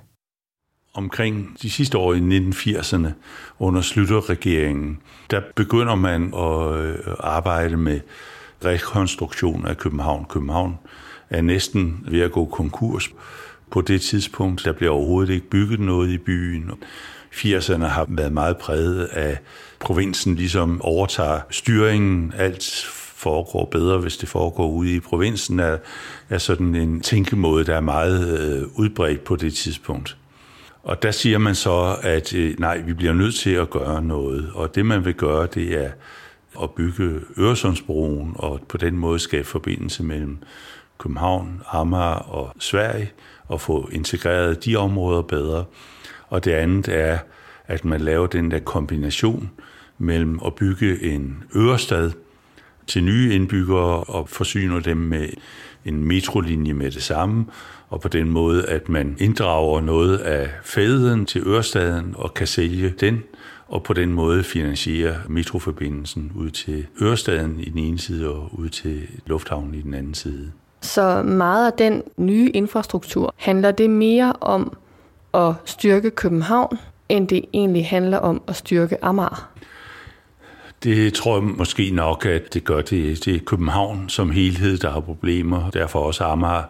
Omkring 0.93 1.57
de 1.61 1.69
sidste 1.69 1.97
år 1.97 2.13
i 2.13 2.19
1980'erne 2.19 3.07
under 3.59 3.81
Slytter-regeringen, 3.81 4.99
der 5.31 5.41
begynder 5.55 5.95
man 5.95 6.33
at 6.33 6.85
øh, 6.85 6.97
arbejde 7.19 7.77
med 7.77 7.99
rekonstruktion 8.65 9.65
af 9.67 9.77
København. 9.77 10.25
København 10.29 10.79
er 11.29 11.41
næsten 11.41 12.05
ved 12.07 12.21
at 12.21 12.31
gå 12.31 12.45
konkurs. 12.45 13.09
På 13.71 13.81
det 13.81 14.01
tidspunkt, 14.01 14.65
der 14.65 14.71
bliver 14.71 14.91
overhovedet 14.91 15.33
ikke 15.33 15.49
bygget 15.49 15.79
noget 15.79 16.09
i 16.09 16.17
byen. 16.17 16.71
80'erne 17.31 17.85
har 17.85 18.05
været 18.09 18.33
meget 18.33 18.57
præget 18.57 19.05
af 19.05 19.37
provinsen 19.79 20.35
ligesom 20.35 20.81
overtager 20.81 21.41
styringen. 21.49 22.33
Alt 22.35 22.63
foregår 23.23 23.65
bedre, 23.65 23.97
hvis 23.97 24.17
det 24.17 24.29
foregår 24.29 24.67
ude 24.67 24.95
i 24.95 24.99
provinsen, 24.99 25.59
er, 25.59 25.77
er 26.29 26.37
sådan 26.37 26.75
en 26.75 27.01
tænkemåde, 27.01 27.65
der 27.65 27.75
er 27.75 27.81
meget 27.81 28.39
øh, 28.39 28.67
udbredt 28.75 29.23
på 29.23 29.35
det 29.35 29.53
tidspunkt. 29.53 30.17
Og 30.83 31.03
der 31.03 31.11
siger 31.11 31.37
man 31.37 31.55
så, 31.55 31.97
at 32.01 32.33
øh, 32.33 32.59
nej, 32.59 32.77
vi 32.77 32.93
bliver 32.93 33.13
nødt 33.13 33.35
til 33.35 33.49
at 33.49 33.69
gøre 33.69 34.01
noget. 34.01 34.51
Og 34.53 34.75
det 34.75 34.85
man 34.85 35.05
vil 35.05 35.13
gøre, 35.13 35.47
det 35.53 35.83
er 35.85 35.91
at 36.63 36.71
bygge 36.71 37.19
Øresundsbroen 37.37 38.31
og 38.35 38.61
på 38.69 38.77
den 38.77 38.97
måde 38.97 39.19
skabe 39.19 39.47
forbindelse 39.47 40.03
mellem 40.03 40.37
København, 40.97 41.61
Amager 41.71 42.31
og 42.31 42.53
Sverige 42.59 43.11
og 43.47 43.61
få 43.61 43.89
integreret 43.91 44.65
de 44.65 44.75
områder 44.75 45.21
bedre. 45.21 45.65
Og 46.27 46.45
det 46.45 46.51
andet 46.51 46.87
er, 46.87 47.17
at 47.67 47.85
man 47.85 48.01
laver 48.01 48.27
den 48.27 48.51
der 48.51 48.59
kombination 48.59 49.51
mellem 49.97 50.39
at 50.45 50.55
bygge 50.55 51.03
en 51.03 51.43
Ørestad 51.55 52.11
til 52.87 53.03
nye 53.03 53.35
indbyggere 53.35 54.03
og 54.03 54.29
forsyner 54.29 54.79
dem 54.79 54.97
med 54.97 55.27
en 55.85 56.03
metrolinje 56.03 56.73
med 56.73 56.91
det 56.91 57.03
samme, 57.03 57.45
og 57.89 58.01
på 58.01 58.07
den 58.07 58.29
måde, 58.29 58.65
at 58.65 58.89
man 58.89 59.15
inddrager 59.19 59.81
noget 59.81 60.17
af 60.17 60.49
fæden 60.63 61.25
til 61.25 61.47
Ørestaden 61.47 62.13
og 62.17 62.33
kan 62.33 62.47
sælge 62.47 62.93
den, 62.99 63.23
og 63.67 63.83
på 63.83 63.93
den 63.93 64.13
måde 64.13 64.43
finansiere 64.43 65.15
metroforbindelsen 65.29 66.31
ud 66.35 66.49
til 66.49 66.85
Ørestaden 67.01 67.59
i 67.59 67.69
den 67.69 67.79
ene 67.79 67.99
side 67.99 68.29
og 68.29 68.59
ud 68.59 68.69
til 68.69 69.01
lufthavnen 69.25 69.75
i 69.75 69.81
den 69.81 69.93
anden 69.93 70.13
side. 70.13 70.51
Så 70.81 71.23
meget 71.23 71.71
af 71.71 71.73
den 71.77 72.03
nye 72.17 72.51
infrastruktur, 72.53 73.33
handler 73.37 73.71
det 73.71 73.89
mere 73.89 74.33
om 74.41 74.77
at 75.33 75.53
styrke 75.65 76.09
København, 76.09 76.77
end 77.09 77.27
det 77.27 77.45
egentlig 77.53 77.87
handler 77.87 78.17
om 78.17 78.41
at 78.47 78.55
styrke 78.55 79.03
Amager? 79.03 79.49
Det 80.83 81.13
tror 81.13 81.35
jeg 81.35 81.43
måske 81.43 81.91
nok, 81.91 82.25
at 82.25 82.53
det 82.53 82.63
gør 82.63 82.81
det. 82.81 83.25
Det 83.25 83.35
er 83.35 83.39
København 83.45 84.09
som 84.09 84.31
helhed, 84.31 84.77
der 84.77 84.91
har 84.91 84.99
problemer. 84.99 85.69
Derfor 85.69 85.99
også 85.99 86.23
Amager. 86.23 86.63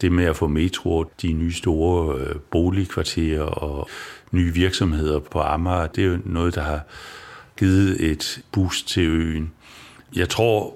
Det 0.00 0.12
med 0.12 0.24
at 0.24 0.36
få 0.36 0.46
metro, 0.46 1.04
de 1.22 1.32
nye 1.32 1.52
store 1.52 2.18
øh, 2.18 2.34
boligkvarterer 2.50 3.42
og 3.42 3.88
nye 4.30 4.54
virksomheder 4.54 5.18
på 5.18 5.40
Amager, 5.40 5.86
det 5.86 6.04
er 6.04 6.08
jo 6.08 6.18
noget, 6.24 6.54
der 6.54 6.62
har 6.62 6.80
givet 7.58 8.10
et 8.10 8.42
boost 8.52 8.88
til 8.88 9.02
øen. 9.02 9.52
Jeg 10.16 10.28
tror, 10.28 10.74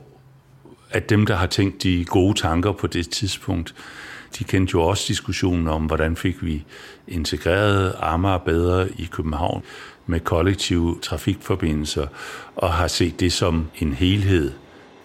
at 0.91 1.11
dem, 1.11 1.27
der 1.27 1.35
har 1.35 1.47
tænkt 1.47 1.83
de 1.83 2.05
gode 2.05 2.35
tanker 2.39 2.73
på 2.73 2.87
det 2.87 3.11
tidspunkt, 3.11 3.75
de 4.39 4.45
kendte 4.45 4.71
jo 4.75 4.83
også 4.83 5.05
diskussionen 5.09 5.69
om, 5.69 5.87
hvordan 5.87 6.17
fik 6.17 6.45
vi 6.45 6.65
integreret 7.09 7.95
Amager 8.01 8.39
bedre 8.39 8.89
i 8.99 9.09
København 9.11 9.63
med 10.09 10.21
kollektive 10.21 10.97
trafikforbindelser, 11.03 12.07
og 12.57 12.73
har 12.73 12.89
set 12.89 13.21
det 13.21 13.33
som 13.33 13.67
en 13.81 13.93
helhed. 13.93 14.53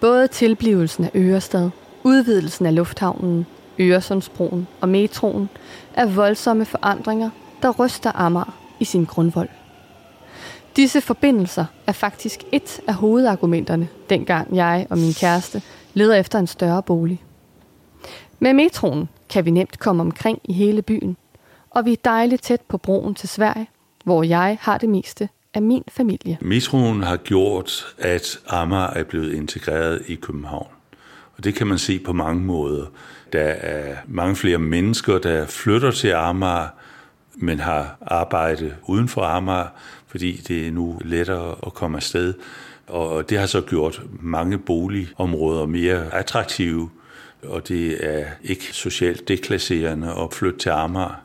Både 0.02 0.28
tilblivelsen 0.28 1.04
af 1.04 1.12
Ørestad, 1.16 1.70
udvidelsen 2.04 2.66
af 2.66 2.76
lufthavnen, 2.76 3.46
Øresundsbroen 3.80 4.68
og 4.82 4.90
metroen 4.90 5.50
er 5.94 6.06
voldsomme 6.06 6.66
forandringer, 6.66 7.30
der 7.62 7.72
ryster 7.72 8.12
Amager 8.16 8.58
i 8.80 8.86
sin 8.86 9.06
grundvold. 9.06 9.50
Disse 10.76 11.02
forbindelser 11.02 11.66
er 11.88 11.92
faktisk 11.92 12.44
et 12.52 12.82
af 12.88 12.94
hovedargumenterne, 12.94 13.88
dengang 14.10 14.56
jeg 14.56 14.88
og 14.90 14.98
min 14.98 15.14
kæreste 15.14 15.62
leder 15.94 16.16
efter 16.16 16.40
en 16.40 16.48
større 16.48 16.84
bolig. 16.84 17.24
Med 18.40 18.54
metroen 18.54 19.10
kan 19.30 19.46
vi 19.46 19.52
nemt 19.52 19.80
komme 19.80 20.02
omkring 20.02 20.40
i 20.44 20.54
hele 20.54 20.82
byen, 20.82 21.18
og 21.70 21.86
vi 21.86 21.94
er 21.94 21.98
dejligt 22.06 22.44
tæt 22.44 22.62
på 22.62 22.78
broen 22.78 23.16
til 23.16 23.30
Sverige, 23.30 23.68
hvor 24.04 24.24
jeg 24.24 24.58
har 24.62 24.78
det 24.78 24.90
meste 24.90 25.30
af 25.54 25.62
min 25.62 25.84
familie. 25.88 26.38
Metroen 26.42 27.04
har 27.04 27.18
gjort, 27.18 27.96
at 27.98 28.40
Amager 28.48 28.88
er 28.88 29.04
blevet 29.04 29.34
integreret 29.34 30.02
i 30.08 30.16
København. 30.16 30.68
Og 31.38 31.44
det 31.44 31.56
kan 31.56 31.68
man 31.68 31.78
se 31.78 32.00
på 32.00 32.14
mange 32.14 32.42
måder. 32.42 32.86
Der 33.34 33.42
er 33.42 33.96
mange 34.08 34.36
flere 34.36 34.58
mennesker, 34.58 35.18
der 35.18 35.46
flytter 35.46 35.92
til 35.92 36.12
Amager, 36.12 36.68
men 37.36 37.60
har 37.60 37.98
arbejde 38.02 38.76
uden 38.88 39.08
for 39.08 39.22
Amager, 39.22 39.68
fordi 40.08 40.42
det 40.48 40.68
er 40.68 40.72
nu 40.72 41.00
lettere 41.02 41.56
at 41.66 41.74
komme 41.74 41.98
afsted. 41.98 42.34
Og 42.88 43.30
det 43.30 43.40
har 43.40 43.46
så 43.46 43.62
gjort 43.62 44.02
mange 44.20 44.58
boligområder 44.58 45.66
mere 45.66 46.14
attraktive, 46.14 46.90
og 47.44 47.68
det 47.68 48.06
er 48.06 48.26
ikke 48.44 48.64
socialt 48.64 49.28
deklasserende 49.28 50.08
at 50.08 50.34
flytte 50.34 50.60
til 50.60 50.70
Amager, 50.70 51.22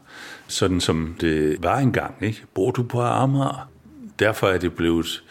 sådan 0.48 0.80
som 0.80 1.16
det 1.20 1.62
var 1.62 1.78
engang. 1.78 2.14
Ikke? 2.20 2.42
Bor 2.54 2.70
du 2.70 2.82
på 2.82 3.00
Amager? 3.00 3.68
Derfor 4.18 4.46
er 4.48 4.58
det 4.58 4.72
blevet, 4.72 5.22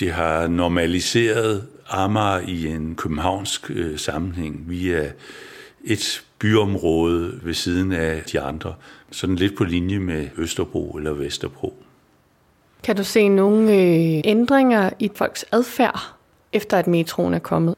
det 0.00 0.12
har 0.12 0.46
normaliseret 0.46 1.66
Amager 1.88 2.38
i 2.38 2.66
en 2.66 2.94
københavnsk 2.94 3.70
øh, 3.70 3.98
sammenhæng. 3.98 4.64
Vi 4.66 4.90
er 4.90 5.08
et 5.84 6.24
byområde 6.38 7.40
ved 7.42 7.54
siden 7.54 7.92
af 7.92 8.22
de 8.32 8.40
andre, 8.40 8.74
sådan 9.10 9.36
lidt 9.36 9.56
på 9.56 9.64
linje 9.64 9.98
med 9.98 10.28
Østerbro 10.36 10.90
eller 10.90 11.12
Vesterbro. 11.12 11.74
Kan 12.82 12.96
du 12.96 13.04
se 13.04 13.28
nogle 13.28 13.72
øh, 13.72 14.20
ændringer 14.24 14.90
i 14.98 15.10
folks 15.14 15.44
adfærd, 15.52 16.00
efter 16.52 16.76
at 16.76 16.86
metroen 16.86 17.34
er 17.34 17.38
kommet? 17.38 17.74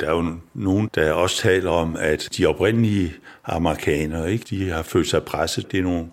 Der 0.00 0.06
er 0.06 0.16
jo 0.16 0.24
nogen, 0.54 0.90
der 0.94 1.12
også 1.12 1.42
taler 1.42 1.70
om, 1.70 1.96
at 1.98 2.28
de 2.36 2.46
oprindelige 2.46 3.12
amerikanere, 3.44 4.32
ikke, 4.32 4.44
de 4.50 4.70
har 4.70 4.82
følt 4.82 5.08
sig 5.08 5.22
presset. 5.22 5.72
Det 5.72 5.78
er 5.78 5.82
nogle 5.82 6.06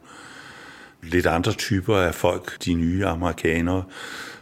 lidt 1.01 1.25
andre 1.25 1.51
typer 1.51 1.95
af 1.95 2.15
folk, 2.15 2.65
de 2.65 2.73
nye 2.73 3.05
amerikanere, 3.05 3.83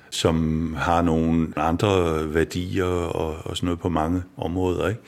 som 0.09 0.73
har 0.77 1.01
nogle 1.01 1.47
andre 1.55 2.33
værdier 2.33 2.85
og, 2.85 3.37
og 3.45 3.57
sådan 3.57 3.67
noget 3.67 3.79
på 3.79 3.89
mange 3.89 4.23
områder. 4.37 4.87
Ikke? 4.87 5.01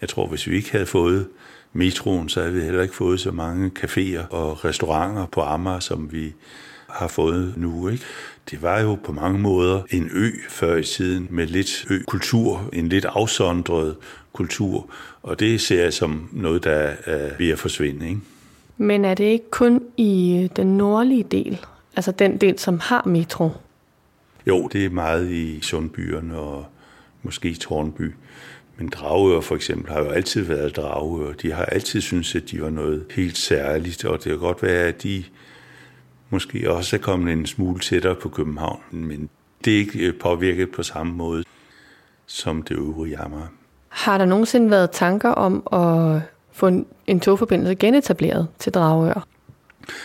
Jeg 0.00 0.08
tror, 0.08 0.26
hvis 0.26 0.46
vi 0.46 0.56
ikke 0.56 0.72
havde 0.72 0.86
fået 0.86 1.28
metroen, 1.72 2.28
så 2.28 2.40
havde 2.40 2.54
vi 2.54 2.60
heller 2.60 2.82
ikke 2.82 2.94
fået 2.94 3.20
så 3.20 3.30
mange 3.30 3.70
caféer 3.78 4.26
og 4.30 4.64
restauranter 4.64 5.26
på 5.26 5.40
Amager, 5.40 5.80
som 5.80 6.12
vi 6.12 6.34
har 6.88 7.08
fået 7.08 7.54
nu. 7.56 7.88
Ikke? 7.88 8.04
Det 8.50 8.62
var 8.62 8.80
jo 8.80 8.98
på 9.04 9.12
mange 9.12 9.38
måder 9.38 9.82
en 9.90 10.10
ø 10.12 10.30
før 10.48 10.76
i 10.76 10.84
tiden 10.84 11.26
med 11.30 11.46
lidt 11.46 11.86
ø-kultur, 11.90 12.70
en 12.72 12.88
lidt 12.88 13.04
afsondret 13.04 13.96
kultur, 14.32 14.90
og 15.22 15.40
det 15.40 15.60
ser 15.60 15.82
jeg 15.82 15.92
som 15.92 16.28
noget, 16.32 16.64
der 16.64 16.94
er 17.04 17.30
ved 17.38 17.48
at 17.48 17.58
forsvinde. 17.58 18.08
Ikke? 18.08 18.20
Men 18.76 19.04
er 19.04 19.14
det 19.14 19.24
ikke 19.24 19.50
kun 19.50 19.82
i 19.96 20.48
den 20.56 20.76
nordlige 20.76 21.22
del, 21.22 21.66
altså 21.96 22.12
den 22.12 22.36
del, 22.36 22.58
som 22.58 22.80
har 22.80 23.02
metro? 23.06 23.50
Jo, 24.46 24.66
det 24.66 24.84
er 24.84 24.90
meget 24.90 25.30
i 25.30 25.60
Sundbyerne 25.60 26.38
og 26.38 26.66
måske 27.22 27.54
Tornby. 27.54 28.14
Men 28.78 28.88
Dragør 28.88 29.40
for 29.40 29.54
eksempel 29.54 29.92
har 29.92 30.00
jo 30.00 30.08
altid 30.08 30.42
været 30.42 30.76
Dragør. 30.76 31.32
De 31.32 31.52
har 31.52 31.64
altid 31.64 32.00
syntes, 32.00 32.34
at 32.34 32.50
de 32.50 32.62
var 32.62 32.70
noget 32.70 33.06
helt 33.10 33.38
særligt, 33.38 34.04
og 34.04 34.24
det 34.24 34.30
kan 34.30 34.38
godt 34.38 34.62
være, 34.62 34.88
at 34.88 35.02
de 35.02 35.24
måske 36.30 36.72
også 36.72 36.96
er 36.96 37.00
kommet 37.00 37.32
en 37.32 37.46
smule 37.46 37.80
tættere 37.80 38.14
på 38.14 38.28
København, 38.28 38.80
men 38.90 39.28
det 39.64 39.74
er 39.74 39.78
ikke 39.78 39.98
øh, 39.98 40.18
påvirket 40.18 40.70
på 40.70 40.82
samme 40.82 41.12
måde 41.12 41.44
som 42.26 42.62
det 42.62 42.74
øvrige 42.74 43.18
Amager. 43.18 43.46
Har 43.88 44.18
der 44.18 44.24
nogensinde 44.24 44.70
været 44.70 44.90
tanker 44.90 45.30
om 45.30 45.66
at 45.72 46.22
få 46.56 46.66
en, 46.66 46.86
en 47.06 47.20
togforbindelse 47.20 47.74
genetableret 47.74 48.48
til 48.58 48.72
Dragør? 48.72 49.26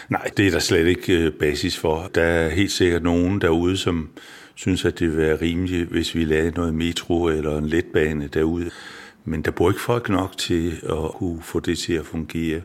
Nej, 0.09 0.29
det 0.37 0.47
er 0.47 0.51
der 0.51 0.59
slet 0.59 0.87
ikke 0.87 1.17
øh, 1.17 1.33
basis 1.33 1.77
for. 1.77 2.09
Der 2.15 2.23
er 2.23 2.49
helt 2.49 2.71
sikkert 2.71 3.03
nogen 3.03 3.41
derude, 3.41 3.77
som 3.77 4.09
synes, 4.55 4.85
at 4.85 4.99
det 4.99 5.07
vil 5.07 5.17
være 5.17 5.35
rimeligt, 5.41 5.89
hvis 5.89 6.15
vi 6.15 6.25
lavede 6.25 6.51
noget 6.51 6.73
metro 6.73 7.27
eller 7.27 7.57
en 7.57 7.67
letbane 7.67 8.27
derude. 8.27 8.69
Men 9.25 9.41
der 9.41 9.51
bor 9.51 9.69
ikke 9.69 9.81
folk 9.81 10.09
nok 10.09 10.37
til 10.37 10.79
at 10.83 11.11
kunne 11.13 11.41
få 11.41 11.59
det 11.59 11.77
til 11.77 11.93
at 11.93 12.05
fungere. 12.05 12.61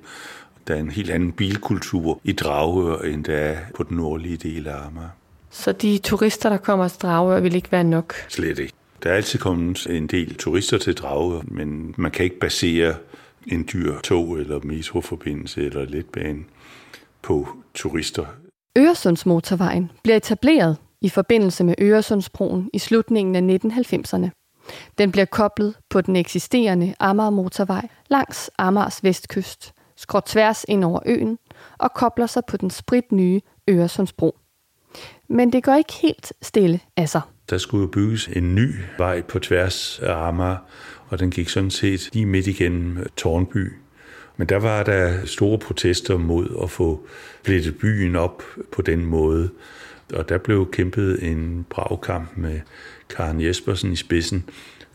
Der 0.68 0.74
er 0.74 0.78
en 0.78 0.90
helt 0.90 1.10
anden 1.10 1.32
bilkultur 1.32 2.20
i 2.24 2.32
Dragør, 2.32 2.98
end 2.98 3.24
der 3.24 3.36
er 3.36 3.56
på 3.76 3.82
den 3.82 3.96
nordlige 3.96 4.36
del 4.36 4.66
af 4.66 4.86
Amager. 4.86 5.08
Så 5.50 5.72
de 5.72 5.98
turister, 5.98 6.48
der 6.48 6.56
kommer 6.56 6.88
til 6.88 6.98
Dragør, 7.02 7.40
vil 7.40 7.54
ikke 7.54 7.72
være 7.72 7.84
nok? 7.84 8.14
Slet 8.28 8.58
ikke. 8.58 8.72
Der 9.02 9.10
er 9.10 9.14
altid 9.14 9.38
kommet 9.38 9.86
en 9.90 10.06
del 10.06 10.34
turister 10.34 10.78
til 10.78 10.94
Dragør, 10.94 11.40
men 11.44 11.94
man 11.96 12.10
kan 12.10 12.24
ikke 12.24 12.38
basere 12.38 12.94
en 13.46 13.68
dyr 13.72 13.98
tog- 14.00 14.38
eller 14.38 14.60
metroforbindelse 14.62 15.64
eller 15.64 15.84
letbane 15.84 16.44
på 17.22 17.48
turister. 17.74 18.26
Øresundsmotorvejen 18.78 19.90
bliver 20.02 20.16
etableret 20.16 20.76
i 21.00 21.08
forbindelse 21.08 21.64
med 21.64 21.74
Øresundsbroen 21.80 22.70
i 22.72 22.78
slutningen 22.78 23.50
af 23.50 23.58
1990'erne. 23.64 24.30
Den 24.98 25.12
bliver 25.12 25.24
koblet 25.24 25.74
på 25.90 26.00
den 26.00 26.16
eksisterende 26.16 26.94
Amager 27.00 27.30
Motorvej 27.30 27.88
langs 28.08 28.50
Amagers 28.58 29.04
vestkyst, 29.04 29.72
skråt 29.96 30.24
tværs 30.24 30.64
ind 30.68 30.84
over 30.84 31.00
øen 31.06 31.38
og 31.78 31.94
kobler 31.94 32.26
sig 32.26 32.42
på 32.48 32.56
den 32.56 32.70
sprit 32.70 33.12
nye 33.12 33.40
Øresundsbro. 33.70 34.38
Men 35.28 35.52
det 35.52 35.64
går 35.64 35.74
ikke 35.74 35.92
helt 35.92 36.32
stille 36.42 36.80
af 36.96 37.08
sig. 37.08 37.20
Der 37.50 37.58
skulle 37.58 37.82
jo 37.82 37.88
bygges 37.88 38.28
en 38.28 38.54
ny 38.54 38.74
vej 38.98 39.22
på 39.22 39.38
tværs 39.38 39.98
af 39.98 40.28
Amager, 40.28 40.56
og 41.08 41.20
den 41.20 41.30
gik 41.30 41.48
sådan 41.48 41.70
set 41.70 42.10
lige 42.12 42.26
midt 42.26 42.46
igennem 42.46 43.06
Tornby. 43.16 43.72
Men 44.36 44.48
der 44.48 44.56
var 44.56 44.82
der 44.82 45.26
store 45.26 45.58
protester 45.58 46.18
mod 46.18 46.48
at 46.62 46.70
få 46.70 47.06
splittet 47.42 47.78
byen 47.78 48.16
op 48.16 48.42
på 48.72 48.82
den 48.82 49.04
måde. 49.04 49.50
Og 50.14 50.28
der 50.28 50.38
blev 50.38 50.70
kæmpet 50.70 51.30
en 51.30 51.66
bragkamp 51.70 52.36
med 52.36 52.60
Karen 53.16 53.40
Jespersen 53.40 53.92
i 53.92 53.96
spidsen, 53.96 54.44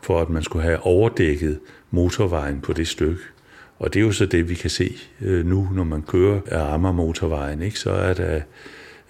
for 0.02 0.20
at 0.20 0.30
man 0.30 0.42
skulle 0.42 0.62
have 0.62 0.80
overdækket 0.86 1.60
motorvejen 1.90 2.60
på 2.60 2.72
det 2.72 2.88
stykke. 2.88 3.20
Og 3.78 3.94
det 3.94 4.00
er 4.00 4.04
jo 4.04 4.12
så 4.12 4.26
det, 4.26 4.48
vi 4.48 4.54
kan 4.54 4.70
se 4.70 4.96
øh, 5.20 5.46
nu, 5.46 5.68
når 5.74 5.84
man 5.84 6.02
kører 6.02 6.40
af 6.46 6.74
Amager 6.74 6.92
motorvejen. 6.92 7.62
Ikke? 7.62 7.78
Så 7.78 7.90
er 7.90 8.14
der 8.14 8.40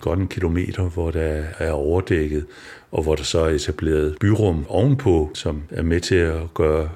godt 0.01 0.19
en 0.19 0.29
kilometer, 0.29 0.83
hvor 0.83 1.11
der 1.11 1.45
er 1.59 1.71
overdækket, 1.71 2.47
og 2.93 3.03
hvor 3.03 3.15
der 3.15 3.23
så 3.23 3.39
er 3.39 3.49
etableret 3.49 4.17
byrum 4.21 4.67
ovenpå, 4.69 5.31
som 5.35 5.63
er 5.71 5.83
med 5.83 6.01
til 6.01 6.15
at 6.15 6.55
gøre 6.55 6.89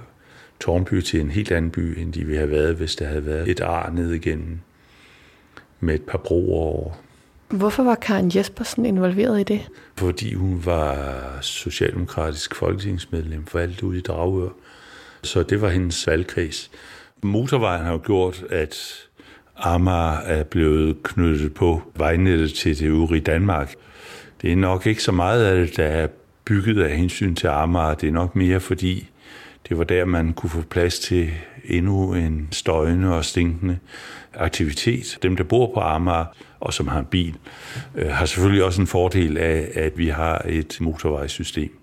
Tornby 0.61 1.01
til 1.01 1.21
en 1.21 1.31
helt 1.31 1.53
anden 1.53 1.71
by, 1.71 1.99
end 1.99 2.13
de 2.13 2.25
ville 2.25 2.39
have 2.39 2.51
været, 2.51 2.75
hvis 2.75 2.97
der 2.97 3.07
havde 3.07 3.27
været 3.27 3.49
et 3.49 3.61
ar 3.61 3.91
ned 3.91 4.13
igennem 4.13 4.59
med 5.81 5.95
et 5.95 6.03
par 6.03 6.19
broer 6.19 6.61
over. 6.61 6.91
Hvorfor 7.49 7.83
var 7.83 7.95
Karen 7.95 8.33
Jespersen 8.35 8.87
involveret 8.87 9.41
i 9.41 9.43
det? 9.43 9.69
Fordi 9.97 10.35
hun 10.35 10.63
var 10.65 11.39
socialdemokratisk 11.41 12.55
folketingsmedlem 12.55 13.47
for 13.47 13.59
alt 13.59 13.83
ude 13.83 13.99
i 13.99 14.01
Dragør. 14.01 14.49
Så 15.23 15.43
det 15.43 15.61
var 15.61 15.69
hendes 15.69 16.07
valgkreds. 16.07 16.71
Motorvejen 17.23 17.85
har 17.85 17.93
jo 17.93 18.01
gjort, 18.05 18.45
at 18.51 18.77
Amager 19.57 20.19
er 20.19 20.45
blevet 20.45 21.03
knyttet 21.03 21.55
på 21.55 21.83
vejnettet 21.95 22.55
til 22.55 22.79
det 22.79 22.87
øvrige 22.87 23.21
Danmark. 23.21 23.75
Det 24.43 24.53
er 24.53 24.57
nok 24.57 24.87
ikke 24.87 25.03
så 25.03 25.13
meget 25.13 25.45
af 25.45 25.67
det, 25.67 25.77
der 25.77 25.85
er 25.85 26.07
bygget 26.45 26.83
af 26.83 26.97
hensyn 26.97 27.35
til 27.35 27.47
Amager. 27.47 27.95
Det 27.95 28.09
er 28.09 28.13
nok 28.13 28.37
mere 28.37 28.61
fordi, 28.61 29.11
det 29.69 29.79
var 29.79 29.85
der, 29.85 30.05
man 30.05 30.33
kunne 30.33 30.51
få 30.51 30.63
plads 30.63 30.99
til 30.99 31.31
endnu 31.65 32.15
en 32.15 32.49
støjende 32.53 33.15
og 33.15 33.25
stinkende 33.25 33.79
aktivitet. 34.35 35.19
Dem, 35.23 35.37
der 35.37 35.45
bor 35.45 35.75
på 35.75 35.81
Amager 35.81 36.25
og 36.61 36.73
som 36.73 36.89
har 36.89 36.99
en 36.99 37.05
bil, 37.05 37.37
øh, 37.95 38.11
har 38.11 38.27
selvfølgelig 38.27 38.65
også 38.65 38.81
en 38.81 38.87
fordel 38.87 39.39
af, 39.39 39.69
at 39.75 39.99
vi 39.99 40.09
har 40.09 40.43
et 40.45 40.77
motorvejssystem. 40.81 41.79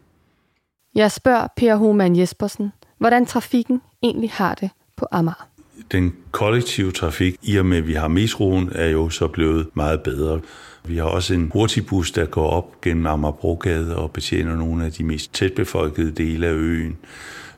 Jeg 0.95 1.11
spørger 1.11 1.47
Per 1.57 1.75
Homan 1.75 2.15
Jespersen, 2.15 2.71
hvordan 2.97 3.25
trafikken 3.25 3.81
egentlig 4.03 4.31
har 4.31 4.55
det 4.55 4.69
på 4.97 5.07
Amager. 5.11 5.47
Den 5.91 6.13
kollektive 6.31 6.91
trafik, 6.91 7.35
i 7.43 7.57
og 7.57 7.65
med 7.65 7.77
at 7.77 7.87
vi 7.87 7.93
har 7.93 8.07
metroen, 8.07 8.69
er 8.75 8.87
jo 8.87 9.09
så 9.09 9.27
blevet 9.27 9.67
meget 9.73 10.01
bedre. 10.01 10.39
Vi 10.87 10.97
har 10.97 11.03
også 11.03 11.33
en 11.33 11.49
hurtigbus, 11.53 12.11
der 12.11 12.25
går 12.25 12.49
op 12.49 12.81
gennem 12.81 13.05
Amagerbrogade 13.05 13.95
og 13.95 14.11
betjener 14.11 14.55
nogle 14.55 14.85
af 14.85 14.91
de 14.91 15.03
mest 15.03 15.33
tætbefolkede 15.33 16.11
dele 16.11 16.47
af 16.47 16.53
øen 16.53 16.97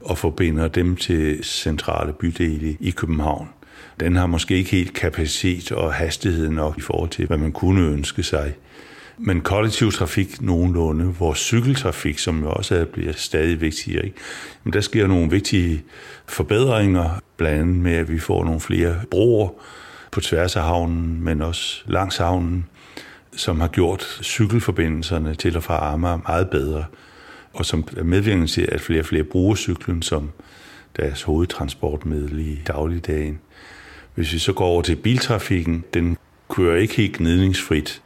og 0.01 0.17
forbinder 0.17 0.67
dem 0.67 0.95
til 0.95 1.43
centrale 1.43 2.13
bydele 2.13 2.77
i 2.79 2.91
København. 2.91 3.47
Den 3.99 4.15
har 4.15 4.27
måske 4.27 4.57
ikke 4.57 4.71
helt 4.71 4.93
kapacitet 4.93 5.71
og 5.71 5.93
hastighed 5.93 6.49
nok 6.49 6.77
i 6.77 6.81
forhold 6.81 7.09
til, 7.09 7.27
hvad 7.27 7.37
man 7.37 7.51
kunne 7.51 7.81
ønske 7.81 8.23
sig. 8.23 8.53
Men 9.17 9.41
kollektiv 9.41 9.91
trafik 9.91 10.41
nogenlunde, 10.41 11.05
vores 11.05 11.39
cykeltrafik, 11.39 12.19
som 12.19 12.43
jo 12.43 12.49
også 12.51 12.75
er, 12.75 12.85
bliver 12.85 13.13
stadig 13.13 13.61
vigtigere, 13.61 14.05
ikke? 14.05 14.17
Men 14.63 14.73
der 14.73 14.81
sker 14.81 15.07
nogle 15.07 15.29
vigtige 15.29 15.83
forbedringer, 16.25 17.09
blandt 17.37 17.61
andet 17.61 17.75
med, 17.75 17.93
at 17.93 18.11
vi 18.11 18.19
får 18.19 18.43
nogle 18.43 18.59
flere 18.59 18.95
broer 19.11 19.49
på 20.11 20.21
tværs 20.21 20.55
af 20.55 20.63
havnen, 20.63 21.23
men 21.23 21.41
også 21.41 21.83
langs 21.85 22.17
havnen, 22.17 22.65
som 23.35 23.59
har 23.59 23.67
gjort 23.67 24.19
cykelforbindelserne 24.23 25.35
til 25.35 25.57
og 25.57 25.63
fra 25.63 25.93
Amager 25.93 26.19
meget 26.27 26.49
bedre, 26.49 26.85
og 27.53 27.65
som 27.65 27.87
er 27.97 28.03
medvirkende 28.03 28.47
til, 28.47 28.69
at 28.71 28.81
flere 28.81 28.99
og 28.99 29.05
flere 29.05 29.23
bruger 29.23 29.55
cyklen 29.55 30.01
som 30.01 30.31
deres 30.97 31.21
hovedtransportmiddel 31.21 32.39
i 32.39 32.61
dagligdagen. 32.67 33.39
Hvis 34.15 34.33
vi 34.33 34.39
så 34.39 34.53
går 34.53 34.65
over 34.65 34.81
til 34.81 34.95
biltrafikken, 34.95 35.83
den 35.93 36.17
kører 36.49 36.75
ikke 36.75 36.95
helt 36.95 37.17
gnidningsfrit. 37.17 38.01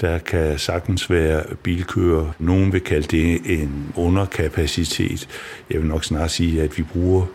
Der 0.00 0.18
kan 0.18 0.58
sagtens 0.58 1.10
være 1.10 1.44
bilkører. 1.62 2.32
Nogen 2.38 2.72
vil 2.72 2.80
kalde 2.80 3.06
det 3.06 3.40
en 3.60 3.92
underkapacitet. 3.96 5.28
Jeg 5.70 5.80
vil 5.80 5.88
nok 5.88 6.04
snart 6.04 6.30
sige, 6.30 6.62
at 6.62 6.78
vi 6.78 6.82
bruger 6.82 7.26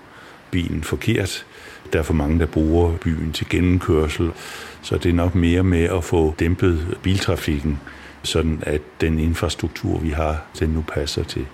bilen 0.51 0.83
forkert. 0.83 1.45
Der 1.93 1.99
er 1.99 2.03
for 2.03 2.13
mange, 2.13 2.39
der 2.39 2.45
bruger 2.45 2.97
byen 2.97 3.31
til 3.33 3.49
gennemkørsel. 3.49 4.31
Så 4.81 4.97
det 4.97 5.09
er 5.09 5.13
nok 5.13 5.35
mere 5.35 5.63
med 5.63 5.83
at 5.83 6.03
få 6.03 6.35
dæmpet 6.39 6.97
biltrafikken, 7.01 7.79
sådan 8.23 8.63
at 8.65 8.81
den 9.01 9.19
infrastruktur, 9.19 9.99
vi 9.99 10.09
har, 10.09 10.41
den 10.59 10.69
nu 10.69 10.83
passer 10.87 11.23
til. 11.23 11.45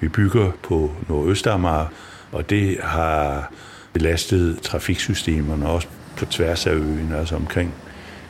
Vi 0.00 0.08
bygger 0.08 0.50
på 0.62 0.92
Nordøstamager, 1.08 1.86
og 2.32 2.50
det 2.50 2.76
har 2.82 3.52
belastet 3.92 4.60
trafiksystemerne 4.62 5.68
også 5.68 5.88
på 6.16 6.24
tværs 6.24 6.66
af 6.66 6.72
øen, 6.72 7.12
altså 7.12 7.36
omkring 7.36 7.74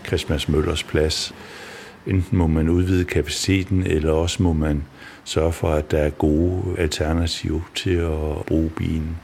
Christmas 0.06 0.48
Møllers 0.48 0.82
plads. 0.82 1.34
Enten 2.09 2.38
må 2.38 2.46
man 2.46 2.68
udvide 2.68 3.04
kapaciteten, 3.04 3.82
eller 3.86 4.12
også 4.12 4.42
må 4.42 4.52
man 4.52 4.84
sørge 5.24 5.52
for, 5.52 5.68
at 5.68 5.90
der 5.90 5.98
er 5.98 6.11
gode 6.11 6.62
alternativer 6.78 7.61
til 7.74 7.90
at 7.90 8.46
bruge 8.46 8.70
bilen. 8.70 9.16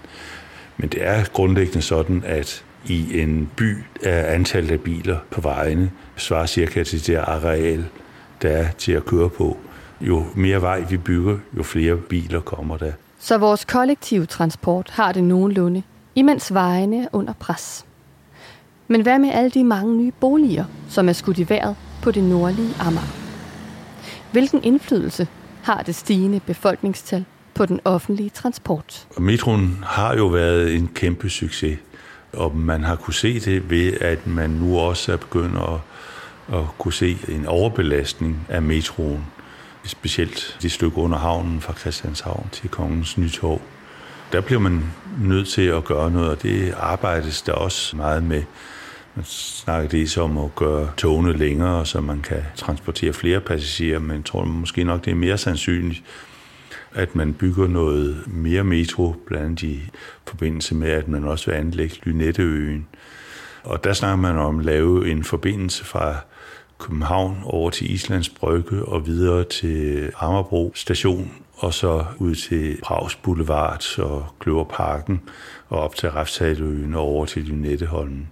Men 0.77 0.89
det 0.89 1.07
er 1.07 1.25
grundlæggende 1.25 1.83
sådan, 1.83 2.23
at 2.27 2.65
i 2.87 3.21
en 3.21 3.51
by 3.57 3.77
er 4.03 4.27
antallet 4.27 4.71
af 4.71 4.81
biler 4.81 5.19
på 5.31 5.41
vejene 5.41 5.91
svarer 6.17 6.47
cirka 6.47 6.83
til 6.83 7.07
det 7.07 7.17
areal, 7.17 7.85
der 8.43 8.49
er 8.49 8.67
til 8.79 8.93
at 8.93 9.05
køre 9.05 9.31
på. 9.31 9.57
Jo 10.01 10.25
mere 10.35 10.63
vej 10.63 10.85
vi 10.91 10.97
bygger, 10.97 11.39
jo 11.57 11.63
flere 11.63 11.97
biler 11.97 12.41
kommer 12.41 12.77
der. 12.77 12.93
Så 13.19 13.39
vores 13.39 13.65
kollektive 13.65 14.27
transport 14.27 14.91
har 14.91 15.13
det 15.13 15.25
nogenlunde, 15.25 15.83
imens 16.15 16.55
vejene 16.55 17.03
er 17.03 17.09
under 17.13 17.33
pres. 17.33 17.85
Men 18.89 19.01
hvad 19.01 19.19
med 19.19 19.31
alle 19.33 19.51
de 19.51 19.65
mange 19.65 19.97
nye 19.97 20.13
boliger, 20.21 20.65
som 20.89 21.09
er 21.09 21.13
skudt 21.13 21.39
i 21.39 21.49
vejret 21.49 21.77
på 22.05 22.11
det 22.11 22.25
nordlige 22.25 22.75
Amager? 22.81 23.07
Hvilken 24.33 24.65
indflydelse 24.65 25.29
har 25.63 25.83
det 25.83 25.95
stigende 25.95 26.41
befolkningstal 26.41 27.25
på 27.55 27.67
den 27.67 27.81
offentlige 27.85 28.31
transport? 28.31 29.07
Metroen 29.19 29.85
har 29.87 30.17
jo 30.17 30.27
været 30.27 30.75
en 30.75 30.89
kæmpe 30.95 31.31
succes, 31.31 31.79
og 32.33 32.57
man 32.57 32.85
har 32.85 32.97
kunne 32.97 33.15
se 33.15 33.41
det 33.41 33.71
ved, 33.71 33.93
at 34.01 34.27
man 34.27 34.51
nu 34.51 34.79
også 34.79 35.13
er 35.13 35.17
begyndt 35.17 35.57
at, 35.57 36.59
at 36.59 36.65
kunne 36.79 36.93
se 36.93 37.19
en 37.29 37.47
overbelastning 37.47 38.47
af 38.49 38.63
metroen. 38.63 39.25
Specielt 39.85 40.59
det 40.63 40.73
stykke 40.73 40.99
under 40.99 41.19
havnen 41.19 41.61
fra 41.61 41.73
Christianshavn 41.73 42.49
til 42.53 42.69
Kongens 42.69 43.19
Nytorv. 43.19 43.61
Der 44.33 44.41
bliver 44.41 44.61
man 44.61 44.85
nødt 45.21 45.49
til 45.49 45.63
at 45.63 45.85
gøre 45.85 46.11
noget, 46.11 46.31
og 46.31 46.43
det 46.43 46.75
arbejdes 46.77 47.43
der 47.43 47.53
også 47.53 47.97
meget 47.97 48.23
med. 48.23 48.43
Man 49.17 49.25
snakker 49.25 49.89
det 49.89 50.19
om 50.19 50.39
at 50.39 50.55
gøre 50.55 50.91
togene 50.97 51.33
længere, 51.33 51.87
så 51.87 52.01
man 52.01 52.21
kan 52.21 52.43
transportere 52.57 53.13
flere 53.13 53.41
passagerer, 53.41 53.99
men 53.99 54.17
jeg 54.17 54.25
tror 54.25 54.45
måske 54.45 54.85
nok, 54.85 55.05
det 55.05 55.11
er 55.11 55.15
mere 55.15 55.39
sandsynligt, 55.39 56.03
at 56.95 57.17
man 57.17 57.35
bygger 57.35 57.69
noget 57.69 58.23
mere 58.27 58.65
metro, 58.65 59.17
blandt 59.27 59.47
andet 59.47 59.63
i 59.63 59.81
forbindelse 60.27 60.75
med, 60.75 60.89
at 60.89 61.09
man 61.09 61.25
også 61.25 61.51
vil 61.51 61.57
anlægge 61.57 61.97
Lynetteøen. 62.03 62.87
Og 63.63 63.85
der 63.85 63.93
snakker 63.93 64.17
man 64.17 64.37
om 64.37 64.59
at 64.59 64.65
lave 64.65 65.11
en 65.11 65.25
forbindelse 65.25 65.85
fra 65.85 66.17
København 66.79 67.41
over 67.45 67.71
til 67.71 67.93
Islands 67.93 68.29
Brygge 68.29 68.85
og 68.85 69.07
videre 69.07 69.45
til 69.45 70.11
Amagerbro 70.17 70.73
station, 70.75 71.33
og 71.55 71.75
så 71.75 72.05
ud 72.19 72.35
til 72.35 72.79
Prags 72.83 73.17
Boulevard 73.17 73.99
og 73.99 74.27
Kløverparken 74.41 75.21
og 75.69 75.79
op 75.81 75.95
til 75.97 76.11
Refshaløen 76.11 76.95
og 76.95 77.01
over 77.01 77.27
til 77.27 77.43
Lynetteholmen. 77.43 78.29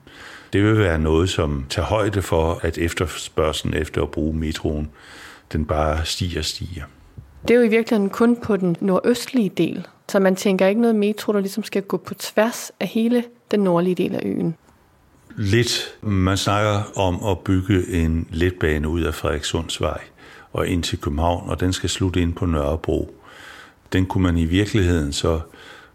Det 0.52 0.64
vil 0.64 0.78
være 0.78 0.98
noget, 0.98 1.30
som 1.30 1.64
tager 1.68 1.86
højde 1.86 2.22
for, 2.22 2.60
at 2.62 2.78
efterspørgselen 2.78 3.74
efter 3.74 4.02
at 4.02 4.10
bruge 4.10 4.36
metroen, 4.36 4.90
den 5.52 5.64
bare 5.64 6.04
stiger 6.04 6.38
og 6.38 6.44
stiger. 6.44 6.84
Det 7.48 7.50
er 7.50 7.58
jo 7.58 7.64
i 7.64 7.68
virkeligheden 7.68 8.10
kun 8.10 8.36
på 8.36 8.56
den 8.56 8.76
nordøstlige 8.80 9.48
del, 9.48 9.86
så 10.08 10.20
man 10.20 10.36
tænker 10.36 10.66
ikke 10.66 10.80
noget 10.80 10.96
metro, 10.96 11.32
der 11.32 11.40
ligesom 11.40 11.64
skal 11.64 11.82
gå 11.82 11.96
på 11.96 12.14
tværs 12.14 12.72
af 12.80 12.86
hele 12.86 13.24
den 13.50 13.60
nordlige 13.60 13.94
del 13.94 14.14
af 14.14 14.20
øen. 14.24 14.56
Lidt. 15.36 15.94
Man 16.00 16.36
snakker 16.36 16.98
om 16.98 17.24
at 17.24 17.38
bygge 17.38 17.88
en 17.88 18.26
letbane 18.30 18.88
ud 18.88 19.00
af 19.00 19.14
Frederikssundsvej 19.14 20.00
og 20.52 20.66
ind 20.66 20.82
til 20.82 21.00
København, 21.00 21.50
og 21.50 21.60
den 21.60 21.72
skal 21.72 21.90
slutte 21.90 22.20
ind 22.20 22.32
på 22.32 22.46
Nørrebro. 22.46 23.14
Den 23.92 24.06
kunne 24.06 24.22
man 24.22 24.36
i 24.36 24.44
virkeligheden 24.44 25.12
så 25.12 25.40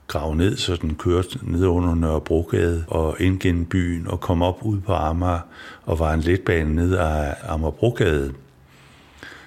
grave 0.07 0.35
ned, 0.35 0.57
så 0.57 0.75
den 0.75 0.95
kørte 0.95 1.39
ned 1.41 1.65
under 1.65 1.95
Nørrebrogade 1.95 2.85
og 2.87 3.15
ind 3.19 3.39
gennem 3.39 3.65
byen 3.65 4.07
og 4.07 4.19
kom 4.19 4.41
op 4.41 4.59
ud 4.61 4.79
på 4.79 4.93
Amager 4.93 5.39
og 5.83 5.99
var 5.99 6.13
en 6.13 6.19
letbane 6.19 6.75
ned 6.75 6.97
ad 6.97 7.33
Amagerbrogade. 7.43 8.33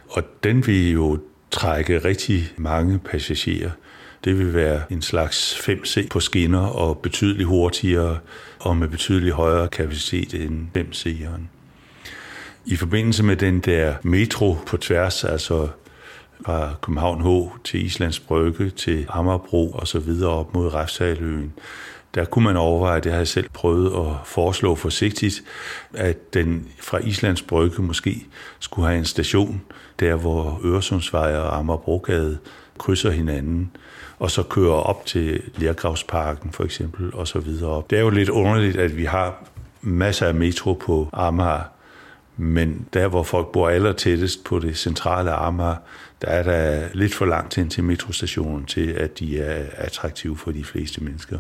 Og 0.09 0.23
den 0.45 0.67
ville 0.67 0.91
jo 0.91 1.19
trække 1.51 1.99
rigtig 1.99 2.53
mange 2.57 2.99
passagerer. 2.99 3.71
Det 4.25 4.39
vil 4.39 4.55
være 4.55 4.83
en 4.91 5.03
slags 5.03 5.55
5C 5.55 6.09
på 6.09 6.21
skinner 6.21 6.67
og 6.67 6.99
betydeligt 6.99 7.49
hurtigere 7.49 8.19
og 8.59 8.77
med 8.77 8.89
betydeligt 8.89 9.35
højere 9.35 9.69
kapacitet 9.69 10.35
end 10.35 10.69
5C'eren. 10.77 11.41
I 12.65 12.77
forbindelse 12.77 13.23
med 13.23 13.37
den 13.37 13.61
der 13.61 13.95
metro 14.03 14.57
på 14.67 14.77
tværs, 14.77 15.25
altså 15.25 15.69
fra 16.47 16.71
København 16.83 17.23
H 17.23 17.51
til 17.65 17.87
Islands 17.87 18.21
Brygge 18.21 18.71
til 18.71 19.07
Amagerbro 19.09 19.71
og 19.71 19.89
så 19.89 19.99
videre 19.99 20.31
op 20.31 20.55
mod 20.55 20.75
Refsaløen, 20.75 21.53
Der 22.15 22.25
kunne 22.25 22.45
man 22.45 22.57
overveje, 22.57 23.01
det 23.01 23.13
har 23.13 23.19
jeg 23.19 23.29
selv 23.29 23.49
prøvet 23.53 24.07
at 24.07 24.17
foreslå 24.25 24.75
forsigtigt, 24.75 25.43
at 25.95 26.35
den 26.35 26.69
fra 26.81 26.99
Islands 26.99 27.43
Brygge 27.43 27.83
måske 27.83 28.27
skulle 28.59 28.89
have 28.89 28.99
en 28.99 29.05
station, 29.05 29.63
der 30.01 30.15
hvor 30.15 30.61
Øresundsvej 30.65 31.37
og 31.37 31.59
Amagerbrogade 31.59 32.39
krydser 32.79 33.11
hinanden, 33.11 33.71
og 34.19 34.31
så 34.31 34.43
kører 34.43 34.75
op 34.75 35.07
til 35.07 35.43
Lergravsparken 35.57 36.53
for 36.53 36.65
eksempel, 36.65 37.15
og 37.15 37.29
så 37.29 37.39
videre 37.39 37.71
op. 37.71 37.91
Det 37.91 37.99
er 37.99 38.03
jo 38.03 38.11
lidt 38.11 38.29
underligt, 38.29 38.77
at 38.77 38.97
vi 38.97 39.05
har 39.05 39.45
masser 39.83 40.27
af 40.27 40.35
metro 40.35 40.73
på 40.73 41.09
Amager, 41.13 41.63
men 42.37 42.87
der, 42.93 43.09
hvor 43.09 43.23
folk 43.23 43.53
bor 43.53 43.69
aller 43.69 43.93
tættest 43.93 44.45
på 44.45 44.59
det 44.59 44.77
centrale 44.77 45.33
Amager, 45.33 45.77
der 46.23 46.29
er 46.29 46.43
der 46.43 46.89
lidt 46.95 47.15
for 47.15 47.27
langt 47.27 47.59
ind 47.59 47.71
til 47.71 47.85
metrostationen 47.85 48.65
til, 48.65 48.91
at 48.91 49.19
de 49.19 49.41
er 49.41 49.67
attraktive 49.75 50.37
for 50.37 50.51
de 50.51 50.65
fleste 50.65 51.05
mennesker. 51.05 51.39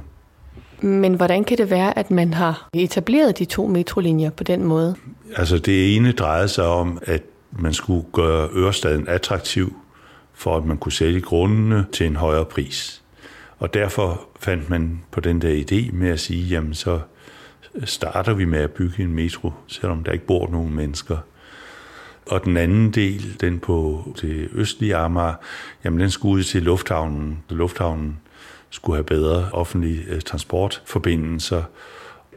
Men 0.80 1.14
hvordan 1.14 1.44
kan 1.44 1.58
det 1.58 1.70
være, 1.70 1.98
at 1.98 2.10
man 2.10 2.34
har 2.34 2.68
etableret 2.74 3.38
de 3.38 3.44
to 3.44 3.66
metrolinjer 3.66 4.30
på 4.30 4.44
den 4.44 4.64
måde? 4.64 4.96
Altså 5.36 5.58
det 5.58 5.96
ene 5.96 6.12
drejede 6.12 6.48
sig 6.48 6.66
om, 6.66 6.98
at 7.02 7.22
man 7.52 7.72
skulle 7.72 8.06
gøre 8.12 8.48
Ørestaden 8.52 9.08
attraktiv, 9.08 9.76
for 10.34 10.56
at 10.56 10.64
man 10.64 10.78
kunne 10.78 10.92
sælge 10.92 11.20
grundene 11.20 11.86
til 11.92 12.06
en 12.06 12.16
højere 12.16 12.44
pris. 12.44 13.02
Og 13.58 13.74
derfor 13.74 14.28
fandt 14.40 14.70
man 14.70 15.02
på 15.10 15.20
den 15.20 15.42
der 15.42 15.64
idé 15.64 15.92
med 15.92 16.08
at 16.08 16.20
sige, 16.20 16.46
jamen 16.46 16.74
så 16.74 17.00
starter 17.84 18.34
vi 18.34 18.44
med 18.44 18.58
at 18.58 18.70
bygge 18.70 19.02
en 19.02 19.12
metro, 19.12 19.52
selvom 19.66 20.04
der 20.04 20.12
ikke 20.12 20.26
bor 20.26 20.48
nogen 20.50 20.74
mennesker. 20.74 21.16
Og 22.30 22.44
den 22.44 22.56
anden 22.56 22.90
del, 22.90 23.36
den 23.40 23.58
på 23.58 24.04
det 24.22 24.48
østlige 24.52 24.96
Amager, 24.96 25.34
jamen 25.84 26.00
den 26.00 26.10
skulle 26.10 26.34
ud 26.34 26.42
til 26.42 26.62
lufthavnen. 26.62 27.38
Lufthavnen 27.48 28.18
skulle 28.70 28.96
have 28.96 29.04
bedre 29.04 29.48
offentlige 29.52 30.04
øh, 30.08 30.20
transportforbindelser. 30.20 31.62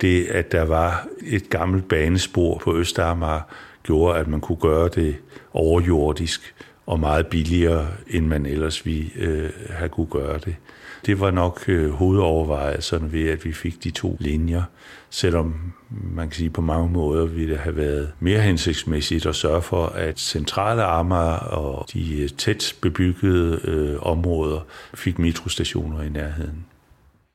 Det, 0.01 0.25
at 0.25 0.51
der 0.51 0.65
var 0.65 1.07
et 1.21 1.49
gammelt 1.49 1.87
banespor 1.87 2.57
på 2.57 2.77
Østamager, 2.77 3.41
gjorde, 3.83 4.19
at 4.19 4.27
man 4.27 4.41
kunne 4.41 4.57
gøre 4.57 4.89
det 4.95 5.15
overjordisk 5.53 6.55
og 6.85 6.99
meget 6.99 7.27
billigere, 7.27 7.87
end 8.07 8.27
man 8.27 8.45
ellers 8.45 8.85
ville 8.85 9.11
øh, 9.15 9.49
have 9.69 9.89
kunne 9.89 10.07
gøre 10.07 10.37
det. 10.37 10.55
Det 11.05 11.19
var 11.19 11.31
nok 11.31 11.63
øh, 11.67 11.91
hovedovervejelserne 11.91 13.11
ved, 13.11 13.29
at 13.29 13.45
vi 13.45 13.53
fik 13.53 13.83
de 13.83 13.91
to 13.91 14.17
linjer, 14.19 14.63
selvom 15.09 15.73
man 15.89 16.29
kan 16.29 16.35
sige 16.35 16.49
på 16.49 16.61
mange 16.61 16.89
måder 16.89 17.25
ville 17.25 17.53
det 17.53 17.59
have 17.59 17.77
været 17.77 18.11
mere 18.19 18.41
hensigtsmæssigt 18.41 19.25
at 19.25 19.35
sørge 19.35 19.61
for, 19.61 19.85
at 19.85 20.19
centrale 20.19 20.83
Amager 20.83 21.37
og 21.37 21.85
de 21.93 22.21
øh, 22.21 22.29
tæt 22.29 22.75
bebyggede 22.81 23.59
øh, 23.63 23.97
områder 24.01 24.59
fik 24.93 25.19
metrostationer 25.19 26.01
i 26.01 26.09
nærheden. 26.09 26.65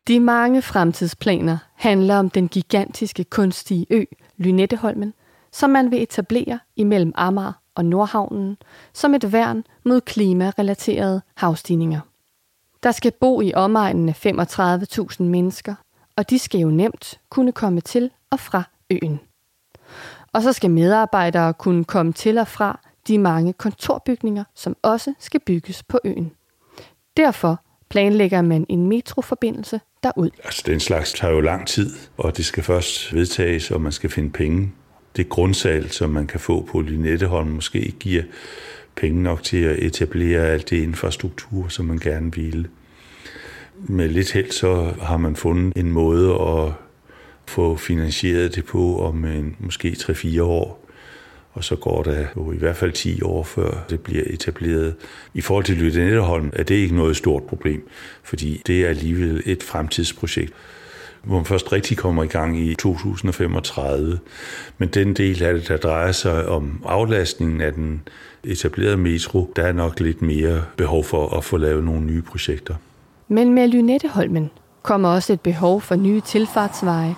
De 0.08 0.20
mange 0.20 0.62
fremtidsplaner 0.62 1.58
handler 1.74 2.16
om 2.16 2.30
den 2.30 2.48
gigantiske 2.48 3.24
kunstige 3.24 3.86
ø, 3.90 4.04
Lynetteholmen, 4.36 5.14
som 5.52 5.70
man 5.70 5.90
vil 5.90 6.02
etablere 6.02 6.58
imellem 6.76 7.12
Amager 7.14 7.52
og 7.74 7.84
Nordhavnen 7.84 8.56
som 8.92 9.14
et 9.14 9.32
værn 9.32 9.64
mod 9.84 10.00
klimarelaterede 10.00 11.22
havstigninger. 11.34 12.00
Der 12.88 12.92
skal 12.92 13.12
bo 13.20 13.40
i 13.40 13.52
omegnen 13.54 14.08
af 14.08 14.26
35.000 14.26 15.22
mennesker, 15.22 15.74
og 16.16 16.30
de 16.30 16.38
skal 16.38 16.60
jo 16.60 16.70
nemt 16.70 17.20
kunne 17.30 17.52
komme 17.52 17.80
til 17.80 18.10
og 18.30 18.40
fra 18.40 18.62
øen. 18.90 19.20
Og 20.32 20.42
så 20.42 20.52
skal 20.52 20.70
medarbejdere 20.70 21.54
kunne 21.54 21.84
komme 21.84 22.12
til 22.12 22.38
og 22.38 22.48
fra 22.48 22.80
de 23.08 23.18
mange 23.18 23.52
kontorbygninger, 23.52 24.44
som 24.54 24.76
også 24.82 25.14
skal 25.18 25.40
bygges 25.40 25.82
på 25.82 25.98
øen. 26.04 26.32
Derfor 27.16 27.60
planlægger 27.88 28.42
man 28.42 28.66
en 28.68 28.88
metroforbindelse 28.88 29.80
derud. 30.02 30.30
Altså 30.44 30.62
den 30.66 30.80
slags 30.80 31.12
tager 31.12 31.34
jo 31.34 31.40
lang 31.40 31.66
tid, 31.66 31.90
og 32.16 32.36
det 32.36 32.44
skal 32.44 32.62
først 32.62 33.14
vedtages, 33.14 33.70
og 33.70 33.80
man 33.80 33.92
skal 33.92 34.10
finde 34.10 34.30
penge. 34.30 34.72
Det 35.16 35.28
grundsal, 35.28 35.90
som 35.90 36.10
man 36.10 36.26
kan 36.26 36.40
få 36.40 36.68
på 36.70 36.80
Lynetteholm, 36.80 37.48
måske 37.48 37.94
giver 38.00 38.22
penge 38.96 39.22
nok 39.22 39.42
til 39.42 39.62
at 39.62 39.78
etablere 39.78 40.40
alt 40.40 40.70
det 40.70 40.82
infrastruktur, 40.82 41.68
som 41.68 41.84
man 41.84 41.98
gerne 41.98 42.34
ville. 42.34 42.68
Med 43.80 44.08
lidt 44.08 44.32
held 44.32 44.50
så 44.50 44.94
har 45.00 45.16
man 45.16 45.36
fundet 45.36 45.76
en 45.76 45.92
måde 45.92 46.34
at 46.34 46.72
få 47.46 47.76
finansieret 47.76 48.54
det 48.54 48.64
på 48.64 49.00
om 49.00 49.24
en, 49.24 49.56
måske 49.58 49.96
3-4 49.98 50.42
år. 50.42 50.84
Og 51.52 51.64
så 51.64 51.76
går 51.76 52.02
der 52.02 52.26
jo 52.36 52.52
i 52.52 52.56
hvert 52.56 52.76
fald 52.76 52.92
10 52.92 53.22
år, 53.22 53.44
før 53.44 53.84
det 53.90 54.00
bliver 54.00 54.22
etableret. 54.26 54.94
I 55.34 55.40
forhold 55.40 55.64
til 55.64 55.76
Lyttenetterholm 55.76 56.50
er 56.52 56.62
det 56.62 56.74
ikke 56.74 56.96
noget 56.96 57.16
stort 57.16 57.42
problem, 57.42 57.88
fordi 58.22 58.62
det 58.66 58.84
er 58.84 58.88
alligevel 58.88 59.42
et 59.46 59.62
fremtidsprojekt 59.62 60.52
hvor 61.22 61.36
man 61.36 61.44
først 61.44 61.72
rigtig 61.72 61.96
kommer 61.96 62.24
i 62.24 62.26
gang 62.26 62.58
i 62.58 62.74
2035. 62.74 64.18
Men 64.78 64.88
den 64.88 65.14
del 65.14 65.42
af 65.42 65.54
det, 65.54 65.68
der 65.68 65.76
drejer 65.76 66.12
sig 66.12 66.48
om 66.48 66.82
aflastningen 66.86 67.60
af 67.60 67.72
den 67.72 68.02
etablerede 68.44 68.96
metro, 68.96 69.52
der 69.56 69.62
er 69.62 69.72
nok 69.72 70.00
lidt 70.00 70.22
mere 70.22 70.64
behov 70.76 71.04
for 71.04 71.36
at 71.36 71.44
få 71.44 71.56
lavet 71.56 71.84
nogle 71.84 72.00
nye 72.00 72.22
projekter. 72.22 72.74
Men 73.28 73.54
med 73.54 73.68
Lynetteholmen 73.68 74.50
kommer 74.82 75.08
også 75.08 75.32
et 75.32 75.40
behov 75.40 75.80
for 75.80 75.94
nye 75.94 76.20
tilfartsveje, 76.20 77.16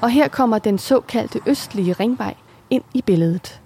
og 0.00 0.10
her 0.10 0.28
kommer 0.28 0.58
den 0.58 0.78
såkaldte 0.78 1.40
østlige 1.46 1.92
ringvej 1.92 2.34
ind 2.70 2.82
i 2.94 3.02
billedet. 3.02 3.60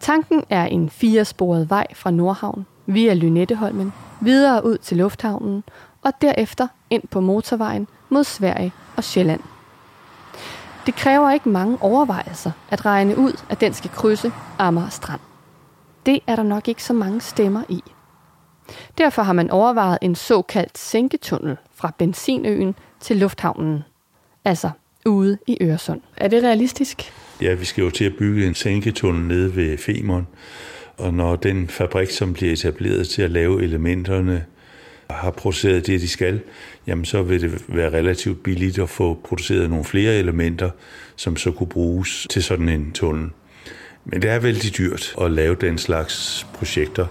Tanken 0.00 0.44
er 0.50 0.64
en 0.64 0.90
firesporet 0.90 1.70
vej 1.70 1.86
fra 1.94 2.10
Nordhavn 2.10 2.66
via 2.86 3.14
Lynetteholmen, 3.14 3.92
videre 4.20 4.66
ud 4.66 4.78
til 4.78 4.96
lufthavnen 4.96 5.64
og 6.02 6.12
derefter 6.20 6.68
ind 6.90 7.02
på 7.10 7.20
motorvejen 7.20 7.88
mod 8.08 8.24
Sverige 8.24 8.72
og 8.96 9.04
Sjælland. 9.04 9.40
Det 10.86 10.94
kræver 10.94 11.30
ikke 11.30 11.48
mange 11.48 11.78
overvejelser 11.80 12.50
at 12.70 12.86
regne 12.86 13.18
ud, 13.18 13.40
at 13.50 13.60
den 13.60 13.74
skal 13.74 13.90
krydse 13.90 14.32
Amager 14.58 14.88
Strand. 14.88 15.20
Det 16.06 16.20
er 16.26 16.36
der 16.36 16.42
nok 16.42 16.68
ikke 16.68 16.84
så 16.84 16.92
mange 16.92 17.20
stemmer 17.20 17.62
i. 17.68 17.82
Derfor 18.98 19.22
har 19.22 19.32
man 19.32 19.50
overvejet 19.50 19.98
en 20.02 20.14
såkaldt 20.14 20.78
sænketunnel 20.78 21.56
fra 21.74 21.92
Benzinøen 21.98 22.74
til 23.00 23.16
lufthavnen. 23.16 23.84
Altså 24.44 24.70
ude 25.06 25.38
i 25.46 25.56
Øresund. 25.60 26.00
Er 26.16 26.28
det 26.28 26.42
realistisk? 26.42 27.12
Ja, 27.42 27.54
vi 27.54 27.64
skal 27.64 27.84
jo 27.84 27.90
til 27.90 28.04
at 28.04 28.16
bygge 28.18 28.46
en 28.46 28.54
sænketunnel 28.54 29.22
nede 29.22 29.56
ved 29.56 29.78
Femern. 29.78 30.26
Og 30.96 31.14
når 31.14 31.36
den 31.36 31.68
fabrik, 31.68 32.10
som 32.10 32.32
bliver 32.32 32.52
etableret 32.52 33.08
til 33.08 33.22
at 33.22 33.30
lave 33.30 33.62
elementerne, 33.62 34.44
har 35.10 35.30
produceret 35.30 35.86
det, 35.86 36.00
de 36.00 36.08
skal, 36.08 36.40
jamen 36.86 37.04
så 37.04 37.22
vil 37.22 37.40
det 37.40 37.64
være 37.68 37.92
relativt 37.92 38.42
billigt 38.42 38.78
at 38.78 38.88
få 38.88 39.20
produceret 39.24 39.70
nogle 39.70 39.84
flere 39.84 40.14
elementer, 40.14 40.70
som 41.16 41.36
så 41.36 41.50
kunne 41.50 41.68
bruges 41.68 42.26
til 42.30 42.42
sådan 42.42 42.68
en 42.68 42.92
tunnel. 42.92 43.30
Men 44.04 44.22
det 44.22 44.30
er 44.30 44.38
vældig 44.38 44.78
dyrt 44.78 45.14
at 45.20 45.30
lave 45.30 45.54
den 45.54 45.78
slags 45.78 46.46
projekter. 46.54 47.06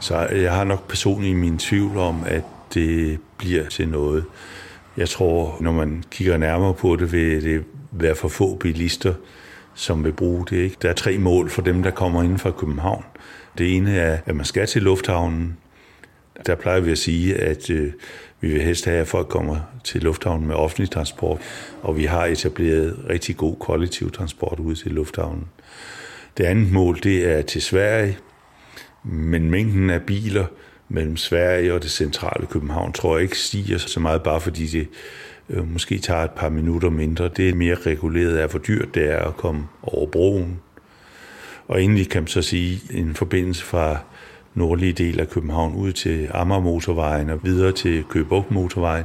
Så 0.00 0.18
jeg 0.18 0.52
har 0.52 0.64
nok 0.64 0.88
personligt 0.88 1.36
min 1.36 1.58
tvivl 1.58 1.96
om, 1.96 2.24
at 2.26 2.42
det 2.74 3.18
bliver 3.38 3.68
til 3.68 3.88
noget. 3.88 4.24
Jeg 4.96 5.08
tror, 5.08 5.56
når 5.60 5.72
man 5.72 6.04
kigger 6.10 6.36
nærmere 6.36 6.74
på 6.74 6.96
det, 6.96 7.12
vil 7.12 7.44
det 7.44 7.64
være 7.90 8.14
for 8.14 8.28
få 8.28 8.54
bilister, 8.54 9.14
som 9.74 10.04
vil 10.04 10.12
bruge 10.12 10.46
det. 10.50 10.56
Ikke? 10.56 10.76
Der 10.82 10.88
er 10.88 10.92
tre 10.92 11.18
mål 11.18 11.50
for 11.50 11.62
dem, 11.62 11.82
der 11.82 11.90
kommer 11.90 12.22
ind 12.22 12.38
fra 12.38 12.50
København. 12.50 13.04
Det 13.58 13.76
ene 13.76 13.96
er, 13.96 14.18
at 14.26 14.36
man 14.36 14.44
skal 14.44 14.66
til 14.66 14.82
lufthavnen. 14.82 15.56
Der 16.46 16.54
plejer 16.54 16.80
vi 16.80 16.90
at 16.90 16.98
sige, 16.98 17.36
at 17.36 17.70
øh, 17.70 17.92
vi 18.40 18.48
vil 18.48 18.62
helst 18.62 18.84
have, 18.84 19.00
at 19.00 19.08
folk 19.08 19.28
kommer 19.28 19.56
til 19.84 20.02
lufthavnen 20.02 20.46
med 20.46 20.54
offentlig 20.54 20.90
transport, 20.90 21.40
og 21.82 21.96
vi 21.96 22.04
har 22.04 22.24
etableret 22.24 22.96
rigtig 23.08 23.36
god 23.36 23.56
kollektiv 23.56 24.10
transport 24.10 24.60
ud 24.60 24.74
til 24.74 24.92
lufthavnen. 24.92 25.44
Det 26.38 26.44
andet 26.44 26.72
mål, 26.72 26.98
det 27.02 27.30
er 27.30 27.42
til 27.42 27.62
Sverige, 27.62 28.18
men 29.06 29.50
mængden 29.50 29.90
af 29.90 30.02
biler 30.02 30.44
mellem 30.88 31.16
Sverige 31.16 31.74
og 31.74 31.82
det 31.82 31.90
centrale 31.90 32.46
København 32.46 32.92
tror 32.92 33.16
jeg 33.16 33.22
ikke 33.22 33.38
stiger 33.38 33.78
så 33.78 34.00
meget, 34.00 34.22
bare 34.22 34.40
fordi 34.40 34.66
det 34.66 34.88
øh, 35.50 35.72
måske 35.72 35.98
tager 35.98 36.24
et 36.24 36.30
par 36.30 36.48
minutter 36.48 36.90
mindre. 36.90 37.30
Det 37.36 37.48
er 37.48 37.54
mere 37.54 37.74
reguleret 37.74 38.36
af, 38.36 38.48
hvor 38.50 38.58
dyrt 38.58 38.94
det 38.94 39.10
er 39.10 39.18
at 39.18 39.36
komme 39.36 39.64
over 39.82 40.06
broen. 40.06 40.60
Og 41.68 41.82
endelig 41.82 42.08
kan 42.08 42.22
man 42.22 42.28
så 42.28 42.42
sige, 42.42 42.80
en 42.90 43.14
forbindelse 43.14 43.64
fra 43.64 43.98
nordlige 44.54 44.92
del 44.92 45.20
af 45.20 45.30
København 45.30 45.74
ud 45.74 45.92
til 45.92 46.28
Amager-motorvejen 46.30 47.30
og 47.30 47.40
videre 47.44 47.72
til 47.72 48.04
Køgebugt-motorvejen. 48.04 49.04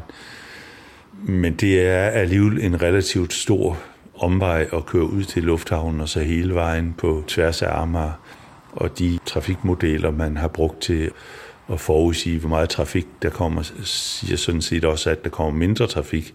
Men 1.23 1.53
det 1.53 1.81
er 1.81 2.09
alligevel 2.09 2.61
en 2.61 2.81
relativt 2.81 3.33
stor 3.33 3.77
omvej 4.15 4.67
at 4.73 4.85
køre 4.85 5.03
ud 5.03 5.23
til 5.23 5.43
lufthavnen 5.43 6.01
og 6.01 6.09
så 6.09 6.19
hele 6.19 6.53
vejen 6.53 6.95
på 6.97 7.23
tværs 7.27 7.61
af 7.61 7.81
Amager. 7.81 8.20
Og 8.71 8.99
de 8.99 9.19
trafikmodeller, 9.25 10.11
man 10.11 10.37
har 10.37 10.47
brugt 10.47 10.81
til 10.81 11.11
at 11.71 11.79
forudsige, 11.79 12.39
hvor 12.39 12.49
meget 12.49 12.69
trafik 12.69 13.07
der 13.21 13.29
kommer, 13.29 13.71
siger 13.83 14.37
sådan 14.37 14.61
set 14.61 14.85
også, 14.85 15.09
at 15.09 15.23
der 15.23 15.29
kommer 15.29 15.59
mindre 15.59 15.87
trafik 15.87 16.33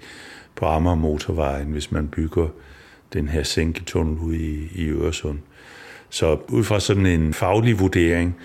på 0.57 0.67
Amager 0.67 0.97
motorvejen, 0.97 1.73
hvis 1.73 1.93
man 1.93 2.09
bygger 2.09 2.49
den 3.13 3.29
her 3.29 3.43
sænketunnel 3.43 4.19
ud 4.19 4.35
i, 4.35 4.69
i 4.75 4.89
Øresund. 4.89 5.39
Så 6.11 6.39
ud 6.49 6.65
fra 6.65 6.81
sådan 6.81 7.07
en 7.07 7.35
faglig 7.35 7.81
vurdering, 7.81 8.37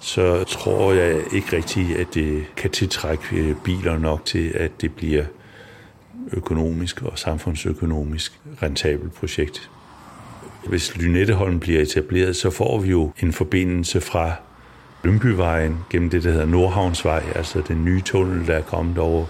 så 0.00 0.44
tror 0.44 0.92
jeg 0.92 1.22
ikke 1.32 1.56
rigtigt, 1.56 1.96
at 1.98 2.06
det 2.14 2.44
kan 2.56 2.70
tiltrække 2.70 3.36
øh, 3.36 3.56
biler 3.64 3.98
nok 3.98 4.24
til, 4.24 4.48
at 4.54 4.80
det 4.80 4.94
bliver 4.94 5.24
økonomisk 6.32 7.02
og 7.02 7.18
samfundsøkonomisk 7.18 8.40
rentabelt 8.62 9.14
projekt. 9.14 9.70
Hvis 10.66 10.96
Lynetteholm 10.96 11.60
bliver 11.60 11.80
etableret, 11.80 12.36
så 12.36 12.50
får 12.50 12.78
vi 12.78 12.90
jo 12.90 13.12
en 13.22 13.32
forbindelse 13.32 14.00
fra 14.00 14.32
Lønbyvejen 15.04 15.76
gennem 15.90 16.10
det, 16.10 16.24
der 16.24 16.30
hedder 16.30 16.46
Nordhavnsvej, 16.46 17.22
altså 17.34 17.62
den 17.68 17.84
nye 17.84 18.00
tunnel, 18.00 18.46
der 18.46 18.54
er 18.54 18.62
kommet 18.62 18.98
over 18.98 19.26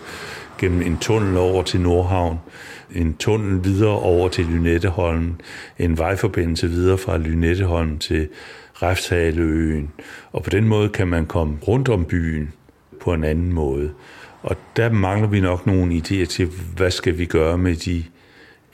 gennem 0.58 0.82
en 0.82 0.98
tunnel 0.98 1.36
over 1.36 1.62
til 1.62 1.80
Nordhavn, 1.80 2.38
en 2.94 3.16
tunnel 3.16 3.64
videre 3.64 3.98
over 3.98 4.28
til 4.28 4.44
Lynetteholm, 4.44 5.34
en 5.78 5.98
vejforbindelse 5.98 6.68
videre 6.68 6.98
fra 6.98 7.16
Lynetteholm 7.16 7.98
til 7.98 8.28
Refshaleøen, 8.82 9.90
og 10.32 10.42
på 10.42 10.50
den 10.50 10.68
måde 10.68 10.88
kan 10.88 11.08
man 11.08 11.26
komme 11.26 11.58
rundt 11.68 11.88
om 11.88 12.04
byen 12.04 12.52
på 13.00 13.12
en 13.12 13.24
anden 13.24 13.52
måde. 13.52 13.90
Og 14.42 14.56
der 14.76 14.90
mangler 14.92 15.28
vi 15.28 15.40
nok 15.40 15.66
nogle 15.66 15.94
idéer 15.94 16.24
til, 16.24 16.48
hvad 16.76 16.90
skal 16.90 17.18
vi 17.18 17.24
gøre 17.24 17.58
med 17.58 17.76
de 17.76 18.04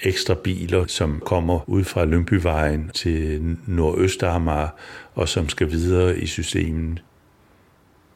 ekstra 0.02 0.34
biler, 0.34 0.84
som 0.86 1.22
kommer 1.24 1.60
ud 1.66 1.84
fra 1.84 2.04
Lyngbyvejen 2.04 2.90
til 2.94 3.56
Nordøstamar, 3.66 4.74
og 5.14 5.28
som 5.28 5.48
skal 5.48 5.70
videre 5.70 6.18
i 6.18 6.26
systemet. 6.26 7.02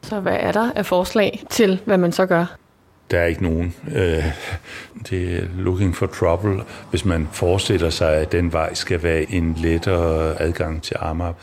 Så 0.01 0.19
hvad 0.19 0.37
er 0.39 0.51
der 0.51 0.71
af 0.75 0.85
forslag 0.85 1.43
til, 1.49 1.79
hvad 1.85 1.97
man 1.97 2.11
så 2.11 2.25
gør? 2.25 2.55
Der 3.11 3.19
er 3.19 3.25
ikke 3.25 3.43
nogen. 3.43 3.75
Øh, 3.95 4.23
det 5.09 5.37
er 5.37 5.47
looking 5.57 5.95
for 5.95 6.05
trouble, 6.05 6.63
hvis 6.89 7.05
man 7.05 7.27
forestiller 7.31 7.89
sig, 7.89 8.13
at 8.13 8.31
den 8.31 8.53
vej 8.53 8.73
skal 8.73 9.03
være 9.03 9.31
en 9.31 9.57
lettere 9.57 10.41
adgang 10.41 10.81
til 10.81 10.97
Amager. 10.99 11.33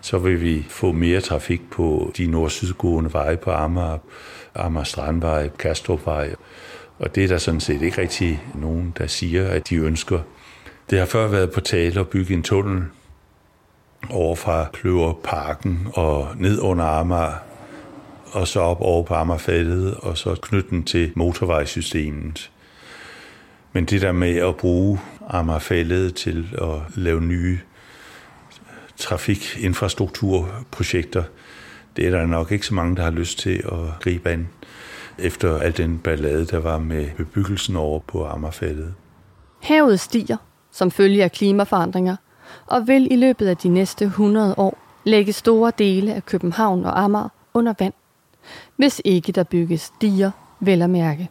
Så 0.00 0.18
vil 0.18 0.40
vi 0.40 0.66
få 0.68 0.92
mere 0.92 1.20
trafik 1.20 1.70
på 1.70 2.12
de 2.16 2.26
nord-sydgående 2.26 3.12
veje 3.12 3.36
på 3.36 3.50
Amager, 3.50 3.98
Amager 4.54 4.84
Strandvej, 4.84 5.48
Kastrupvej. 5.48 6.34
Og 7.00 7.14
det 7.14 7.24
er 7.24 7.28
der 7.28 7.38
sådan 7.38 7.60
set 7.60 7.82
ikke 7.82 8.00
rigtig 8.00 8.42
nogen, 8.54 8.94
der 8.98 9.06
siger, 9.06 9.48
at 9.48 9.68
de 9.68 9.76
ønsker. 9.76 10.20
Det 10.90 10.98
har 10.98 11.06
før 11.06 11.28
været 11.28 11.50
på 11.50 11.60
tale 11.60 12.00
at 12.00 12.08
bygge 12.08 12.34
en 12.34 12.42
tunnel 12.42 12.84
over 14.10 14.36
fra 14.36 14.66
Kløverparken 14.72 15.88
og 15.94 16.28
ned 16.36 16.60
under 16.60 16.84
Amager 16.84 17.32
og 18.32 18.48
så 18.48 18.60
op 18.60 18.80
over 18.80 19.02
på 19.02 19.14
Amagerfaldet, 19.14 19.94
og 19.94 20.18
så 20.18 20.34
knytte 20.34 20.70
den 20.70 20.84
til 20.84 21.12
motorvejssystemet. 21.14 22.50
Men 23.72 23.84
det 23.84 24.02
der 24.02 24.12
med 24.12 24.36
at 24.36 24.56
bruge 24.56 25.00
Amagerfaldet 25.28 26.14
til 26.14 26.56
at 26.62 26.76
lave 26.94 27.20
nye 27.20 27.58
trafikinfrastrukturprojekter, 28.96 31.22
det 31.96 32.06
er 32.06 32.10
der 32.10 32.26
nok 32.26 32.52
ikke 32.52 32.66
så 32.66 32.74
mange, 32.74 32.96
der 32.96 33.02
har 33.02 33.10
lyst 33.10 33.38
til 33.38 33.62
at 33.72 34.00
gribe 34.00 34.30
an 34.30 34.48
efter 35.20 35.58
al 35.58 35.76
den 35.76 35.98
ballade, 35.98 36.46
der 36.46 36.58
var 36.58 36.78
med 36.78 37.10
bebyggelsen 37.16 37.76
over 37.76 37.98
på 37.98 38.26
Ammerfældet. 38.26 38.94
Havet 39.62 40.00
stiger 40.00 40.36
som 40.72 40.90
følge 40.90 41.24
af 41.24 41.32
klimaforandringer, 41.32 42.16
og 42.66 42.86
vil 42.88 43.12
i 43.12 43.16
løbet 43.16 43.46
af 43.46 43.56
de 43.56 43.68
næste 43.68 44.04
100 44.04 44.54
år 44.58 44.78
lægge 45.04 45.32
store 45.32 45.72
dele 45.78 46.14
af 46.14 46.26
København 46.26 46.84
og 46.84 47.00
Amager 47.00 47.28
under 47.54 47.74
vand 47.78 47.92
hvis 48.76 49.02
ikke 49.04 49.32
der 49.32 49.42
bygges 49.42 49.92
diger, 50.00 50.30
vel 50.60 50.82
at 50.82 50.90
mærke. 50.90 51.28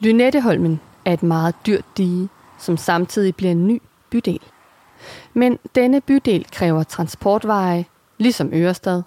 Lynetteholmen 0.00 0.80
er 1.04 1.12
et 1.12 1.22
meget 1.22 1.54
dyrt 1.66 1.84
dige, 1.96 2.28
som 2.58 2.76
samtidig 2.76 3.36
bliver 3.36 3.50
en 3.50 3.66
ny 3.66 3.82
bydel. 4.10 4.40
Men 5.34 5.58
denne 5.74 6.00
bydel 6.00 6.46
kræver 6.52 6.82
transportveje, 6.82 7.84
ligesom 8.18 8.50
Ørestad, 8.52 9.02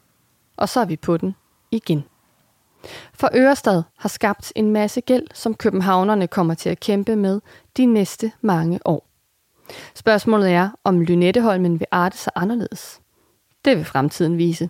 og 0.57 0.69
så 0.69 0.79
er 0.79 0.85
vi 0.85 0.95
på 0.95 1.17
den 1.17 1.35
igen. 1.71 2.03
For 3.13 3.29
Ørestad 3.35 3.83
har 3.97 4.09
skabt 4.09 4.53
en 4.55 4.71
masse 4.71 5.01
gæld, 5.01 5.27
som 5.33 5.53
københavnerne 5.53 6.27
kommer 6.27 6.53
til 6.53 6.69
at 6.69 6.79
kæmpe 6.79 7.15
med 7.15 7.41
de 7.77 7.85
næste 7.85 8.31
mange 8.41 8.79
år. 8.85 9.07
Spørgsmålet 9.95 10.51
er, 10.51 10.69
om 10.83 11.01
Lynetteholmen 11.01 11.79
vil 11.79 11.87
arte 11.91 12.17
sig 12.17 12.31
anderledes. 12.35 13.01
Det 13.65 13.77
vil 13.77 13.85
fremtiden 13.85 14.37
vise. 14.37 14.69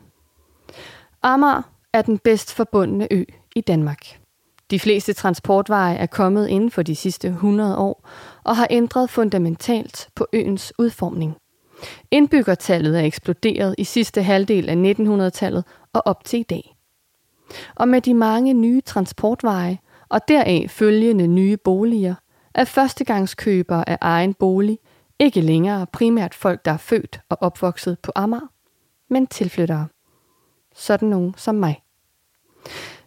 Amager 1.23 1.61
er 1.93 2.01
den 2.01 2.19
bedst 2.19 2.53
forbundne 2.53 3.07
ø 3.11 3.23
i 3.55 3.61
Danmark. 3.61 4.21
De 4.71 4.79
fleste 4.79 5.13
transportveje 5.13 5.95
er 5.95 6.05
kommet 6.05 6.47
inden 6.47 6.71
for 6.71 6.81
de 6.81 6.95
sidste 6.95 7.27
100 7.27 7.77
år 7.77 8.07
og 8.43 8.57
har 8.57 8.67
ændret 8.69 9.09
fundamentalt 9.09 10.09
på 10.15 10.27
øens 10.33 10.73
udformning. 10.77 11.35
Indbyggertallet 12.11 12.99
er 12.99 13.03
eksploderet 13.03 13.75
i 13.77 13.83
sidste 13.83 14.23
halvdel 14.23 14.69
af 14.69 14.93
1900-tallet 14.93 15.63
og 15.93 16.01
op 16.05 16.23
til 16.23 16.39
i 16.39 16.43
dag. 16.43 16.75
Og 17.75 17.87
med 17.87 18.01
de 18.01 18.13
mange 18.13 18.53
nye 18.53 18.81
transportveje 18.81 19.79
og 20.09 20.27
deraf 20.27 20.65
følgende 20.69 21.27
nye 21.27 21.57
boliger, 21.57 22.15
er 22.53 22.65
førstegangskøbere 22.65 23.89
af 23.89 23.97
egen 24.01 24.33
bolig 24.33 24.79
ikke 25.19 25.41
længere 25.41 25.87
primært 25.93 26.33
folk, 26.33 26.65
der 26.65 26.71
er 26.71 26.77
født 26.77 27.21
og 27.29 27.37
opvokset 27.41 27.99
på 27.99 28.11
Amager, 28.15 28.47
men 29.09 29.27
tilflyttere 29.27 29.87
sådan 30.75 31.09
nogen 31.09 31.33
som 31.37 31.55
mig. 31.55 31.83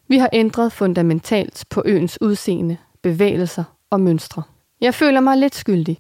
Vi 0.09 0.19
har 0.19 0.31
ændret 0.33 0.73
fundamentalt 0.73 1.65
på 1.71 1.83
øens 1.85 2.21
udseende, 2.21 2.77
bevægelser 3.03 3.65
og 3.91 4.01
mønstre. 4.01 4.43
Jeg 4.81 4.95
føler 4.95 5.21
mig 5.21 5.39
lidt 5.39 5.55
skyldig, 5.55 5.99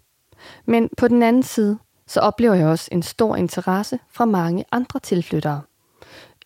men 0.64 0.88
på 0.96 1.08
den 1.08 1.22
anden 1.22 1.42
side, 1.42 1.78
så 2.06 2.20
oplever 2.20 2.54
jeg 2.54 2.66
også 2.66 2.88
en 2.92 3.02
stor 3.02 3.36
interesse 3.36 3.98
fra 4.10 4.24
mange 4.24 4.64
andre 4.72 5.00
tilflyttere. 5.00 5.62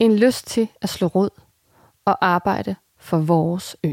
En 0.00 0.16
lyst 0.16 0.46
til 0.46 0.68
at 0.82 0.88
slå 0.88 1.06
rod 1.06 1.30
og 2.08 2.26
arbejde 2.26 2.76
for 2.98 3.18
vores 3.18 3.76
ø. 3.84 3.92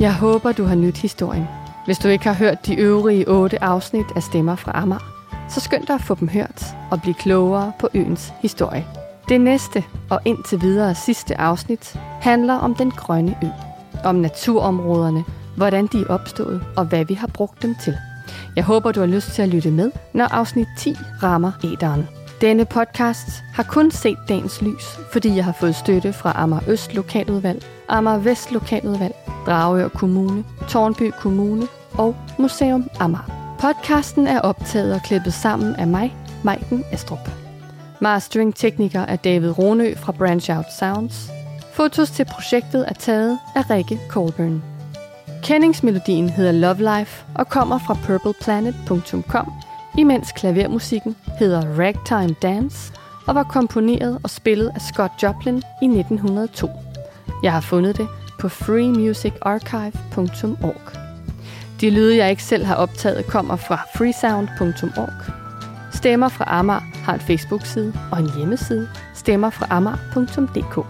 Jeg 0.00 0.14
håber, 0.14 0.52
du 0.52 0.64
har 0.64 0.74
nyt 0.74 0.98
historien. 0.98 1.46
Hvis 1.84 1.98
du 1.98 2.08
ikke 2.08 2.24
har 2.24 2.34
hørt 2.34 2.66
de 2.66 2.74
øvrige 2.74 3.28
otte 3.28 3.62
afsnit 3.62 4.06
af 4.16 4.22
Stemmer 4.22 4.56
fra 4.56 4.72
Amager, 4.74 5.17
så 5.48 5.60
skynd 5.60 5.86
dig 5.86 5.94
at 5.94 6.02
få 6.02 6.14
dem 6.14 6.28
hørt 6.28 6.64
og 6.90 7.02
blive 7.02 7.14
klogere 7.14 7.72
på 7.78 7.88
øens 7.94 8.32
historie. 8.42 8.86
Det 9.28 9.40
næste 9.40 9.84
og 10.10 10.20
indtil 10.24 10.60
videre 10.60 10.94
sidste 10.94 11.40
afsnit 11.40 11.96
handler 12.20 12.54
om 12.54 12.74
den 12.74 12.90
grønne 12.90 13.36
ø. 13.42 13.46
Om 14.04 14.14
naturområderne, 14.14 15.24
hvordan 15.56 15.86
de 15.86 16.00
er 16.00 16.06
opstået 16.08 16.64
og 16.76 16.84
hvad 16.84 17.04
vi 17.04 17.14
har 17.14 17.26
brugt 17.26 17.62
dem 17.62 17.74
til. 17.84 17.96
Jeg 18.56 18.64
håber, 18.64 18.92
du 18.92 19.00
har 19.00 19.06
lyst 19.06 19.32
til 19.32 19.42
at 19.42 19.48
lytte 19.48 19.70
med, 19.70 19.90
når 20.12 20.24
afsnit 20.24 20.68
10 20.78 20.96
rammer 21.22 21.52
æderen. 21.64 22.08
Denne 22.40 22.64
podcast 22.64 23.28
har 23.54 23.62
kun 23.62 23.90
set 23.90 24.18
dagens 24.28 24.62
lys, 24.62 24.98
fordi 25.12 25.36
jeg 25.36 25.44
har 25.44 25.56
fået 25.60 25.76
støtte 25.76 26.12
fra 26.12 26.32
Amager 26.36 26.62
Øst 26.68 26.94
Lokaludvalg, 26.94 27.62
Amager 27.88 28.18
Vest 28.18 28.52
Lokaludvalg, 28.52 29.14
Dragør 29.46 29.88
Kommune, 29.88 30.44
Tornby 30.68 31.10
Kommune 31.20 31.66
og 31.92 32.16
Museum 32.38 32.90
Amager. 33.00 33.37
Podcasten 33.60 34.26
er 34.26 34.40
optaget 34.40 34.94
og 34.94 35.02
klippet 35.02 35.34
sammen 35.34 35.76
af 35.76 35.86
mig, 35.86 36.16
Maiken 36.44 36.84
Estrup. 36.92 37.30
Mastering 38.00 38.54
tekniker 38.54 39.00
er 39.00 39.16
David 39.16 39.58
Ronø 39.58 39.94
fra 39.96 40.12
Branch 40.12 40.56
Out 40.56 40.72
Sounds. 40.78 41.30
Fotos 41.72 42.10
til 42.10 42.24
projektet 42.24 42.84
er 42.88 42.94
taget 42.94 43.38
af 43.56 43.70
Rikke 43.70 43.98
Colburn. 44.08 44.62
Kendingsmelodien 45.42 46.30
hedder 46.30 46.52
Love 46.52 46.98
Life 46.98 47.24
og 47.34 47.48
kommer 47.48 47.78
fra 47.78 47.94
purpleplanet.com 47.94 49.52
imens 49.98 50.32
klavermusikken 50.32 51.16
hedder 51.38 51.78
Ragtime 51.78 52.34
Dance 52.42 52.92
og 53.26 53.34
var 53.34 53.42
komponeret 53.42 54.18
og 54.22 54.30
spillet 54.30 54.72
af 54.74 54.80
Scott 54.80 55.12
Joplin 55.22 55.62
i 55.82 55.84
1902. 55.84 56.70
Jeg 57.42 57.52
har 57.52 57.60
fundet 57.60 57.96
det 57.96 58.08
på 58.40 58.48
freemusicarchive.org. 58.48 61.07
De 61.80 61.90
lyde, 61.90 62.16
jeg 62.16 62.30
ikke 62.30 62.42
selv 62.42 62.64
har 62.64 62.74
optaget, 62.74 63.26
kommer 63.26 63.56
fra 63.56 63.80
freesound.org. 63.96 65.32
Stemmer 65.92 66.28
fra 66.28 66.44
Amager 66.48 66.80
har 67.04 67.14
en 67.14 67.20
Facebook-side 67.20 67.92
og 68.12 68.18
en 68.18 68.30
hjemmeside, 68.36 68.88
stemmerfraamager.dk. 69.14 70.86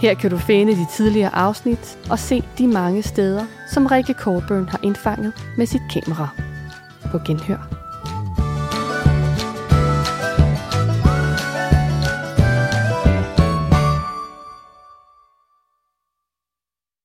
Her 0.00 0.14
kan 0.14 0.30
du 0.30 0.38
finde 0.38 0.72
de 0.72 0.86
tidligere 0.96 1.34
afsnit 1.34 1.98
og 2.10 2.18
se 2.18 2.44
de 2.58 2.66
mange 2.66 3.02
steder, 3.02 3.44
som 3.72 3.86
Rikke 3.86 4.14
Corburn 4.14 4.68
har 4.68 4.80
indfanget 4.82 5.32
med 5.56 5.66
sit 5.66 5.82
kamera. 5.92 6.28
På 7.10 7.18
genhør. 7.26 7.81